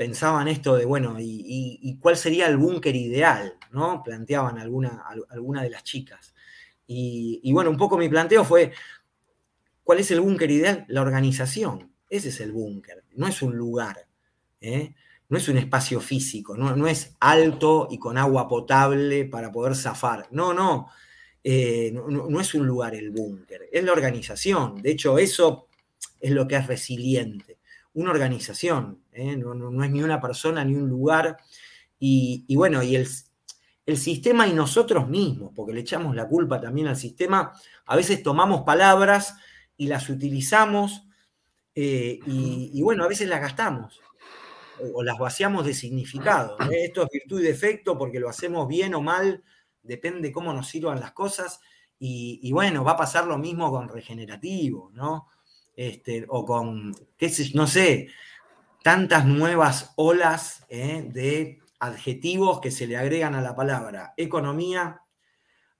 pensaban 0.00 0.48
esto 0.48 0.76
de, 0.76 0.86
bueno, 0.86 1.16
y, 1.18 1.98
cuál 2.00 2.16
sería 2.16 2.46
el 2.46 2.56
búnker 2.56 2.96
ideal? 2.96 3.58
¿no? 3.70 4.02
Planteaban 4.02 4.58
alguna, 4.58 5.04
alguna 5.28 5.62
de 5.62 5.68
las 5.68 5.84
chicas. 5.84 6.32
Y, 6.86 7.52
bueno, 7.52 7.68
un 7.68 7.76
poco 7.76 7.98
mi 7.98 8.08
planteo 8.08 8.42
fue, 8.42 8.72
¿cuál 9.84 9.98
es 9.98 10.10
el 10.10 10.22
búnker 10.22 10.50
ideal? 10.50 10.86
La 10.88 11.02
organización. 11.02 11.92
Ese 12.08 12.30
es 12.30 12.40
el 12.40 12.50
búnker, 12.50 13.04
no 13.14 13.28
es 13.28 13.42
un 13.42 13.54
lugar. 13.54 14.06
¿eh? 14.62 14.94
no 15.28 15.36
es 15.36 15.46
un 15.50 15.58
espacio 15.58 16.00
físico, 16.00 16.56
no, 16.56 16.86
es 16.86 17.14
alto 17.20 17.86
y 17.90 17.98
con 17.98 18.16
agua 18.16 18.48
potable 18.48 19.26
para 19.26 19.52
poder 19.52 19.76
zafar. 19.76 20.28
No, 20.30 20.54
no, 20.54 20.88
eh, 21.44 21.92
no, 21.92 22.40
es 22.40 22.54
un 22.54 22.66
lugar 22.66 22.94
el 22.94 23.10
búnker, 23.10 23.68
es 23.70 23.84
la 23.84 23.92
organización. 23.92 24.80
De 24.80 24.92
hecho, 24.92 25.18
eso 25.18 25.68
es 26.18 26.30
lo 26.30 26.48
que 26.48 26.56
es 26.56 26.66
resiliente, 26.66 27.58
una 27.94 28.10
organización, 28.10 29.02
¿eh? 29.12 29.36
no, 29.36 29.84
es 29.84 29.90
ni 29.90 30.02
una 30.02 30.20
persona 30.20 30.64
ni 30.64 30.74
un 30.74 30.88
lugar. 30.88 31.38
Y, 31.98 32.54
bueno, 32.56 32.82
y 32.82 32.96
el, 32.96 33.06
el 33.84 33.96
sistema 33.98 34.46
y 34.48 34.52
nosotros 34.52 35.08
mismos, 35.08 35.52
porque 35.54 35.74
le 35.74 35.80
echamos 35.80 36.16
la 36.16 36.26
culpa 36.26 36.60
también 36.60 36.86
al 36.86 36.96
sistema, 36.96 37.52
a 37.84 37.96
veces 37.96 38.22
tomamos 38.22 38.62
palabras 38.62 39.36
y 39.76 39.86
las 39.86 40.08
utilizamos 40.08 41.06
eh, 41.74 42.18
y 42.26 42.82
bueno, 42.82 43.04
a 43.04 43.08
veces 43.08 43.28
las 43.28 43.40
gastamos 43.40 44.00
o 44.94 45.02
las 45.02 45.18
vaciamos 45.18 45.64
de 45.66 45.74
significado. 45.74 46.56
¿eh? 46.70 46.84
Esto 46.86 47.02
es 47.02 47.08
virtud 47.12 47.40
y 47.40 47.44
defecto 47.44 47.98
porque 47.98 48.20
lo 48.20 48.28
hacemos 48.28 48.66
bien 48.68 48.94
o 48.94 49.00
mal, 49.00 49.42
depende 49.82 50.32
cómo 50.32 50.52
nos 50.52 50.68
sirvan 50.68 51.00
las 51.00 51.12
cosas. 51.12 51.60
Y, 52.02 52.50
bueno, 52.52 52.82
va 52.82 52.92
a 52.92 52.96
pasar 52.96 53.26
lo 53.26 53.36
mismo 53.36 53.70
con 53.70 53.86
regenerativo, 53.86 54.90
¿no? 54.94 55.26
Este, 55.74 56.26
o 56.28 56.44
con, 56.44 56.94
qué 57.16 57.28
sé, 57.28 57.50
no 57.54 57.66
sé, 57.66 58.08
tantas 58.82 59.26
nuevas 59.26 59.92
olas 59.96 60.64
¿eh? 60.68 61.08
de 61.10 61.60
adjetivos 61.78 62.60
que 62.60 62.70
se 62.70 62.86
le 62.86 62.96
agregan 62.96 63.34
a 63.34 63.40
la 63.40 63.54
palabra 63.54 64.12
economía, 64.16 65.02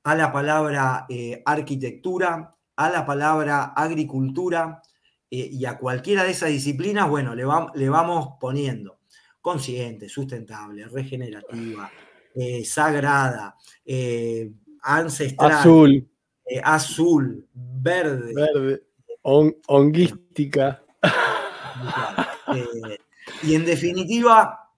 a 0.03 0.14
la 0.14 0.32
palabra 0.32 1.07
eh, 1.09 1.43
arquitectura, 1.45 2.55
a 2.76 2.91
la 2.91 3.05
palabra 3.05 3.64
agricultura, 3.76 4.80
eh, 5.30 5.49
y 5.53 5.64
a 5.64 5.78
cualquiera 5.78 6.24
de 6.24 6.32
esas 6.32 6.49
disciplinas, 6.49 7.09
bueno, 7.09 7.34
le, 7.34 7.45
le 7.74 7.88
vamos 7.88 8.30
poniendo. 8.41 8.99
Consciente, 9.41 10.09
sustentable, 10.09 10.86
regenerativa, 10.86 11.91
eh, 12.34 12.62
sagrada, 12.62 13.57
eh, 13.86 14.51
ancestral, 14.82 15.53
azul, 15.53 16.11
azul, 16.62 17.49
verde, 17.55 18.34
verde 18.34 18.82
onguística. 19.23 20.83
y 23.43 23.55
en 23.55 23.64
definitiva, 23.64 24.71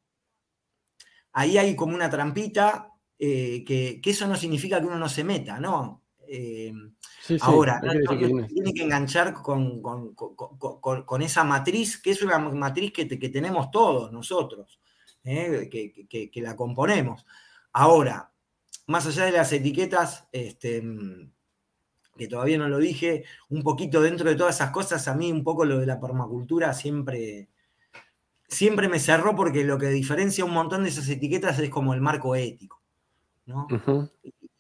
ahí 1.33 1.59
hay 1.59 1.77
como 1.77 1.95
una 1.95 2.11
trampita 2.11 2.89
que, 3.19 4.01
que, 4.03 4.11
eso 4.11 4.27
no 4.27 4.37
significa 4.37 4.81
que 4.81 4.87
uno 4.87 4.99
no 4.99 5.09
se 5.09 5.25
meta, 5.25 5.61
¿no? 5.61 6.03
Ahora, 7.41 7.81
tiene 7.81 8.73
que 8.75 8.83
enganchar 8.83 9.35
con, 9.35 9.81
esa 11.21 11.45
matriz, 11.45 11.99
que 11.99 12.11
es 12.11 12.23
una 12.23 12.39
matriz 12.39 12.93
que, 12.93 13.07
tenemos 13.07 13.71
todos 13.71 14.13
nosotros, 14.13 14.81
¿eh? 15.25 15.69
que, 15.71 16.43
la 16.43 16.57
componemos. 16.57 17.25
Ahora, 17.73 18.33
más 18.87 19.07
allá 19.07 19.27
de 19.27 19.33
las 19.33 19.53
etiquetas, 19.53 20.27
este, 20.33 20.83
que 22.17 22.29
todavía 22.29 22.59
no 22.59 22.69
lo 22.69 22.79
dije, 22.79 23.25
un 23.49 23.63
poquito 23.63 24.01
dentro 24.01 24.29
de 24.29 24.37
todas 24.37 24.57
esas 24.57 24.71
cosas, 24.71 25.09
a 25.09 25.15
mí 25.15 25.33
un 25.33 25.43
poco 25.43 25.65
lo 25.65 25.79
de 25.79 25.87
la 25.87 26.01
permacultura 26.01 26.75
siempre, 26.75 27.49
siempre 28.49 28.89
me 28.89 28.99
cerró 28.99 29.35
porque 29.35 29.65
lo 29.65 29.79
que 29.79 29.89
diferencia 29.89 30.45
un 30.45 30.53
montón 30.53 30.83
de 30.83 30.91
esas 30.91 31.09
etiquetas 31.09 31.59
es 31.59 31.71
como 31.71 31.95
el 31.95 32.01
marco 32.01 32.37
ético. 32.37 32.81
¿no? 33.47 33.67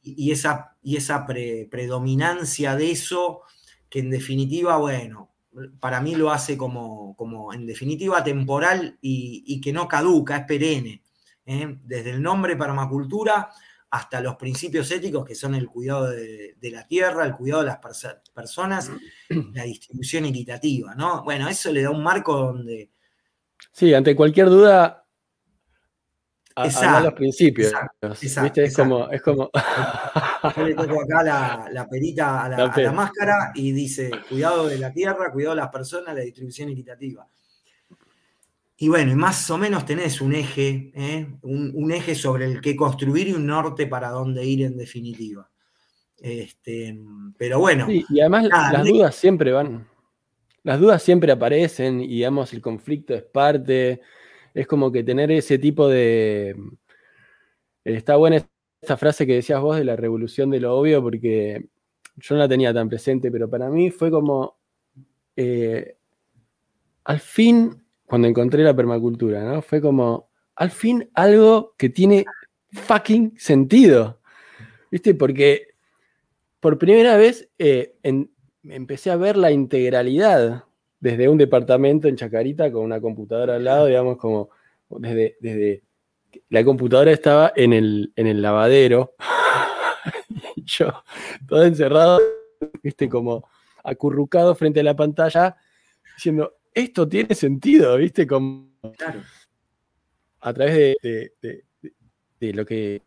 y 0.02 0.32
esa, 0.32 0.76
y 0.82 0.96
esa 0.96 1.24
predominancia 1.26 2.74
de 2.74 2.90
eso, 2.90 3.42
que 3.88 4.00
en 4.00 4.10
definitiva, 4.10 4.76
bueno, 4.76 5.30
para 5.78 6.00
mí 6.00 6.14
lo 6.14 6.30
hace 6.30 6.56
como, 6.56 7.14
como 7.16 7.52
en 7.52 7.66
definitiva 7.66 8.24
temporal 8.24 8.98
y, 9.00 9.60
que 9.60 9.72
no 9.72 9.86
caduca, 9.86 10.38
es 10.38 10.46
perenne. 10.46 11.02
¿eh? 11.46 11.78
Desde 11.84 12.10
el 12.10 12.22
nombre 12.22 12.56
permacultura 12.56 13.50
hasta 13.92 14.22
los 14.22 14.36
principios 14.36 14.90
éticos 14.90 15.22
que 15.22 15.34
son 15.34 15.54
el 15.54 15.68
cuidado 15.68 16.10
de, 16.10 16.56
la 16.62 16.86
tierra, 16.86 17.26
el 17.26 17.34
cuidado 17.34 17.60
de 17.60 17.68
las 17.68 17.78
personas, 18.32 18.90
la 19.28 19.64
distribución 19.64 20.24
equitativa, 20.24 20.94
¿no? 20.94 21.22
Bueno, 21.22 21.46
eso 21.46 21.70
le 21.70 21.82
da 21.82 21.90
un 21.90 22.02
marco 22.02 22.34
donde... 22.36 22.90
Sí, 23.70 23.92
ante 23.92 24.16
cualquier 24.16 24.48
duda, 24.48 25.04
a, 26.56 27.00
los 27.00 27.12
principios. 27.12 27.72
¿viste? 28.22 28.64
Es 28.64 28.74
como... 28.74 29.10
Es 29.10 29.20
como... 29.20 29.50
Yo 30.56 30.66
le 30.66 30.74
toco 30.74 31.02
acá 31.02 31.22
la, 31.70 31.86
perita 31.88 32.44
a 32.44 32.48
la, 32.48 32.92
máscara 32.92 33.52
y 33.54 33.72
dice, 33.72 34.10
cuidado 34.26 34.68
de 34.68 34.78
la 34.78 34.90
tierra, 34.90 35.30
cuidado 35.30 35.54
de 35.54 35.60
las 35.60 35.70
personas, 35.70 36.14
la 36.14 36.22
distribución 36.22 36.70
equitativa. 36.70 37.28
Y 38.82 38.88
bueno, 38.88 39.14
más 39.14 39.48
o 39.48 39.58
menos 39.58 39.86
tenés 39.86 40.20
un 40.20 40.34
eje, 40.34 40.90
¿eh? 40.96 41.28
un, 41.42 41.92
eje 41.92 42.16
sobre 42.16 42.46
el 42.46 42.60
que 42.60 42.74
construir 42.74 43.28
y 43.28 43.32
un 43.32 43.46
norte 43.46 43.86
para 43.86 44.08
dónde 44.08 44.44
ir 44.44 44.64
en 44.64 44.76
definitiva. 44.76 45.48
Este, 46.18 46.98
pero 47.38 47.60
bueno. 47.60 47.86
y 47.88 48.18
además 48.18 48.48
las 48.48 48.84
dudas 48.84 49.14
siempre 49.14 49.52
van. 49.52 49.86
Las 50.64 50.80
dudas 50.80 51.00
siempre 51.00 51.30
aparecen 51.30 52.00
y 52.00 52.08
digamos 52.08 52.52
el 52.54 52.60
conflicto 52.60 53.14
es 53.14 53.22
parte. 53.22 54.00
Es 54.52 54.66
como 54.66 54.90
que 54.90 55.04
tener 55.04 55.30
ese 55.30 55.58
tipo 55.58 55.86
de. 55.86 56.56
Está 57.84 58.16
buena 58.16 58.44
esta 58.80 58.96
frase 58.96 59.28
que 59.28 59.34
decías 59.34 59.60
vos 59.60 59.76
de 59.76 59.84
la 59.84 59.94
revolución 59.94 60.50
de 60.50 60.58
lo 60.58 60.76
obvio, 60.76 61.00
porque 61.00 61.68
yo 62.16 62.34
no 62.34 62.40
la 62.40 62.48
tenía 62.48 62.74
tan 62.74 62.88
presente, 62.88 63.30
pero 63.30 63.48
para 63.48 63.70
mí 63.70 63.92
fue 63.92 64.10
como. 64.10 64.56
Eh, 65.36 65.94
al 67.04 67.20
fin 67.20 67.81
cuando 68.12 68.28
encontré 68.28 68.62
la 68.62 68.76
permacultura, 68.76 69.42
¿no? 69.42 69.62
Fue 69.62 69.80
como, 69.80 70.28
al 70.54 70.70
fin 70.70 71.08
algo 71.14 71.72
que 71.78 71.88
tiene 71.88 72.26
fucking 72.70 73.32
sentido. 73.38 74.20
¿Viste? 74.90 75.14
Porque 75.14 75.68
por 76.60 76.76
primera 76.76 77.16
vez 77.16 77.48
eh, 77.58 77.94
empecé 78.64 79.10
a 79.10 79.16
ver 79.16 79.38
la 79.38 79.50
integralidad 79.50 80.64
desde 81.00 81.26
un 81.26 81.38
departamento 81.38 82.06
en 82.06 82.16
Chacarita 82.16 82.70
con 82.70 82.84
una 82.84 83.00
computadora 83.00 83.54
al 83.54 83.64
lado, 83.64 83.86
digamos, 83.86 84.18
como 84.18 84.50
desde, 84.90 85.38
desde 85.40 85.82
la 86.50 86.62
computadora 86.64 87.12
estaba 87.12 87.54
en 87.56 87.72
el, 87.72 88.12
en 88.16 88.26
el 88.26 88.42
lavadero, 88.42 89.14
y 90.54 90.64
yo 90.66 90.92
todo 91.48 91.64
encerrado, 91.64 92.20
viste, 92.82 93.08
como 93.08 93.48
acurrucado 93.82 94.54
frente 94.54 94.80
a 94.80 94.82
la 94.82 94.96
pantalla, 94.96 95.56
diciendo, 96.14 96.58
esto 96.74 97.08
tiene 97.08 97.34
sentido, 97.34 97.96
¿viste? 97.96 98.26
Como, 98.26 98.70
A 100.40 100.52
través 100.52 100.96
de, 101.02 102.52
lo 102.52 102.66
que. 102.66 103.02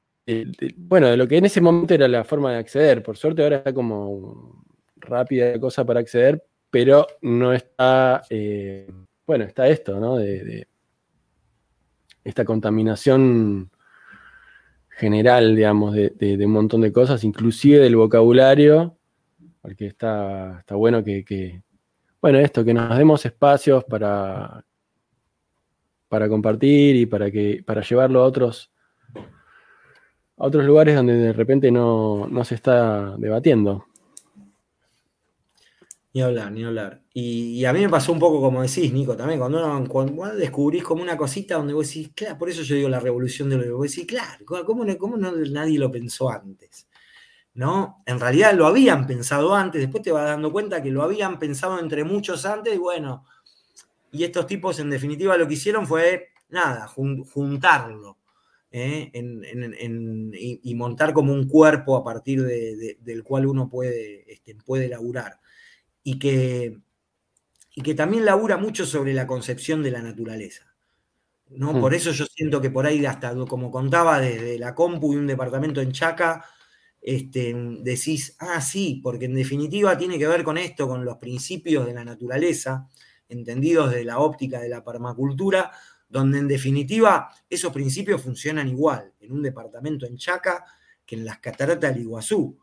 bueno, 0.78 1.08
de 1.08 1.18
lo 1.18 1.28
que 1.28 1.38
en 1.38 1.46
ese 1.46 1.62
momento 1.62 1.94
era 1.94 2.08
la 2.08 2.24
forma 2.24 2.52
de 2.52 2.60
acceder. 2.60 3.04
Por 3.04 3.18
suerte 3.18 3.44
ahora 3.44 3.58
está 3.58 3.74
como 3.74 4.64
rápida 4.98 5.60
cosa 5.60 5.86
para 5.86 6.00
acceder, 6.00 6.44
pero 6.70 7.08
no 7.22 7.54
está. 7.54 8.24
Eh, 8.30 8.90
bueno, 9.26 9.46
está 9.46 9.68
esto, 9.68 10.00
¿no? 10.00 10.18
De, 10.18 10.68
esta 12.24 12.44
contaminación 12.44 13.70
general, 14.90 15.56
digamos, 15.56 15.94
de, 15.94 16.40
un 16.44 16.52
montón 16.52 16.82
de 16.82 16.92
cosas, 16.92 17.24
inclusive 17.24 17.80
del 17.80 17.96
vocabulario, 17.96 18.98
porque 19.62 19.86
está, 19.88 20.60
está 20.60 20.76
bueno 20.76 21.04
que, 21.04 21.62
bueno, 22.26 22.40
esto, 22.40 22.66
que 22.66 22.74
nos 22.74 22.98
demos 22.98 23.24
espacios 23.24 23.84
para, 23.84 24.66
para 26.10 26.28
compartir 26.28 26.96
y 26.96 27.06
para, 27.06 27.30
que, 27.30 27.62
para 27.64 27.84
llevarlo 27.84 28.24
a 28.24 28.26
otros, 28.26 28.72
a 29.16 29.22
otros 30.48 30.66
lugares 30.66 30.96
donde 30.96 31.14
de 31.14 31.34
repente 31.34 31.70
no, 31.70 32.28
se 32.44 32.56
está 32.56 33.16
debatiendo. 33.18 33.86
Ni 36.16 36.22
hablar, 36.24 36.52
ni 36.52 36.64
hablar. 36.64 37.04
Y, 37.14 37.64
a 37.64 37.72
mí 37.72 37.82
me 37.82 37.90
pasó 37.90 38.12
un 38.12 38.18
poco 38.18 38.42
como 38.42 38.64
decís, 38.64 38.92
Nico, 38.92 39.16
también, 39.16 39.40
cuando, 39.40 39.64
uno, 39.64 39.88
cuando 39.88 40.36
descubrís 40.36 40.84
como 40.84 41.04
una 41.04 41.16
cosita 41.16 41.58
donde 41.58 41.76
vos 41.76 41.88
decís, 41.88 42.10
claro, 42.16 42.40
por 42.40 42.50
eso 42.50 42.64
yo 42.64 42.76
digo 42.76 42.90
la 42.90 43.00
revolución 43.00 43.52
de 43.52 43.58
lo 43.58 43.64
que 43.66 43.70
vos 43.70 43.88
decís, 43.88 44.08
claro, 44.08 44.44
¿cómo, 44.66 44.84
cómo 44.98 45.16
no, 45.16 45.32
nadie 45.32 45.78
lo 45.78 45.92
pensó 45.92 46.32
antes? 46.32 46.88
¿No? 47.56 48.04
En 48.06 48.20
realidad 48.20 48.54
lo 48.54 48.68
habían 48.68 49.08
pensado 49.08 49.56
antes, 49.56 49.82
después 49.82 50.04
te 50.04 50.12
vas 50.12 50.26
dando 50.26 50.52
cuenta 50.52 50.84
que 50.84 50.92
lo 50.92 51.02
habían 51.02 51.40
pensado 51.40 51.80
entre 51.80 52.04
muchos 52.04 52.46
antes 52.46 52.76
y 52.76 52.78
bueno, 52.78 53.26
y 54.12 54.24
estos 54.24 54.46
tipos 54.46 54.80
en 54.80 54.90
definitiva 54.90 55.38
lo 55.38 55.48
que 55.48 55.56
hicieron 55.56 55.88
fue, 55.88 56.30
nada, 56.50 56.88
juntarlo 56.88 58.18
¿eh? 58.72 59.10
y, 60.64 60.76
montar 60.76 61.14
como 61.14 61.32
un 61.32 61.48
cuerpo 61.48 61.96
a 61.96 62.04
partir 62.04 62.44
del 62.44 63.24
cual 63.24 63.46
uno 63.46 63.70
puede, 63.70 64.32
este, 64.32 64.56
puede 64.56 64.90
laburar. 64.90 65.40
Y 66.04 66.20
que, 66.20 66.78
y 67.74 67.82
que 67.82 67.96
también 67.96 68.26
labura 68.26 68.58
mucho 68.58 68.86
sobre 68.86 69.14
la 69.14 69.26
concepción 69.26 69.82
de 69.82 69.92
la 69.92 70.02
naturaleza. 70.02 70.76
¿no? 71.50 71.74
Hmm. 71.74 71.82
Por 71.82 71.94
eso 71.94 72.12
yo 72.12 72.26
siento 72.26 72.60
que 72.60 72.70
por 72.70 72.86
ahí, 72.86 73.06
hasta 73.06 73.34
como 73.48 73.72
contaba, 73.72 74.20
desde 74.20 74.60
la 74.60 74.76
compu 74.76 75.14
y 75.14 75.18
un 75.18 75.28
departamento 75.28 75.82
en 75.82 75.94
Chaca, 75.94 76.46
este, 77.08 77.54
decís, 77.82 78.36
ah, 78.40 78.60
sí, 78.60 79.00
porque 79.04 79.26
en 79.26 79.36
definitiva 79.36 79.96
tiene 79.96 80.18
que 80.18 80.28
ver 80.28 80.44
con 80.44 80.58
esto, 80.58 80.88
con 80.88 81.06
los 81.06 81.18
principios 81.18 81.86
de 81.86 81.94
la 81.94 82.04
naturaleza, 82.04 82.90
entendidos 83.30 83.92
de 83.92 84.04
la 84.04 84.18
óptica 84.18 84.60
de 84.60 84.70
la 84.70 84.84
permacultura, 84.84 85.72
donde 86.10 86.40
en 86.40 86.48
definitiva 86.48 87.30
esos 87.48 87.72
principios 87.72 88.24
funcionan 88.24 88.68
igual 88.70 89.14
en 89.20 89.34
un 89.34 89.44
departamento 89.44 90.08
en 90.08 90.18
Chaca 90.18 90.66
que 91.06 91.14
en 91.16 91.26
las 91.26 91.38
cataratas 91.38 91.94
del 91.94 92.02
Iguazú. 92.02 92.58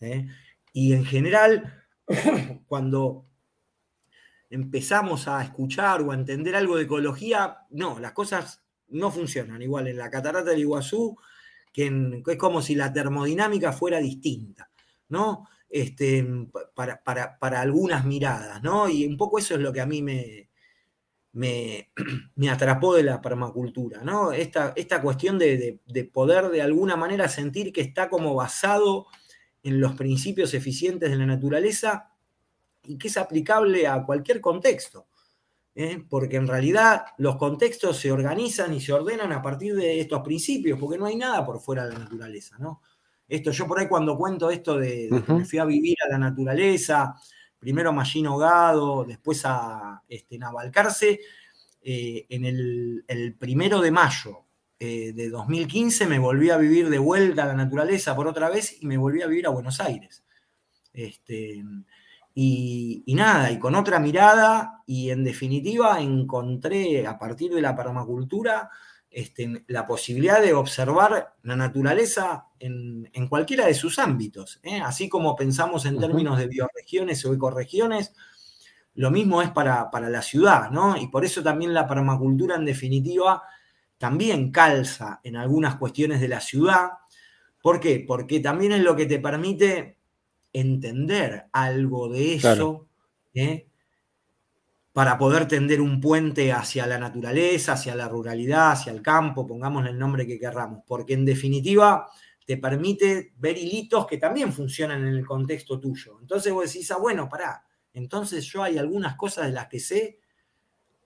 ¿eh? 0.00 0.28
Y 0.72 0.92
en 0.92 1.04
general, 1.04 1.84
cuando 2.68 3.26
empezamos 4.48 5.26
a 5.26 5.42
escuchar 5.42 6.02
o 6.02 6.12
a 6.12 6.14
entender 6.14 6.54
algo 6.54 6.76
de 6.76 6.84
ecología, 6.84 7.66
no, 7.70 7.98
las 7.98 8.12
cosas 8.12 8.62
no 8.86 9.10
funcionan 9.10 9.60
igual 9.60 9.88
en 9.88 9.98
la 9.98 10.08
catarata 10.08 10.50
del 10.50 10.60
Iguazú 10.60 11.18
es 11.84 12.36
como 12.36 12.62
si 12.62 12.74
la 12.74 12.92
termodinámica 12.92 13.72
fuera 13.72 13.98
distinta, 13.98 14.70
¿no? 15.08 15.48
Este, 15.68 16.26
para, 16.74 17.60
algunas 17.60 18.04
miradas, 18.04 18.62
¿no? 18.62 18.88
Y 18.88 19.06
un 19.06 19.16
poco 19.16 19.38
eso 19.38 19.54
es 19.54 19.60
lo 19.60 19.72
que 19.72 19.80
a 19.80 19.86
mí 19.86 20.02
me, 20.02 20.48
me, 21.32 21.90
atrapó 22.50 22.94
de 22.94 23.02
la 23.02 23.20
permacultura, 23.20 24.02
¿no? 24.02 24.32
Esta, 24.32 24.72
esta 24.76 25.02
cuestión 25.02 25.38
de, 25.38 25.80
poder 26.12 26.48
de 26.48 26.62
alguna 26.62 26.96
manera 26.96 27.28
sentir 27.28 27.72
que 27.72 27.82
está 27.82 28.08
como 28.08 28.34
basado 28.34 29.06
en 29.62 29.80
los 29.80 29.94
principios 29.94 30.54
eficientes 30.54 31.10
de 31.10 31.16
la 31.16 31.26
naturaleza 31.26 32.12
y 32.84 32.96
que 32.96 33.08
es 33.08 33.16
aplicable 33.16 33.86
a 33.86 34.02
cualquier 34.04 34.40
contexto. 34.40 35.07
¿Eh? 35.78 36.04
porque 36.10 36.36
en 36.36 36.48
realidad 36.48 37.04
los 37.18 37.36
contextos 37.36 37.98
se 37.98 38.10
organizan 38.10 38.74
y 38.74 38.80
se 38.80 38.92
ordenan 38.92 39.30
a 39.30 39.40
partir 39.40 39.76
de 39.76 40.00
estos 40.00 40.22
principios, 40.22 40.76
porque 40.76 40.98
no 40.98 41.06
hay 41.06 41.14
nada 41.14 41.46
por 41.46 41.60
fuera 41.60 41.86
de 41.86 41.92
la 41.92 42.00
naturaleza, 42.00 42.58
¿no? 42.58 42.82
Esto, 43.28 43.52
yo 43.52 43.66
por 43.68 43.78
ahí 43.78 43.86
cuando 43.86 44.16
cuento 44.16 44.50
esto 44.50 44.76
de, 44.76 45.08
que 45.24 45.32
me 45.32 45.44
fui 45.44 45.60
a 45.60 45.64
vivir 45.64 45.94
a 46.04 46.10
la 46.10 46.18
naturaleza, 46.18 47.14
primero 47.60 47.90
a 47.90 47.92
Mallín 47.92 48.26
Hogado, 48.26 49.04
después 49.04 49.42
a 49.44 50.02
este, 50.08 50.36
Navalcarce, 50.36 51.20
eh, 51.80 52.26
en 52.28 52.44
el, 52.44 53.36
primero 53.38 53.80
de 53.80 53.92
mayo 53.92 54.46
eh, 54.80 55.12
de 55.12 55.28
2015 55.28 56.06
me 56.06 56.18
volví 56.18 56.50
a 56.50 56.56
vivir 56.56 56.90
de 56.90 56.98
vuelta 56.98 57.44
a 57.44 57.48
la 57.48 57.54
naturaleza 57.54 58.16
por 58.16 58.26
otra 58.26 58.50
vez 58.50 58.82
y 58.82 58.86
me 58.86 58.96
volví 58.96 59.22
a 59.22 59.28
vivir 59.28 59.46
a 59.46 59.50
Buenos 59.50 59.78
Aires. 59.78 60.24
Este, 60.92 61.62
y, 62.34 63.02
nada, 63.14 63.50
y 63.50 63.58
con 63.58 63.74
otra 63.74 63.98
mirada, 63.98 64.82
y 64.86 65.10
en 65.10 65.24
definitiva 65.24 66.00
encontré 66.00 67.06
a 67.06 67.18
partir 67.18 67.52
de 67.52 67.60
la 67.60 67.74
permacultura 67.74 68.70
este, 69.10 69.64
la 69.66 69.86
posibilidad 69.86 70.40
de 70.40 70.54
observar 70.54 71.34
la 71.42 71.56
naturaleza 71.56 72.46
en, 72.60 73.08
cualquiera 73.28 73.66
de 73.66 73.74
sus 73.74 73.98
ámbitos. 73.98 74.60
¿eh? 74.62 74.80
Así 74.80 75.08
como 75.08 75.34
pensamos 75.34 75.84
en 75.86 75.98
términos 75.98 76.38
de 76.38 76.46
bioregiones 76.46 77.24
o 77.24 77.34
ecoregiones, 77.34 78.12
lo 78.94 79.10
mismo 79.10 79.42
es 79.42 79.50
para, 79.50 79.90
para, 79.90 80.08
la 80.08 80.22
ciudad, 80.22 80.70
¿no? 80.70 80.96
Y 80.96 81.08
por 81.08 81.24
eso 81.24 81.42
también 81.42 81.74
la 81.74 81.86
permacultura 81.86 82.56
en 82.56 82.64
definitiva 82.64 83.42
también 83.98 84.52
calza 84.52 85.20
en 85.24 85.36
algunas 85.36 85.76
cuestiones 85.76 86.20
de 86.20 86.28
la 86.28 86.40
ciudad. 86.40 86.90
¿Por 87.60 87.80
qué? 87.80 88.04
Porque 88.06 88.40
también 88.40 88.72
es 88.72 88.82
lo 88.82 88.94
que 88.94 89.06
te 89.06 89.18
permite 89.18 89.97
entender 90.52 91.46
algo 91.52 92.08
de 92.08 92.34
eso, 92.34 92.88
¿eh? 93.34 93.68
para 94.92 95.16
poder 95.16 95.46
tender 95.46 95.80
un 95.80 96.00
puente 96.00 96.52
hacia 96.52 96.86
la 96.86 96.98
naturaleza, 96.98 97.74
hacia 97.74 97.94
la 97.94 98.08
ruralidad, 98.08 98.72
hacia 98.72 98.92
el 98.92 99.00
campo, 99.00 99.46
pongamos 99.46 99.86
el 99.86 99.98
nombre 99.98 100.26
que 100.26 100.40
querramos, 100.40 100.82
porque 100.86 101.14
en 101.14 101.24
definitiva 101.24 102.08
te 102.44 102.56
permite 102.56 103.32
ver 103.36 103.56
hilitos 103.56 104.06
que 104.06 104.18
también 104.18 104.52
funcionan 104.52 105.06
en 105.06 105.14
el 105.14 105.24
contexto 105.24 105.78
tuyo. 105.78 106.18
Entonces 106.20 106.52
vos 106.52 106.72
decís, 106.72 106.90
ah, 106.90 106.96
bueno, 106.96 107.28
pará, 107.28 107.62
entonces 107.92 108.44
yo 108.46 108.62
hay 108.62 108.78
algunas 108.78 109.14
cosas 109.16 109.46
de 109.46 109.52
las 109.52 109.68
que 109.68 109.78
sé 109.78 110.18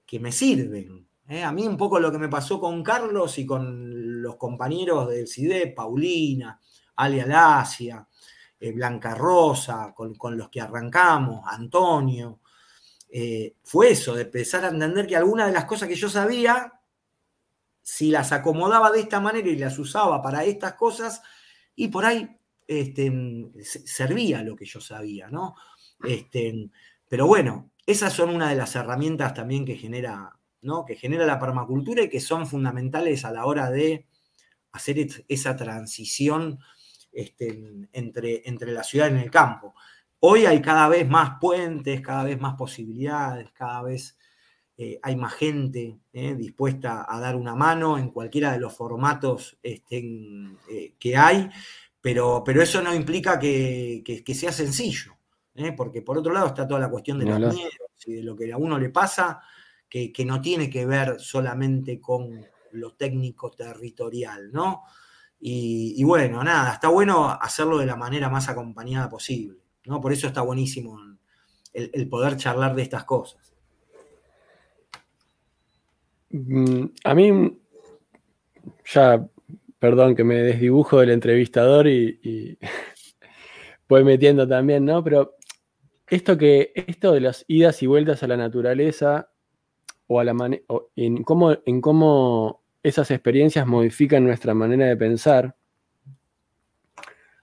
que 0.07 0.21
me 0.21 0.33
sirven, 0.33 1.07
¿eh? 1.29 1.43
A 1.43 1.53
mí 1.53 1.67
un 1.67 1.77
poco 1.77 1.99
lo 2.01 2.11
que 2.11 2.19
me 2.19 2.29
pasó 2.29 2.61
con 2.61 2.83
Carlos 2.83 3.39
y 3.39 3.45
con 3.45 4.23
los 4.23 4.37
compañeros 4.37 5.09
del 5.11 5.27
CIDE, 5.27 5.67
Paulina, 5.67 6.61
Ali 6.97 7.21
Alasia, 7.21 8.07
eh, 8.63 8.71
Blanca 8.71 9.13
Rosa, 9.17 9.93
con, 9.93 10.37
los 10.37 10.49
que 10.49 10.61
arrancamos, 10.61 11.43
Antonio, 11.49 12.39
eh, 13.11 13.57
fue 13.65 13.91
eso, 13.91 14.15
de 14.15 14.23
empezar 14.23 14.65
a 14.65 14.69
entender 14.69 15.05
que 15.09 15.17
algunas 15.17 15.49
de 15.49 15.53
las 15.53 15.65
cosas 15.65 15.89
que 15.89 15.97
yo 15.97 16.09
sabía, 16.09 16.73
si 17.83 18.13
las 18.13 18.31
acomodaba 18.31 18.93
de 18.93 19.01
esta 19.01 19.19
manera 19.19 19.49
y 19.49 19.57
las 19.57 19.77
usaba 19.81 20.23
para 20.23 20.45
estas 20.45 20.75
cosas, 20.75 21.23
y 21.75 21.89
por 21.89 22.05
ahí 22.05 22.39
este, 22.69 23.13
servía 23.65 24.45
lo 24.45 24.55
que 24.55 24.65
yo 24.65 24.81
sabía, 24.81 25.27
¿no? 25.29 25.57
Este, 26.05 26.71
pero 27.09 27.27
bueno, 27.27 27.73
esas 27.85 28.13
son 28.13 28.31
una 28.31 28.49
de 28.49 28.55
las 28.55 28.77
herramientas 28.77 29.35
también 29.35 29.65
que 29.65 29.75
genera, 29.75 30.39
¿no? 30.61 30.85
que 30.85 30.95
genera 30.95 31.27
la 31.27 31.41
permacultura 31.41 32.05
y 32.05 32.09
que 32.09 32.21
son 32.21 32.47
fundamentales 32.47 33.25
a 33.25 33.33
la 33.33 33.45
hora 33.45 33.73
de 33.73 34.07
hacer 34.71 35.25
esa 35.27 35.57
transición 35.57 36.61
este, 37.13 37.89
entre, 37.93 38.43
entre 38.49 38.73
la 38.73 38.83
ciudad 38.83 39.13
y 39.15 39.19
el 39.19 39.31
campo. 39.31 39.75
Hoy 40.21 40.47
hay 40.47 40.63
cada 40.63 40.89
vez 40.89 41.09
más 41.09 41.39
puentes, 41.41 42.01
cada 42.01 42.25
vez 42.25 42.41
más 42.41 42.55
posibilidades, 42.55 43.51
cada 43.53 43.83
vez 43.83 44.17
eh, 44.79 44.99
hay 45.03 45.17
más 45.17 45.35
gente 45.35 45.99
eh, 46.13 46.35
dispuesta 46.35 47.05
a 47.09 47.21
dar 47.21 47.37
una 47.37 47.55
mano 47.55 47.99
en 47.99 48.11
cualquiera 48.11 48.53
de 48.53 48.59
los 48.59 48.75
formatos 48.75 49.59
este, 49.63 49.99
eh, 50.71 50.95
que 50.99 51.17
hay, 51.17 51.51
pero, 52.01 52.43
pero, 52.45 52.63
eso 52.63 52.81
no 52.83 52.95
implica 52.95 53.39
que, 53.39 54.25
sea 54.35 54.51
sencillo, 54.51 55.17
porque 55.77 56.03
por 56.03 56.19
otro 56.19 56.33
lado 56.33 56.49
está 56.49 56.67
toda 56.67 56.81
la 56.81 56.91
cuestión 56.91 57.19
de 57.19 57.27
los 57.27 57.55
miedos 57.55 57.73
y 58.07 58.15
de 58.15 58.23
lo 58.23 58.35
que 58.35 58.53
a 58.53 58.57
uno 58.57 58.79
le 58.79 58.89
pasa, 58.89 59.43
que, 59.89 60.25
no 60.25 60.41
tiene 60.41 60.71
que 60.71 60.87
ver 60.87 61.21
solamente 61.21 62.01
con 62.01 62.45
lo 62.73 62.95
técnico 62.95 63.51
territorial, 63.51 64.51
¿no? 64.51 64.83
Y, 65.45 66.05
bueno, 66.05 66.45
nada, 66.45 66.75
está 66.75 66.87
bueno 66.87 67.29
hacerlo 67.29 67.79
de 67.79 67.87
la 67.87 67.97
manera 67.97 68.29
más 68.29 68.49
acompañada 68.49 69.09
posible, 69.09 69.59
¿no? 69.87 70.01
Por 70.01 70.13
eso 70.13 70.29
está 70.29 70.41
buenísimo 70.43 70.97
el, 71.73 72.09
poder 72.09 72.37
charlar 72.37 72.77
de 72.77 72.83
estas 72.83 73.03
cosas. 73.05 73.53
Mm, 76.31 76.85
a 77.03 77.15
mí, 77.15 77.59
ya, 78.85 79.27
perdón 79.81 80.15
que 80.15 80.23
me 80.23 80.37
desdibujo 80.37 81.01
del 81.01 81.11
entrevistador 81.11 81.89
y, 81.89 82.21
y 82.23 82.59
voy 83.89 84.05
metiendo 84.05 84.47
también, 84.47 84.85
¿no? 84.85 85.03
Pero 85.03 85.35
esto 86.07 86.39
que, 86.39 86.73
esto 86.75 87.13
de 87.13 87.21
las 87.21 87.45
idas 87.49 87.83
y 87.83 87.89
vueltas 87.89 88.23
a 88.23 88.29
la 88.29 88.37
naturaleza 88.37 89.33
o 90.07 90.21
a 90.21 90.25
la 90.25 90.61
en 90.95 91.25
cómo, 91.25 91.57
en 91.65 91.81
cómo 91.81 92.62
esas 92.83 93.11
experiencias 93.11 93.67
modifican 93.67 94.25
nuestra 94.25 94.55
manera 94.55 94.87
de 94.87 94.97
pensar, 94.97 95.55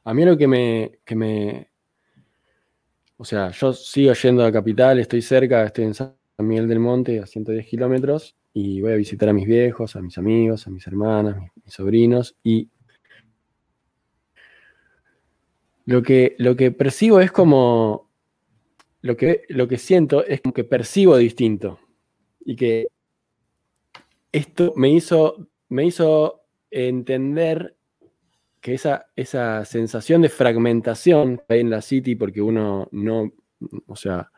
a 0.03 0.13
mí 0.13 0.25
lo 0.25 0.37
que 0.37 0.47
me, 0.47 0.99
que 1.05 1.15
me, 1.15 1.69
o 3.17 3.25
sea, 3.25 3.51
yo 3.51 3.73
sigo 3.73 4.13
yendo 4.13 4.43
a 4.45 4.51
Capital, 4.51 4.99
estoy 4.99 5.21
cerca, 5.21 5.63
estoy 5.63 5.85
en 5.85 5.93
San 5.93 6.15
Miguel 6.39 6.67
del 6.67 6.79
Monte, 6.79 7.19
a 7.19 7.25
110 7.25 7.67
kilómetros, 7.67 8.35
y 8.53 8.81
voy 8.81 8.93
a 8.93 8.95
visitar 8.95 9.29
a 9.29 9.33
mis 9.33 9.45
viejos, 9.45 9.95
a 9.95 10.01
mis 10.01 10.17
amigos, 10.17 10.65
a 10.67 10.71
mis 10.71 10.87
hermanas, 10.87 11.37
mis, 11.63 11.73
sobrinos, 11.73 12.35
y 12.43 12.69
lo 15.85 16.01
que, 16.01 16.35
lo 16.37 16.55
que 16.55 16.71
percibo 16.71 17.19
es 17.19 17.31
como 17.31 18.09
lo 19.01 19.15
que, 19.15 19.43
lo 19.49 19.67
que 19.67 19.77
siento 19.77 20.25
es 20.25 20.41
como 20.41 20.53
que 20.53 20.63
percibo 20.63 21.17
distinto. 21.17 21.79
Y 22.45 22.55
que 22.55 22.87
esto 24.31 24.73
me 24.75 24.89
hizo, 24.89 25.47
me 25.69 25.85
hizo 25.85 26.43
entender 26.69 27.75
que 28.61 28.73
esa, 28.73 29.07
esa 29.15 29.65
sensación 29.65 30.21
de 30.21 30.29
fragmentación 30.29 31.41
en 31.47 31.69
la 31.69 31.81
City, 31.81 32.15
porque 32.15 32.41
uno 32.41 32.87
no, 32.91 33.31
o 33.87 33.95
sea, 33.95 34.31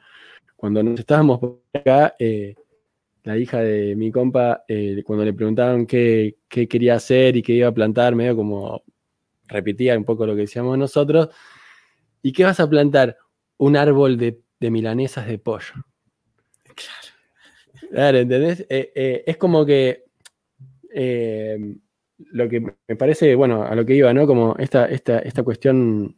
cuando 0.55 0.83
nos 0.83 0.99
estábamos 0.99 1.39
acá, 1.73 2.15
eh, 2.19 2.55
la 3.23 3.37
hija 3.37 3.59
de 3.61 3.95
mi 3.95 4.11
compa, 4.11 4.63
eh, 4.67 5.03
cuando 5.05 5.25
le 5.25 5.33
preguntaban 5.33 5.85
qué, 5.85 6.37
qué, 6.47 6.67
quería 6.67 6.95
hacer 6.95 7.37
y 7.37 7.41
qué 7.41 7.53
iba 7.53 7.67
a 7.67 7.73
plantar, 7.73 8.15
medio 8.15 8.35
como 8.35 8.83
repetía 9.47 9.97
un 9.97 10.05
poco 10.05 10.25
lo 10.25 10.35
que 10.35 10.41
decíamos 10.41 10.77
nosotros, 10.77 11.29
¿y 12.21 12.31
qué 12.31 12.43
vas 12.43 12.59
a 12.59 12.69
plantar? 12.69 13.17
Un 13.57 13.75
árbol 13.75 14.17
de 14.17 14.43
milanesas 14.71 15.27
de 15.27 15.37
pollo. 15.37 15.73
Claro. 17.89 18.17
¿entendés? 18.17 18.65
Eh, 18.69 18.91
eh, 18.95 19.23
es 19.25 19.37
como 19.37 19.65
que 19.65 20.05
eh, 20.93 21.75
lo 22.31 22.49
que 22.49 22.59
me 22.59 22.95
parece, 22.95 23.35
bueno, 23.35 23.63
a 23.63 23.75
lo 23.75 23.85
que 23.85 23.95
iba, 23.95 24.13
¿no? 24.13 24.27
Como 24.27 24.55
esta, 24.59 24.85
esta, 24.85 25.19
esta 25.19 25.43
cuestión 25.43 26.17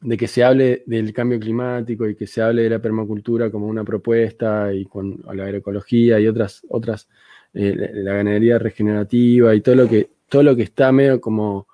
de 0.00 0.16
que 0.16 0.28
se 0.28 0.44
hable 0.44 0.84
del 0.86 1.12
cambio 1.12 1.40
climático 1.40 2.08
y 2.08 2.14
que 2.14 2.26
se 2.26 2.40
hable 2.40 2.62
de 2.62 2.70
la 2.70 2.78
permacultura 2.80 3.50
como 3.50 3.66
una 3.66 3.84
propuesta 3.84 4.72
y 4.72 4.84
con 4.84 5.20
la 5.32 5.44
agroecología 5.44 6.20
y 6.20 6.28
otras, 6.28 6.62
otras 6.68 7.08
la 7.52 8.14
ganadería 8.14 8.58
regenerativa 8.58 9.54
y 9.54 9.60
todo 9.60 9.74
lo 9.74 9.88
que, 9.88 10.10
todo 10.28 10.44
lo 10.44 10.54
que 10.54 10.62
está 10.62 10.92
medio 10.92 11.20
como 11.20 11.66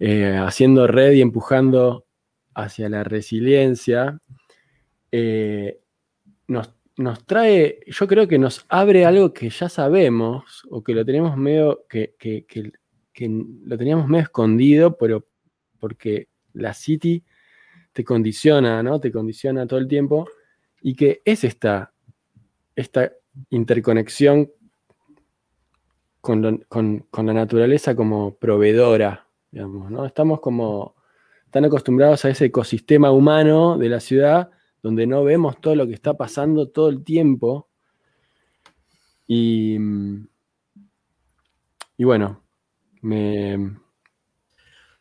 haciendo 0.00 0.86
red 0.86 1.12
y 1.12 1.20
empujando 1.20 2.04
hacia 2.54 2.88
la 2.88 3.04
resiliencia, 3.04 4.20
eh, 5.12 5.80
nos, 6.46 6.72
trae, 7.26 7.80
yo 7.86 8.06
creo 8.06 8.28
que 8.28 8.38
nos 8.38 8.64
abre 8.68 9.04
algo 9.04 9.32
que 9.32 9.50
ya 9.50 9.68
sabemos 9.68 10.62
o 10.70 10.82
que 10.82 10.94
lo 10.94 11.04
tenemos 11.04 11.36
medio, 11.36 11.84
que, 11.88 12.14
lo 13.64 13.78
teníamos 13.78 14.08
medio 14.08 14.24
escondido, 14.24 14.96
pero 14.96 15.26
porque 15.78 16.28
la 16.52 16.72
City 16.72 17.24
te 17.92 18.04
condiciona, 18.04 18.82
¿no? 18.82 19.00
Te 19.00 19.10
condiciona 19.10 19.66
todo 19.66 19.78
el 19.78 19.88
tiempo 19.88 20.28
y 20.82 20.94
que 20.94 21.22
es 21.24 21.44
esta, 21.44 21.92
esta 22.76 23.12
interconexión 23.50 24.50
con, 26.20 26.64
con, 26.68 27.06
la 27.26 27.34
naturaleza 27.34 27.94
como 27.94 28.36
proveedora, 28.36 29.26
digamos, 29.50 29.90
¿no? 29.90 30.06
Estamos 30.06 30.40
como 30.40 30.94
tan 31.50 31.64
acostumbrados 31.64 32.24
a 32.24 32.30
ese 32.30 32.46
ecosistema 32.46 33.10
humano 33.10 33.78
de 33.78 33.88
la 33.88 34.00
ciudad 34.00 34.50
donde 34.84 35.06
no 35.06 35.24
vemos 35.24 35.62
todo 35.62 35.74
lo 35.74 35.86
que 35.86 35.94
está 35.94 36.12
pasando 36.12 36.68
todo 36.68 36.90
el 36.90 37.02
tiempo. 37.02 37.70
Y, 39.26 39.78
y 41.96 42.04
bueno, 42.04 42.42
me... 43.00 43.78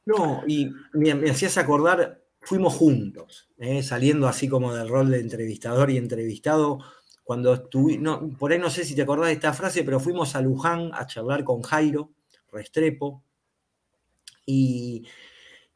No, 0.06 0.44
y 0.48 0.72
me, 0.94 1.30
hacías 1.30 1.58
acordar, 1.58 2.24
fuimos 2.40 2.74
juntos, 2.76 3.50
¿eh? 3.58 3.84
saliendo 3.84 4.30
así 4.30 4.48
como 4.48 4.74
del 4.74 4.88
rol 4.88 5.12
de 5.12 5.20
entrevistador 5.20 5.92
y 5.92 5.98
entrevistado, 5.98 6.80
cuando 7.26 7.54
estuve, 7.54 7.98
no, 7.98 8.30
por 8.40 8.54
ahí 8.54 8.60
no 8.60 8.70
sé 8.70 8.86
si 8.86 8.96
te 8.96 9.02
acordás 9.02 9.28
de 9.28 9.34
esta 9.34 9.52
frase, 9.52 9.84
pero 9.84 10.00
fuimos 10.00 10.34
a 10.36 10.42
Luján 10.42 10.92
a 10.94 11.08
charlar 11.08 11.44
con 11.44 11.62
Jairo 11.62 12.14
Restrepo, 12.54 13.22
y, 14.46 15.06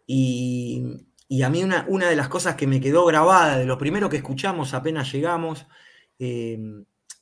y, 0.05 1.07
y 1.28 1.41
a 1.41 1.49
mí 1.49 1.63
una, 1.63 1.86
una, 1.89 2.09
de 2.09 2.15
las 2.15 2.30
cosas 2.30 2.55
que 2.55 2.67
me 2.67 2.80
quedó 2.80 3.05
grabada, 3.05 3.57
de 3.57 3.65
lo 3.65 3.78
primero 3.78 4.09
que 4.09 4.17
escuchamos 4.17 4.73
apenas 4.73 5.11
llegamos, 5.11 5.67
eh, 6.19 6.57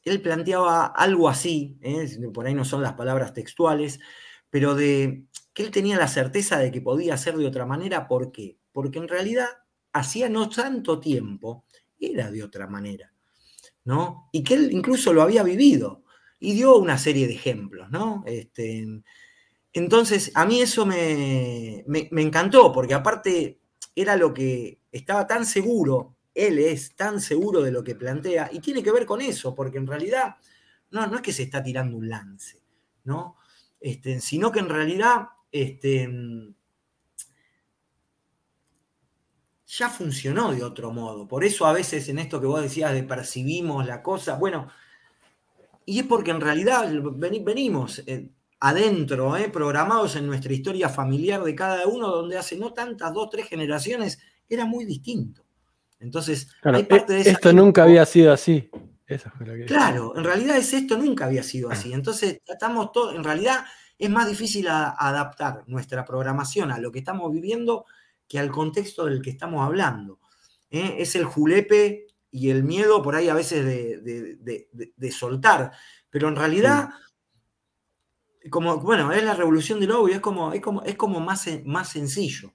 él 0.04 0.22
planteaba 0.22 0.86
algo 0.86 1.28
así, 1.28 1.78
¿eh? 1.82 2.08
por 2.32 2.46
ahí 2.46 2.54
no 2.54 2.64
son 2.64 2.84
las 2.84 2.94
palabras 2.94 3.34
textuales, 3.34 4.00
pero 4.50 4.76
de 4.76 5.26
que 5.54 5.64
él 5.64 5.72
tenía 5.72 5.98
la 5.98 6.08
certeza 6.08 6.60
de 6.60 6.72
que 6.72 6.82
podía 6.82 7.16
hacer 7.16 7.36
de 7.36 7.48
otra 7.48 7.66
manera. 7.66 8.08
¿Por 8.08 8.32
qué? 8.32 8.58
Porque 8.72 9.00
en 9.00 9.08
realidad 9.08 9.48
hacía 9.94 10.30
no 10.30 10.50
tanto 10.50 11.00
tiempo 11.00 11.66
era 12.00 12.30
de 12.30 12.44
otra 12.44 12.68
manera, 12.68 13.12
¿no? 13.86 14.30
Y 14.32 14.44
que 14.44 14.54
él 14.54 14.72
incluso 14.72 15.12
lo 15.14 15.24
había 15.24 15.42
vivido 15.42 16.04
y 16.40 16.54
dio 16.54 16.78
una 16.78 17.00
serie 17.00 17.26
de 17.26 17.34
ejemplos, 17.34 17.90
¿no? 17.90 18.24
Este, 18.28 18.86
entonces, 19.74 20.32
a 20.36 20.46
mí 20.46 20.62
eso 20.62 20.86
me, 20.86 21.84
me 21.88 22.22
encantó, 22.22 22.72
porque 22.72 22.94
aparte 22.94 23.60
era 23.96 24.16
lo 24.18 24.34
que 24.34 24.82
estaba 24.92 25.26
tan 25.26 25.46
seguro, 25.46 26.18
él 26.34 26.60
es 26.60 26.96
tan 26.96 27.22
seguro 27.22 27.62
de 27.62 27.72
lo 27.72 27.84
que 27.84 27.96
plantea, 27.96 28.50
y 28.52 28.60
tiene 28.60 28.84
que 28.84 28.92
ver 28.92 29.06
con 29.06 29.22
eso, 29.22 29.56
porque 29.56 29.78
en 29.78 29.88
realidad 29.88 30.36
no, 30.92 31.08
no 31.08 31.16
es 31.16 31.22
que 31.22 31.34
se 31.34 31.44
está 31.44 31.64
tirando 31.64 31.98
un 31.98 32.10
lance, 32.10 32.62
¿no? 33.06 33.38
Este, 33.80 34.20
sino 34.20 34.52
que 34.52 34.60
en 34.60 34.70
realidad 34.70 35.28
este, 35.52 36.10
ya 39.66 39.90
funcionó 39.90 40.52
de 40.54 40.64
otro 40.64 40.92
modo. 40.92 41.28
Por 41.28 41.44
eso 41.44 41.66
a 41.66 41.74
veces 41.74 42.08
en 42.10 42.20
esto 42.20 42.40
que 42.40 42.48
vos 42.48 42.62
decías 42.62 42.94
de 42.94 43.04
percibimos 43.04 43.86
la 43.86 44.02
cosa, 44.02 44.36
bueno, 44.36 44.70
y 45.86 46.00
es 46.00 46.06
porque 46.06 46.32
en 46.32 46.42
realidad 46.42 46.92
venimos, 47.16 48.00
eh, 48.08 48.30
adentro, 48.68 49.38
¿eh? 49.38 49.50
programados 49.50 50.16
en 50.16 50.26
nuestra 50.26 50.52
historia 50.52 50.90
familiar 50.90 51.44
de 51.44 51.54
cada 51.54 51.86
uno, 51.86 52.08
donde 52.10 52.36
hace 52.36 52.58
no 52.58 52.74
tantas, 52.74 53.14
dos, 53.14 53.30
tres 53.30 53.48
generaciones, 53.48 54.18
era 54.50 54.66
muy 54.66 54.86
distinto. 54.86 55.46
Entonces, 56.00 56.50
hay 56.64 56.84
parte 56.84 57.14
de 57.14 57.22
esto 57.22 57.54
nunca 57.54 57.84
había 57.84 58.06
sido 58.06 58.34
así. 58.34 58.70
Fue 59.38 59.46
que 59.46 59.66
Claro, 59.66 60.18
en 60.18 60.24
realidad 60.24 60.58
es 60.58 60.74
esto, 60.74 60.98
nunca 60.98 61.26
había 61.26 61.44
sido 61.44 61.70
así. 61.70 61.94
Entonces, 61.94 62.42
en 63.14 63.24
realidad 63.24 63.66
es 64.00 64.10
más 64.10 64.28
difícil 64.28 64.68
adaptar 64.68 65.64
nuestra 65.68 66.04
programación 66.04 66.72
a 66.72 66.80
lo 66.80 66.92
que 66.92 67.00
estamos 67.00 67.32
viviendo 67.32 67.86
que 68.28 68.40
al 68.40 68.52
contexto 68.52 69.06
del 69.06 69.22
que 69.22 69.30
estamos 69.30 69.64
hablando. 69.64 70.20
¿eh? 70.72 70.96
Es 70.98 71.16
el 71.16 71.26
julepe 71.26 72.08
y 72.32 72.50
el 72.50 72.64
miedo 72.64 73.04
por 73.04 73.16
ahí 73.16 73.30
a 73.30 73.36
veces 73.36 73.64
de, 73.64 75.12
soltar, 75.12 75.72
pero 76.10 76.28
en 76.28 76.36
realidad, 76.36 76.90
como, 78.50 78.78
bueno, 78.80 79.12
es 79.12 79.24
la 79.24 79.34
revolución 79.34 79.80
del 79.80 79.92
y 80.10 80.14
es 80.14 80.20
como, 80.20 80.54
es 80.54 80.62
como, 80.62 80.84
es 80.84 80.96
como 80.96 81.20
más, 81.20 81.48
más 81.66 81.90
sencillo. 81.90 82.54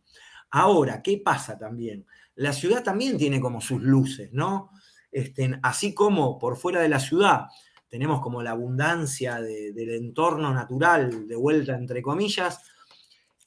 Ahora, 0.50 1.02
¿qué 1.02 1.18
pasa 1.18 1.58
también? 1.58 2.06
La 2.36 2.52
ciudad 2.52 2.82
también 2.82 3.18
tiene 3.18 3.40
como 3.40 3.60
sus 3.60 3.82
luces, 3.82 4.32
¿no? 4.32 4.70
Este, 5.12 5.58
así 5.62 5.94
como 5.94 6.38
por 6.38 6.56
fuera 6.56 6.80
de 6.80 6.88
la 6.88 7.00
ciudad 7.00 7.46
tenemos 7.90 8.20
como 8.20 8.40
la 8.42 8.52
abundancia 8.52 9.40
del 9.40 9.90
entorno 9.90 10.54
natural, 10.54 11.26
de 11.26 11.34
vuelta 11.34 11.76
entre 11.76 12.00
comillas, 12.00 12.60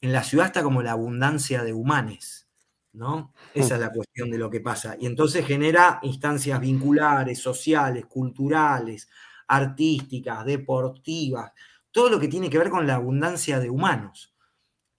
en 0.01 0.11
la 0.11 0.21
ciudad 0.21 0.47
está 0.47 0.61
como 0.61 0.83
la 0.83 0.91
abundancia 0.91 1.63
de 1.63 1.71
humanes, 1.71 2.49
¿no? 2.91 3.33
Esa 3.53 3.75
es 3.75 3.79
la 3.79 3.93
cuestión 3.93 4.29
de 4.29 4.37
lo 4.37 4.49
que 4.49 4.59
pasa. 4.59 4.97
Y 4.99 5.05
entonces 5.05 5.45
genera 5.47 5.99
instancias 6.03 6.59
vinculares, 6.59 7.39
sociales, 7.39 8.05
culturales, 8.07 9.07
artísticas, 9.47 10.45
deportivas, 10.45 11.53
todo 11.93 12.09
lo 12.09 12.19
que 12.19 12.27
tiene 12.27 12.49
que 12.49 12.57
ver 12.57 12.69
con 12.69 12.85
la 12.85 12.95
abundancia 12.95 13.59
de 13.59 13.69
humanos. 13.69 14.35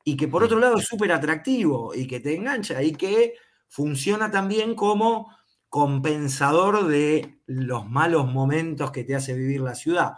Y 0.04 0.16
que 0.16 0.28
por 0.28 0.42
otro 0.42 0.58
lado 0.58 0.78
es 0.78 0.86
súper 0.86 1.12
atractivo 1.12 1.94
y 1.94 2.06
que 2.06 2.20
te 2.20 2.34
engancha 2.34 2.82
y 2.82 2.92
que 2.92 3.34
funciona 3.68 4.30
también 4.30 4.74
como 4.74 5.30
compensador 5.68 6.86
de 6.86 7.40
los 7.46 7.86
malos 7.86 8.32
momentos 8.32 8.92
que 8.92 9.04
te 9.04 9.16
hace 9.16 9.34
vivir 9.34 9.60
la 9.60 9.74
ciudad. 9.74 10.14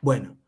Bueno, 0.00 0.38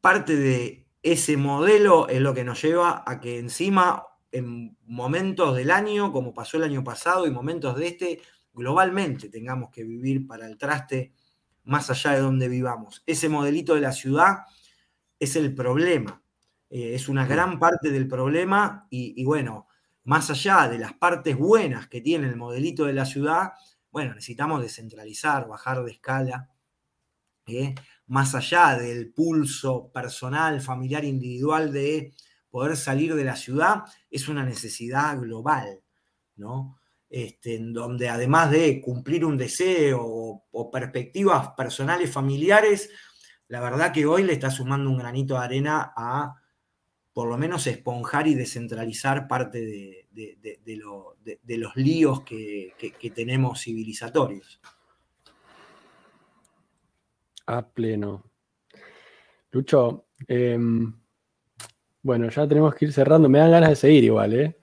parte 0.00 0.34
de 0.34 0.88
ese 1.02 1.36
modelo 1.36 2.08
es 2.08 2.20
lo 2.20 2.32
que 2.32 2.44
nos 2.44 2.62
lleva 2.62 3.04
a 3.06 3.20
que 3.20 3.38
encima 3.38 4.06
en 4.32 4.76
momentos 4.86 5.56
del 5.56 5.70
año, 5.70 6.12
como 6.12 6.32
pasó 6.32 6.56
el 6.56 6.62
año 6.62 6.82
pasado, 6.82 7.26
y 7.26 7.30
momentos 7.30 7.76
de 7.76 7.88
este, 7.88 8.22
globalmente 8.54 9.28
tengamos 9.28 9.70
que 9.70 9.84
vivir 9.84 10.26
para 10.26 10.46
el 10.46 10.56
traste 10.56 11.12
más 11.64 11.90
allá 11.90 12.12
de 12.12 12.20
donde 12.20 12.48
vivamos. 12.48 13.02
Ese 13.06 13.28
modelito 13.28 13.74
de 13.74 13.80
la 13.80 13.92
ciudad 13.92 14.44
es 15.18 15.36
el 15.36 15.54
problema, 15.54 16.22
eh, 16.70 16.94
es 16.94 17.08
una 17.08 17.26
gran 17.26 17.58
parte 17.58 17.90
del 17.90 18.08
problema 18.08 18.86
y 18.90 19.22
bueno, 19.24 19.68
más 20.04 20.30
allá 20.30 20.68
de 20.68 20.78
las 20.78 20.94
partes 20.94 21.36
buenas 21.36 21.88
que 21.88 22.00
tiene 22.00 22.26
el 22.26 22.36
modelito 22.36 22.84
de 22.84 22.92
la 22.92 23.04
ciudad, 23.04 23.52
bueno, 23.90 24.14
necesitamos 24.14 24.62
descentralizar, 24.62 25.46
bajar 25.46 25.84
de 25.84 25.92
escala, 25.92 26.48
¿eh? 27.46 27.74
más 28.06 28.34
allá 28.34 28.76
del 28.78 29.12
pulso 29.12 29.90
personal, 29.92 30.60
familiar, 30.60 31.04
individual 31.04 31.72
de 31.72 32.12
poder 32.50 32.76
salir 32.76 33.14
de 33.14 33.24
la 33.24 33.36
ciudad, 33.36 33.84
es 34.10 34.28
una 34.28 34.44
necesidad 34.44 35.18
global, 35.18 35.80
¿no? 36.36 36.79
Este, 37.10 37.56
en 37.56 37.72
donde 37.72 38.08
además 38.08 38.52
de 38.52 38.80
cumplir 38.80 39.24
un 39.24 39.36
deseo 39.36 40.00
o, 40.00 40.70
perspectivas 40.70 41.48
personales, 41.56 42.12
familiares, 42.12 42.88
la 43.48 43.60
verdad 43.60 43.92
que 43.92 44.06
hoy 44.06 44.22
le 44.22 44.32
está 44.32 44.48
sumando 44.48 44.88
un 44.88 44.98
granito 44.98 45.34
de 45.34 45.40
arena 45.40 45.92
a 45.96 46.36
por 47.12 47.28
lo 47.28 47.36
menos 47.36 47.66
esponjar 47.66 48.28
y 48.28 48.34
descentralizar 48.34 49.26
parte 49.26 50.06
de, 50.12 50.76
los 51.58 51.76
líos 51.76 52.22
que, 52.22 52.74
tenemos 53.12 53.60
civilizatorios. 53.60 54.60
A 57.46 57.66
pleno. 57.66 58.22
Lucho, 59.50 60.06
em, 60.28 60.94
bueno, 62.02 62.30
ya 62.30 62.46
tenemos 62.46 62.72
que 62.76 62.84
ir 62.84 62.92
cerrando. 62.92 63.28
Me 63.28 63.40
dan 63.40 63.50
ganas 63.50 63.70
de 63.70 63.76
seguir 63.76 64.04
igual, 64.04 64.32
¿eh? 64.32 64.59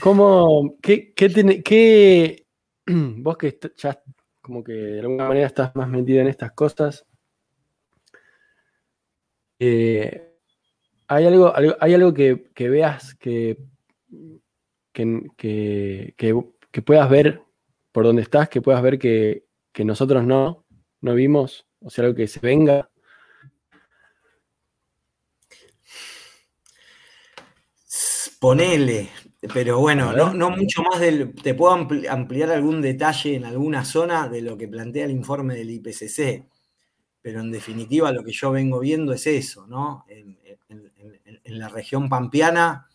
¿Cómo, 0.00 0.76
qué, 0.82 1.12
qué, 1.14 2.46
vos 2.86 3.36
que 3.36 3.58
ya 3.76 4.02
como 4.40 4.62
que 4.62 4.72
de 4.72 5.00
alguna 5.00 5.28
manera 5.28 5.46
estás 5.46 5.74
más 5.74 5.88
metida 5.88 6.20
en 6.20 6.28
estas 6.28 6.52
cosas, 6.52 7.04
eh, 9.58 10.26
¿Hay 11.08 11.24
algo, 11.24 11.52
hay 11.54 11.94
algo 11.94 12.12
que, 12.12 12.50
veas 12.58 13.14
que, 13.14 13.58
que, 14.92 16.14
que, 16.16 16.82
puedas 16.82 17.08
ver 17.08 17.42
por 17.92 18.04
donde 18.04 18.22
estás, 18.22 18.48
que 18.48 18.60
puedas 18.60 18.82
ver 18.82 18.98
que, 18.98 19.44
nosotros 19.84 20.24
no, 20.24 20.64
no 21.00 21.14
vimos? 21.14 21.64
O 21.80 21.90
sea, 21.90 22.04
algo 22.04 22.16
que 22.16 22.26
se 22.26 22.40
venga. 22.40 22.90
Ponele, 28.40 29.10
pero 29.52 29.78
bueno, 29.80 30.12
no, 30.12 30.34
no, 30.34 30.50
mucho 30.50 30.82
más 30.82 31.00
del. 31.00 31.34
Te 31.34 31.54
puedo 31.54 31.72
ampliar 31.72 32.50
algún 32.50 32.80
detalle 32.80 33.36
en 33.36 33.44
alguna 33.44 33.84
zona 33.84 34.28
de 34.28 34.42
lo 34.42 34.56
que 34.56 34.68
plantea 34.68 35.04
el 35.04 35.10
informe 35.12 35.54
del 35.54 35.70
IPCC, 35.70 36.46
pero 37.22 37.40
en 37.40 37.50
definitiva 37.50 38.12
lo 38.12 38.24
que 38.24 38.32
yo 38.32 38.50
vengo 38.50 38.80
viendo 38.80 39.12
es 39.12 39.26
eso, 39.26 39.66
¿no? 39.66 40.04
En, 40.08 40.38
en 41.46 41.58
la 41.58 41.68
región 41.68 42.08
pampeana, 42.08 42.88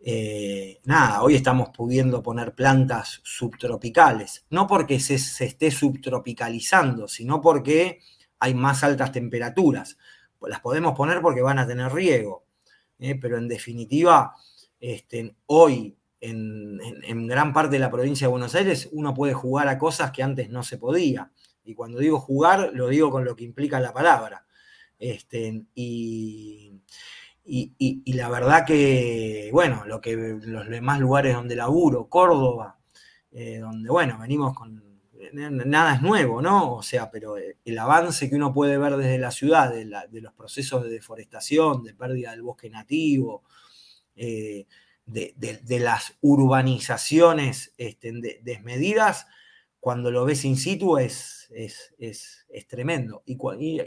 eh, 0.00 0.80
nada, 0.84 1.22
hoy 1.22 1.34
estamos 1.34 1.70
pudiendo 1.70 2.22
poner 2.22 2.54
plantas 2.54 3.20
subtropicales, 3.24 4.46
no 4.50 4.66
porque 4.66 5.00
se, 5.00 5.14
esté 5.14 5.70
subtropicalizando, 5.70 7.08
sino 7.08 7.40
porque 7.40 8.00
hay 8.38 8.54
más 8.54 8.82
altas 8.82 9.12
temperaturas. 9.12 9.98
Las 10.40 10.60
podemos 10.60 10.94
poner 10.94 11.20
porque 11.20 11.42
van 11.42 11.58
a 11.58 11.66
tener 11.66 11.92
riego, 11.92 12.44
eh, 12.98 13.16
pero 13.16 13.38
en 13.38 13.48
definitiva, 13.48 14.34
este, 14.80 15.36
hoy 15.46 15.96
en, 16.20 17.26
gran 17.26 17.52
parte 17.52 17.76
de 17.76 17.80
la 17.80 17.90
provincia 17.90 18.26
de 18.26 18.30
Buenos 18.30 18.54
Aires 18.54 18.88
uno 18.92 19.14
puede 19.14 19.34
jugar 19.34 19.68
a 19.68 19.78
cosas 19.78 20.10
que 20.10 20.22
antes 20.22 20.50
no 20.50 20.62
se 20.62 20.78
podía. 20.78 21.30
Y 21.64 21.74
cuando 21.74 21.98
digo 21.98 22.20
jugar, 22.20 22.70
lo 22.74 22.88
digo 22.88 23.10
con 23.10 23.24
lo 23.24 23.34
que 23.34 23.44
implica 23.44 23.80
la 23.80 23.92
palabra. 23.92 24.46
Este, 24.98 25.64
y, 25.74 26.72
la 28.06 28.28
verdad 28.28 28.64
que, 28.66 29.50
bueno, 29.52 29.84
lo 29.86 30.00
que 30.00 30.16
los 30.16 30.68
demás 30.68 31.00
lugares 31.00 31.34
donde 31.34 31.56
laburo, 31.56 32.08
Córdoba, 32.08 32.78
eh, 33.32 33.58
donde, 33.58 33.90
bueno, 33.90 34.18
venimos 34.18 34.54
con. 34.54 34.84
Nada 35.32 35.94
es 35.96 36.02
nuevo, 36.02 36.40
¿no? 36.40 36.74
O 36.74 36.82
sea, 36.82 37.10
pero 37.10 37.36
el 37.36 37.78
avance 37.78 38.28
que 38.28 38.36
uno 38.36 38.52
puede 38.52 38.78
ver 38.78 38.96
desde 38.96 39.18
la 39.18 39.30
ciudad, 39.30 39.72
de, 39.72 39.84
los 40.20 40.32
procesos 40.34 40.84
de 40.84 40.90
deforestación, 40.90 41.82
de 41.82 41.94
pérdida 41.94 42.30
del 42.30 42.42
bosque 42.42 42.70
nativo, 42.70 43.42
eh, 44.16 44.66
de, 45.04 45.78
las 45.80 46.16
urbanizaciones 46.20 47.72
este, 47.78 48.40
desmedidas, 48.42 49.26
cuando 49.78 50.10
lo 50.10 50.24
ves 50.24 50.44
in 50.44 50.56
situ 50.56 50.98
es, 50.98 51.48
es, 51.54 52.46
tremendo. 52.68 53.22
Y, 53.24 53.38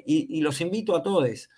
y, 0.06 0.42
los 0.42 0.62
invito 0.62 0.96
a 0.96 1.04
todos 1.04 1.50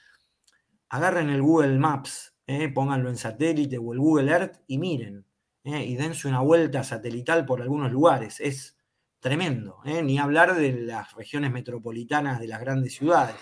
agarren 0.91 1.29
el 1.29 1.41
Google 1.41 1.77
Maps, 1.77 2.35
eh, 2.45 2.67
pónganlo 2.69 3.09
en 3.09 3.17
satélite 3.17 3.77
o 3.77 3.93
el 3.93 3.99
Google 3.99 4.31
Earth 4.31 4.59
y 4.67 4.77
miren, 4.77 5.25
eh, 5.63 5.85
y 5.85 5.95
dense 5.95 6.27
una 6.27 6.41
vuelta 6.41 6.83
satelital 6.83 7.45
por 7.45 7.61
algunos 7.61 7.91
lugares. 7.91 8.39
Es 8.41 8.77
tremendo, 9.19 9.77
eh, 9.85 10.03
ni 10.03 10.19
hablar 10.19 10.55
de 10.55 10.73
las 10.81 11.13
regiones 11.13 11.51
metropolitanas 11.51 12.39
de 12.39 12.47
las 12.47 12.59
grandes 12.59 12.95
ciudades. 12.95 13.35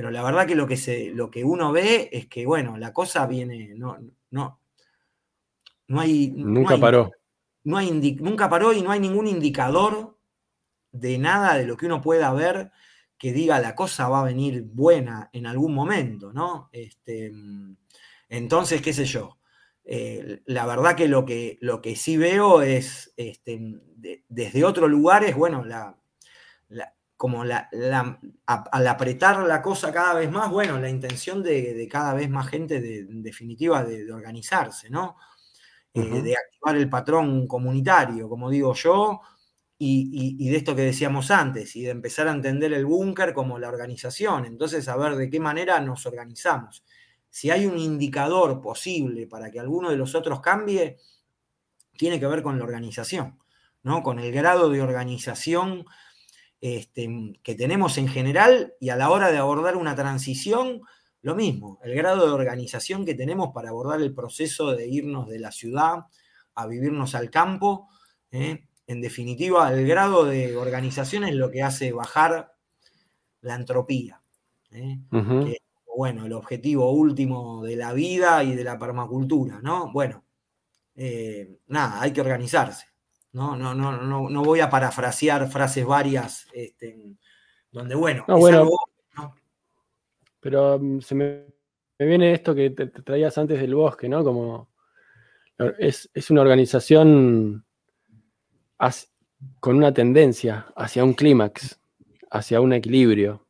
Pero 0.00 0.10
la 0.10 0.22
verdad 0.22 0.46
que 0.46 0.54
lo 0.54 0.66
que, 0.66 0.78
se, 0.78 1.10
lo 1.10 1.30
que 1.30 1.44
uno 1.44 1.72
ve 1.72 2.08
es 2.10 2.26
que, 2.26 2.46
bueno, 2.46 2.78
la 2.78 2.90
cosa 2.90 3.26
viene, 3.26 3.74
no, 3.76 3.98
no, 4.30 4.58
no 5.88 6.00
hay... 6.00 6.32
Nunca 6.34 6.78
paró. 6.78 7.10
No 7.64 7.76
hay, 7.76 7.90
nunca 8.18 8.48
paró 8.48 8.72
y 8.72 8.80
no 8.80 8.92
hay 8.92 8.98
ningún 8.98 9.26
indicador 9.26 10.16
de 10.90 11.18
nada 11.18 11.58
de 11.58 11.66
lo 11.66 11.76
que 11.76 11.84
uno 11.84 12.00
pueda 12.00 12.32
ver 12.32 12.70
que 13.18 13.34
diga 13.34 13.60
la 13.60 13.74
cosa 13.74 14.08
va 14.08 14.22
a 14.22 14.24
venir 14.24 14.62
buena 14.62 15.28
en 15.34 15.44
algún 15.44 15.74
momento, 15.74 16.32
¿no? 16.32 16.70
Este, 16.72 17.30
entonces, 18.30 18.80
qué 18.80 18.94
sé 18.94 19.04
yo. 19.04 19.36
Eh, 19.84 20.40
la 20.46 20.64
verdad 20.64 20.96
que 20.96 21.08
lo, 21.08 21.26
que 21.26 21.58
lo 21.60 21.82
que 21.82 21.94
sí 21.94 22.16
veo 22.16 22.62
es, 22.62 23.12
este, 23.18 23.60
desde 24.30 24.64
otros 24.64 24.88
lugares, 24.88 25.36
bueno, 25.36 25.62
la, 25.62 25.94
como 27.20 27.44
la, 27.44 27.68
al 28.46 28.86
apretar 28.86 29.46
la 29.46 29.60
cosa 29.60 29.92
cada 29.92 30.14
vez 30.14 30.30
más, 30.30 30.50
bueno, 30.50 30.80
la 30.80 30.88
intención 30.88 31.42
de, 31.42 31.86
cada 31.86 32.14
vez 32.14 32.30
más 32.30 32.48
gente, 32.48 32.80
de, 32.80 33.00
en 33.00 33.22
definitiva, 33.22 33.84
de, 33.84 34.10
organizarse, 34.10 34.88
¿no? 34.88 35.18
Eh, 35.92 36.22
de 36.22 36.34
activar 36.34 36.76
el 36.76 36.88
patrón 36.88 37.46
comunitario, 37.46 38.26
como 38.26 38.48
digo 38.48 38.72
yo, 38.72 39.20
y, 39.76 40.48
de 40.48 40.56
esto 40.56 40.74
que 40.74 40.80
decíamos 40.80 41.30
antes, 41.30 41.76
y 41.76 41.82
de 41.82 41.90
empezar 41.90 42.26
a 42.26 42.32
entender 42.32 42.72
el 42.72 42.86
búnker 42.86 43.34
como 43.34 43.58
la 43.58 43.68
organización. 43.68 44.46
Entonces, 44.46 44.88
a 44.88 44.96
ver 44.96 45.14
de 45.16 45.28
qué 45.28 45.40
manera 45.40 45.78
nos 45.78 46.06
organizamos. 46.06 46.86
Si 47.28 47.50
hay 47.50 47.66
un 47.66 47.76
indicador 47.76 48.62
posible 48.62 49.26
para 49.26 49.50
que 49.50 49.60
alguno 49.60 49.90
de 49.90 49.96
los 49.96 50.14
otros 50.14 50.40
cambie, 50.40 50.96
tiene 51.98 52.18
que 52.18 52.26
ver 52.26 52.42
con 52.42 52.56
la 52.56 52.64
organización. 52.64 53.38
¿no? 53.82 54.02
con 54.02 54.18
el 54.18 54.32
grado 54.32 54.68
de 54.70 54.82
organización 54.82 55.86
este, 56.60 57.34
que 57.42 57.54
tenemos 57.54 57.96
en 57.98 58.08
general 58.08 58.74
y 58.80 58.90
a 58.90 58.96
la 58.96 59.10
hora 59.10 59.30
de 59.30 59.38
abordar 59.38 59.76
una 59.76 59.94
transición, 59.94 60.82
lo 61.22 61.34
mismo, 61.34 61.78
el 61.82 61.94
grado 61.94 62.26
de 62.26 62.32
organización 62.32 63.04
que 63.04 63.14
tenemos 63.14 63.50
para 63.54 63.70
abordar 63.70 64.00
el 64.00 64.14
proceso 64.14 64.74
de 64.74 64.88
irnos 64.88 65.28
de 65.28 65.38
la 65.38 65.52
ciudad 65.52 66.06
a 66.54 66.66
vivirnos 66.66 67.14
al 67.14 67.30
campo. 67.30 67.88
¿eh? 68.30 68.66
En 68.86 69.00
definitiva, 69.00 69.72
el 69.72 69.86
grado 69.86 70.24
de 70.24 70.56
organización 70.56 71.24
es 71.24 71.34
lo 71.34 71.50
que 71.50 71.62
hace 71.62 71.92
bajar 71.92 72.52
la 73.42 73.54
entropía. 73.54 74.20
¿eh? 74.72 74.98
bueno, 75.96 76.26
el 76.26 76.32
objetivo 76.32 76.90
último 76.92 77.62
de 77.62 77.76
la 77.76 77.92
vida 77.92 78.42
y 78.44 78.54
de 78.54 78.64
la 78.64 78.78
permacultura, 78.78 79.60
¿no? 79.62 79.92
Bueno, 79.92 80.24
eh, 80.94 81.58
nada, 81.68 82.00
hay 82.00 82.12
que 82.12 82.20
organizarse. 82.20 82.86
¿No? 83.32 83.56
No, 83.56 83.74
no, 83.74 84.28
no, 84.28 84.42
voy 84.42 84.60
a 84.60 84.70
parafrasear 84.70 85.48
frases 85.48 85.86
varias 85.86 86.46
este, 86.52 87.16
donde, 87.70 87.94
bueno, 87.94 88.24
pero 90.40 90.78
mm, 90.78 91.00
se 91.00 91.14
me, 91.14 91.44
viene 91.98 92.32
esto 92.32 92.54
que 92.54 92.70
te, 92.70 92.86
traías 92.86 93.36
antes 93.38 93.60
del 93.60 93.74
bosque, 93.74 94.08
¿no? 94.08 94.24
Como 94.24 94.70
es, 95.78 96.08
una 96.30 96.40
organización 96.40 97.64
con 99.60 99.76
una 99.76 99.92
tendencia 99.92 100.66
hacia 100.74 101.04
un 101.04 101.12
clímax, 101.12 101.78
hacia 102.30 102.60
un 102.60 102.72
equilibrio. 102.72 103.46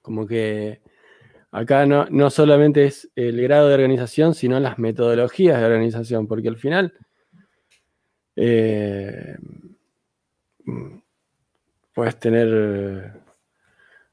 Como 0.00 0.26
que 0.26 0.82
acá 1.50 1.86
no, 1.86 2.06
no, 2.10 2.30
solamente 2.30 2.84
es 2.84 3.10
el 3.16 3.40
grado 3.42 3.68
de 3.68 3.74
organización, 3.74 4.34
sino 4.34 4.60
las 4.60 4.78
metodologías 4.78 5.58
de 5.58 5.66
organización, 5.66 6.28
porque 6.28 6.48
al 6.48 6.58
final 6.58 6.92
eh, 8.36 9.36
puedes 11.92 12.18
tener, 12.18 13.22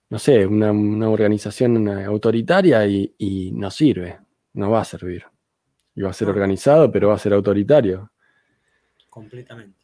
no 0.10 0.20
sé, 0.20 0.46
una, 0.46 1.10
organización 1.10 1.88
autoritaria 1.88 2.86
y, 2.86 3.52
no 3.54 3.72
sirve, 3.72 4.20
no 4.54 4.70
va 4.70 4.82
a 4.82 4.86
servir. 4.86 5.26
Y 5.96 6.02
va 6.02 6.12
a 6.12 6.14
ser 6.14 6.30
organizado, 6.30 6.92
pero 6.92 7.10
va 7.10 7.16
a 7.16 7.20
ser 7.20 7.34
autoritario. 7.34 8.12
Completamente. 9.10 9.80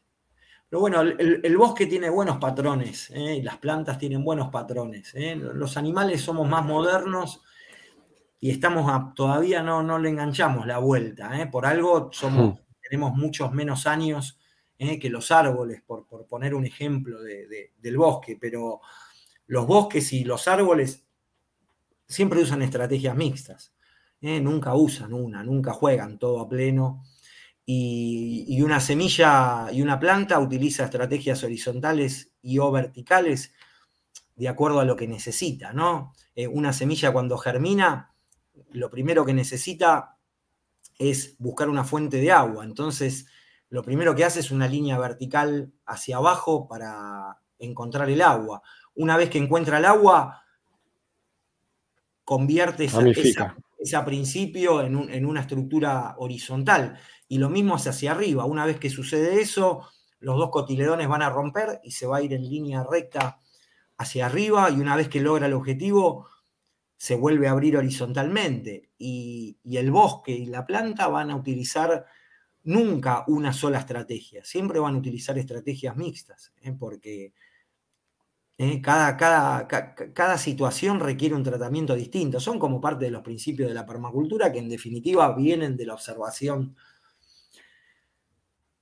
Pero 0.69 0.81
bueno, 0.81 1.01
el, 1.01 1.57
bosque 1.57 1.85
tiene 1.85 2.09
buenos 2.09 2.37
patrones, 2.37 3.09
¿eh? 3.11 3.41
las 3.41 3.57
plantas 3.57 3.97
tienen 3.97 4.23
buenos 4.23 4.49
patrones. 4.49 5.13
¿eh? 5.15 5.35
Los 5.35 5.77
animales 5.77 6.21
somos 6.21 6.47
más 6.47 6.65
modernos 6.65 7.41
y 8.39 8.51
estamos 8.51 9.13
todavía 9.15 9.63
no, 9.63 9.81
no 9.81 9.97
le 9.97 10.09
enganchamos 10.09 10.67
la 10.67 10.77
vuelta. 10.77 11.31
Por 11.49 11.65
algo 11.65 12.09
somos 12.11 12.59
tenemos 12.87 13.13
muchos 13.13 13.51
menos 13.51 13.87
años 13.87 14.39
eh, 14.79 14.99
que 14.99 15.09
los 15.09 15.31
árboles, 15.31 15.81
por, 15.85 16.05
poner 16.27 16.53
un 16.53 16.65
ejemplo 16.65 17.19
del 17.21 17.97
bosque, 17.97 18.37
pero 18.39 18.81
los 19.47 19.65
bosques 19.65 20.13
y 20.13 20.23
los 20.23 20.47
árboles 20.47 21.03
siempre 22.07 22.41
usan 22.41 22.61
estrategias 22.61 23.15
mixtas, 23.15 23.73
eh, 24.21 24.39
nunca 24.39 24.75
usan 24.75 25.13
una, 25.13 25.43
nunca 25.43 25.73
juegan 25.73 26.17
todo 26.17 26.39
a 26.39 26.49
pleno. 26.49 27.03
Y, 27.65 28.61
una 28.61 28.79
semilla 28.79 29.67
y 29.71 29.81
una 29.81 29.99
planta 29.99 30.39
utiliza 30.39 30.85
estrategias 30.85 31.43
horizontales 31.43 32.31
y 32.41 32.59
o 32.59 32.71
verticales 32.71 33.53
de 34.35 34.47
acuerdo 34.47 34.79
a 34.79 34.85
lo 34.85 34.95
que 34.95 35.07
necesita, 35.07 35.73
¿no? 35.73 36.13
Eh, 36.35 36.47
una 36.47 36.71
semilla 36.71 37.11
cuando 37.11 37.37
germina, 37.37 38.13
lo 38.71 38.89
primero 38.89 39.25
que 39.25 39.33
necesita 39.33 40.16
es 40.97 41.35
buscar 41.37 41.69
una 41.69 41.83
fuente 41.83 42.17
de 42.17 42.31
agua. 42.31 42.63
Entonces, 42.63 43.27
lo 43.69 43.83
primero 43.83 44.15
que 44.15 44.25
hace 44.25 44.39
es 44.39 44.51
una 44.51 44.67
línea 44.67 44.97
vertical 44.97 45.71
hacia 45.85 46.17
abajo 46.17 46.67
para 46.67 47.39
encontrar 47.59 48.09
el 48.09 48.21
agua. 48.21 48.61
Una 48.95 49.17
vez 49.17 49.29
que 49.29 49.37
encuentra 49.37 49.77
el 49.77 49.85
agua, 49.85 50.43
convierte 52.23 52.85
ese 52.85 53.99
principio 54.05 54.81
en, 54.81 55.25
una 55.25 55.41
estructura 55.41 56.15
horizontal. 56.17 56.97
Y 57.27 57.37
lo 57.37 57.49
mismo 57.49 57.75
hacia, 57.75 57.91
hacia 57.91 58.11
arriba. 58.11 58.45
Una 58.45 58.65
vez 58.65 58.79
que 58.79 58.89
sucede 58.89 59.41
eso, 59.41 59.87
los 60.19 60.37
dos 60.37 60.49
cotiledones 60.49 61.07
van 61.07 61.21
a 61.21 61.29
romper 61.29 61.81
y 61.83 61.91
se 61.91 62.07
va 62.07 62.17
a 62.17 62.21
ir 62.21 62.33
en 62.33 62.41
línea 62.49 62.85
recta 62.89 63.39
hacia 63.97 64.25
arriba. 64.25 64.69
Y 64.71 64.79
una 64.79 64.95
vez 64.95 65.09
que 65.09 65.21
logra 65.21 65.47
el 65.47 65.53
objetivo, 65.53 66.27
se 66.97 67.15
vuelve 67.15 67.47
a 67.47 67.51
abrir 67.51 67.77
horizontalmente 67.77 68.89
y, 68.97 69.59
el 69.63 69.91
bosque 69.91 70.31
y 70.31 70.47
la 70.47 70.65
planta 70.65 71.07
van 71.07 71.29
a 71.29 71.35
utilizar 71.35 72.05
nunca 72.63 73.23
una 73.27 73.53
sola 73.53 73.79
estrategia, 73.79 74.43
siempre 74.43 74.79
van 74.79 74.95
a 74.95 74.97
utilizar 74.97 75.37
estrategias 75.37 75.95
mixtas, 75.95 76.53
¿eh? 76.61 76.73
porque 76.77 77.33
¿eh? 78.57 78.81
cada, 78.81 79.15
cada, 79.15 79.67
cada, 79.67 80.37
situación 80.37 80.99
requiere 80.99 81.35
un 81.35 81.43
tratamiento 81.43 81.95
distinto, 81.95 82.39
son 82.39 82.59
como 82.59 82.81
parte 82.81 83.05
de 83.05 83.11
los 83.11 83.21
principios 83.21 83.69
de 83.69 83.75
la 83.75 83.85
permacultura 83.85 84.51
que 84.51 84.59
en 84.59 84.67
definitiva 84.67 85.33
vienen 85.35 85.77
de 85.77 85.85
la 85.85 85.93
observación 85.93 86.75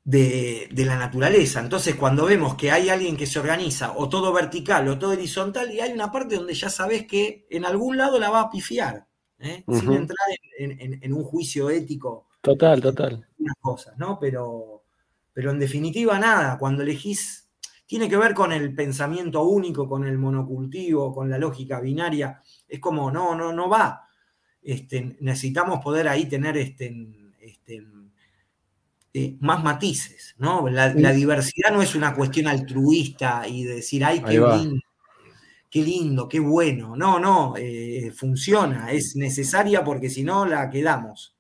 de, 0.06 0.86
la 0.86 0.98
naturaleza. 0.98 1.60
Entonces, 1.60 1.96
cuando 1.96 2.26
vemos 2.26 2.56
que 2.56 2.72
hay 2.72 2.90
alguien 2.90 3.18
que 3.18 3.26
se 3.26 3.40
organiza 3.40 3.94
o 3.98 4.08
todo 4.08 4.32
vertical 4.32 4.88
o 4.88 4.98
todo 4.98 5.12
horizontal, 5.12 5.74
y 5.74 5.82
hay 5.82 5.92
una 5.92 6.12
parte 6.12 6.36
donde 6.36 6.54
ya 6.54 6.70
sabes 6.70 7.06
que 7.06 7.48
en 7.50 7.66
algún 7.66 7.98
lado 7.98 8.20
la 8.20 8.30
va 8.30 8.42
a 8.42 8.50
pifiar, 8.50 9.08
¿eh? 9.40 9.64
sin 9.68 9.92
entrar 9.92 10.28
en, 10.60 11.14
un 11.14 11.24
juicio 11.24 11.70
ético. 11.70 12.28
Total, 12.40 12.80
total. 12.80 13.28
Unas 13.40 13.56
cosas, 13.60 13.98
¿no? 13.98 14.20
Pero, 14.20 14.84
pero 15.34 15.52
en 15.52 15.60
definitiva, 15.60 16.20
nada, 16.20 16.58
cuando 16.60 16.84
elegís, 16.84 17.50
tiene 17.88 18.08
que 18.08 18.18
ver 18.18 18.36
con 18.36 18.52
el 18.52 18.74
pensamiento 18.76 19.44
único, 19.44 19.90
con 19.90 20.06
el 20.06 20.18
monocultivo, 20.20 21.14
con 21.14 21.30
la 21.30 21.40
lógica 21.40 21.80
binaria. 21.80 22.42
Es 22.68 22.80
como, 22.80 23.10
no, 23.12 23.36
no, 23.36 23.52
no 23.52 23.70
va. 23.70 24.08
Este, 24.62 25.18
necesitamos 25.22 25.84
poder 25.84 26.08
ahí 26.08 26.26
tener 26.28 26.58
este, 26.58 27.34
este 27.40 27.82
eh, 29.18 29.38
más 29.40 29.64
matices, 29.64 30.36
¿no? 30.40 30.68
La, 30.68 30.90
diversidad 30.90 31.72
no 31.72 31.82
es 31.82 31.96
una 31.96 32.14
cuestión 32.14 32.48
altruista 32.48 33.48
y 33.48 33.64
decir, 33.64 34.04
ay, 34.04 34.22
qué 34.22 34.42
lindo, 34.42 34.82
qué 35.72 35.82
lindo, 35.82 36.28
qué 36.28 36.42
bueno. 36.42 36.98
No, 36.98 37.18
no, 37.18 37.54
eh, 37.58 38.12
funciona, 38.14 38.92
es 38.92 39.16
necesaria 39.16 39.86
porque 39.86 40.10
si 40.10 40.26
no 40.26 40.46
la 40.46 40.70
quedamos. 40.70 41.34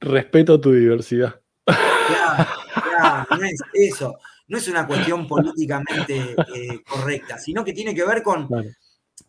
Respeto 0.00 0.60
tu 0.60 0.72
diversidad. 0.72 1.40
Claro, 1.64 2.50
claro, 2.74 3.26
no 3.38 3.44
es 3.44 3.60
eso. 3.72 4.16
No 4.48 4.58
es 4.58 4.66
una 4.66 4.84
cuestión 4.84 5.28
políticamente 5.28 6.34
eh, 6.56 6.82
correcta, 6.90 7.38
sino 7.38 7.64
que 7.64 7.72
tiene 7.72 7.94
que 7.94 8.04
ver 8.04 8.24
con, 8.24 8.48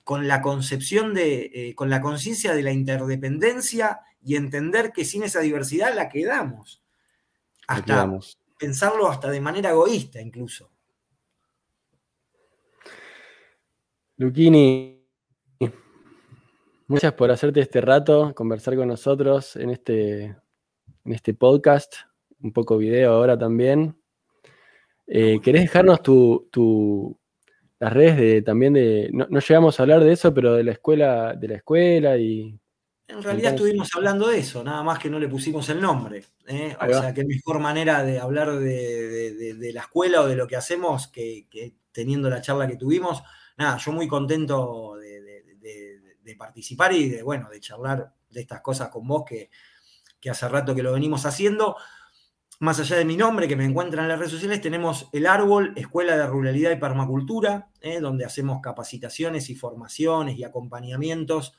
con 0.03 0.27
la 0.27 0.41
concepción 0.41 1.13
de, 1.13 1.73
con 1.75 1.91
la 1.91 2.01
conciencia 2.01 2.55
de 2.55 2.63
la 2.63 2.71
interdependencia 2.71 3.99
y 4.23 4.35
entender 4.35 4.91
que 4.91 5.05
sin 5.05 5.21
esa 5.21 5.41
diversidad 5.41 5.93
la 5.93 6.09
quedamos 6.09 6.81
hasta 7.67 8.09
pensarlo 8.57 9.07
hasta 9.07 9.29
de 9.29 9.41
manera 9.41 9.69
egoísta 9.71 10.21
incluso. 10.21 10.71
Luquini, 14.17 15.05
muchas 16.87 17.13
por 17.13 17.29
hacerte 17.29 17.59
este 17.59 17.81
rato, 17.81 18.33
conversar 18.33 18.75
con 18.75 18.87
nosotros 18.87 19.55
en 19.57 19.69
este, 19.69 20.23
en 20.23 21.13
este 21.13 21.35
podcast, 21.35 21.93
un 22.41 22.51
poco 22.51 22.77
video 22.77 23.13
ahora 23.13 23.37
también. 23.37 23.95
Eh, 25.05 25.39
¿Querés 25.41 25.61
dejarnos 25.61 26.01
tu, 26.01 27.19
las 27.79 27.93
redes 27.93 28.17
de, 28.17 28.41
también 28.41 28.73
de, 28.73 29.09
no, 29.13 29.27
no, 29.29 29.39
llegamos 29.39 29.79
a 29.79 29.83
hablar 29.83 30.03
de 30.03 30.13
eso, 30.13 30.33
pero 30.33 30.55
de 30.55 30.63
la 30.63 30.71
escuela, 30.71 31.35
de 31.35 31.47
la 31.47 31.55
escuela 31.55 32.17
y 32.17 32.59
en 33.07 33.23
realidad 33.23 33.53
estuvimos 33.53 33.89
hablando 33.95 34.27
de 34.27 34.39
eso, 34.39 34.63
nada 34.63 34.83
más 34.83 34.99
que 34.99 35.09
no 35.09 35.17
le 35.17 35.29
pusimos 35.29 35.69
el 35.69 35.79
nombre. 35.79 36.25
¿eh? 36.45 36.75
O 36.79 36.85
sea, 36.87 37.13
qué 37.13 37.23
mejor 37.23 37.59
manera 37.59 38.03
de 38.03 38.19
hablar 38.19 38.59
de, 38.59 39.71
la 39.73 39.81
escuela 39.81 40.21
o 40.21 40.27
de 40.27 40.35
lo 40.35 40.45
que 40.45 40.57
hacemos 40.57 41.07
que, 41.07 41.47
teniendo 41.93 42.29
la 42.29 42.41
charla 42.41 42.67
que 42.67 42.75
tuvimos. 42.75 43.23
Nada, 43.57 43.77
yo 43.77 43.93
muy 43.93 44.07
contento 44.07 44.95
de, 44.97 46.35
participar 46.37 46.91
y 46.91 47.09
de, 47.09 47.23
bueno, 47.23 47.49
de 47.49 47.61
charlar 47.61 48.13
de 48.29 48.41
estas 48.41 48.59
cosas 48.59 48.89
con 48.89 49.07
vos 49.07 49.23
que, 49.25 49.49
hace 50.29 50.49
rato 50.49 50.75
que 50.75 50.83
lo 50.83 50.91
venimos 50.91 51.25
haciendo. 51.25 51.77
Más 52.59 52.79
allá 52.81 52.97
de 52.97 53.05
mi 53.05 53.15
nombre, 53.15 53.47
que 53.47 53.55
me 53.55 53.63
encuentran 53.63 54.03
en 54.03 54.09
las 54.09 54.19
redes 54.19 54.33
sociales, 54.33 54.59
tenemos 54.59 55.07
el 55.13 55.27
Árbol, 55.27 55.71
Escuela 55.77 56.17
de 56.17 56.27
Ruralidad 56.27 56.71
y 56.71 56.75
Permacultura, 56.75 57.69
¿eh? 57.79 58.01
donde 58.01 58.25
hacemos 58.25 58.59
capacitaciones 58.61 59.49
y 59.49 59.55
formaciones 59.55 60.37
y 60.37 60.43
acompañamientos 60.43 61.53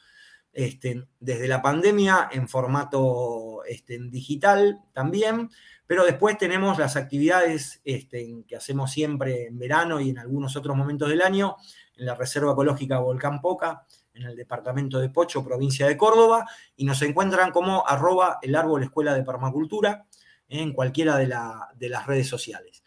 este, 0.53 1.07
desde 1.21 1.49
la 1.49 1.63
pandemia 1.63 2.29
en 2.33 2.49
formato 2.49 3.63
este, 3.65 3.99
digital 3.99 4.81
también, 4.93 5.51
pero 5.87 6.05
después 6.05 6.37
tenemos 6.37 6.79
las 6.79 6.97
actividades 6.97 7.81
este, 7.85 8.45
que 8.47 8.57
hacemos 8.57 8.91
siempre 8.91 9.47
en 9.47 9.59
verano 9.59 10.01
y 10.01 10.11
en 10.11 10.19
algunos 10.19 10.57
otros 10.57 10.77
momentos 10.77 11.09
del 11.09 11.23
año 11.23 11.57
en 11.97 12.07
la 12.07 12.15
Reserva 12.15 12.53
Ecológica 12.53 12.99
Volcán 12.99 13.41
Poca, 13.41 13.87
en 14.15 14.25
el 14.25 14.37
departamento 14.37 14.99
de 14.99 15.11
Pocho, 15.11 15.45
provincia 15.45 15.87
de 15.87 15.97
Córdoba, 15.97 16.47
y 16.77 16.85
nos 16.85 17.01
encuentran 17.03 17.51
como 17.51 17.87
arroba 17.87 18.39
el 18.43 18.55
árbol 18.55 18.83
escuela 18.83 19.15
de 19.15 19.23
permacultura 19.23 20.07
en 20.49 20.73
cualquiera 20.73 21.17
de, 21.17 21.27
las 21.89 22.07
redes 22.07 22.29
sociales. 22.29 22.83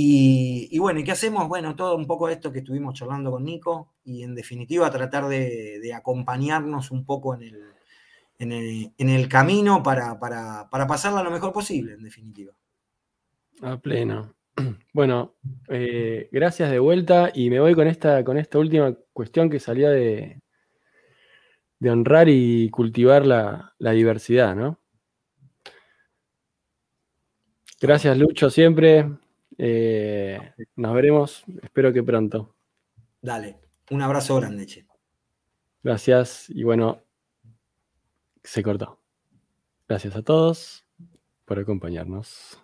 Y, 0.00 0.78
bueno, 0.78 1.00
¿y 1.00 1.04
qué 1.04 1.10
hacemos? 1.10 1.48
Bueno, 1.48 1.74
todo 1.74 1.96
un 1.96 2.06
poco 2.06 2.28
esto 2.28 2.52
que 2.52 2.60
estuvimos 2.60 2.94
charlando 2.94 3.32
con 3.32 3.44
Nico 3.44 3.94
y 4.04 4.22
en 4.22 4.32
definitiva 4.32 4.88
tratar 4.92 5.26
de, 5.26 5.92
acompañarnos 5.92 6.92
un 6.92 7.04
poco 7.04 7.34
en 7.34 7.42
el, 7.42 8.92
en 8.96 9.08
el, 9.08 9.28
camino 9.28 9.82
para, 9.82 10.20
para, 10.20 10.68
pasarla 10.70 11.24
lo 11.24 11.32
mejor 11.32 11.52
posible, 11.52 11.94
en 11.94 12.04
definitiva. 12.04 12.52
A 13.60 13.76
pleno. 13.78 14.34
Bueno, 14.92 15.34
eh, 15.68 16.28
gracias 16.32 16.70
de 16.70 16.78
vuelta 16.78 17.30
y 17.34 17.50
me 17.50 17.60
voy 17.60 17.74
con 17.74 17.86
esta, 17.86 18.24
con 18.24 18.38
esta 18.38 18.58
última 18.58 18.96
cuestión 19.12 19.50
que 19.50 19.60
salió 19.60 19.90
de, 19.90 20.40
de 21.78 21.90
honrar 21.90 22.28
y 22.28 22.68
cultivar 22.70 23.26
la, 23.26 23.74
la 23.78 23.92
diversidad, 23.92 24.56
¿no? 24.56 24.80
Gracias, 27.80 28.16
Lucho, 28.18 28.50
siempre. 28.50 29.06
Eh, 29.58 30.54
nos 30.76 30.94
veremos, 30.94 31.44
espero 31.62 31.92
que 31.92 32.02
pronto. 32.02 32.54
Dale, 33.20 33.58
un 33.90 34.02
abrazo 34.02 34.36
grande, 34.36 34.66
che. 34.66 34.86
Gracias 35.82 36.48
y 36.48 36.62
bueno, 36.62 37.02
se 38.42 38.62
cortó. 38.62 39.00
Gracias 39.88 40.14
a 40.16 40.22
todos 40.22 40.86
por 41.44 41.58
acompañarnos. 41.58 42.62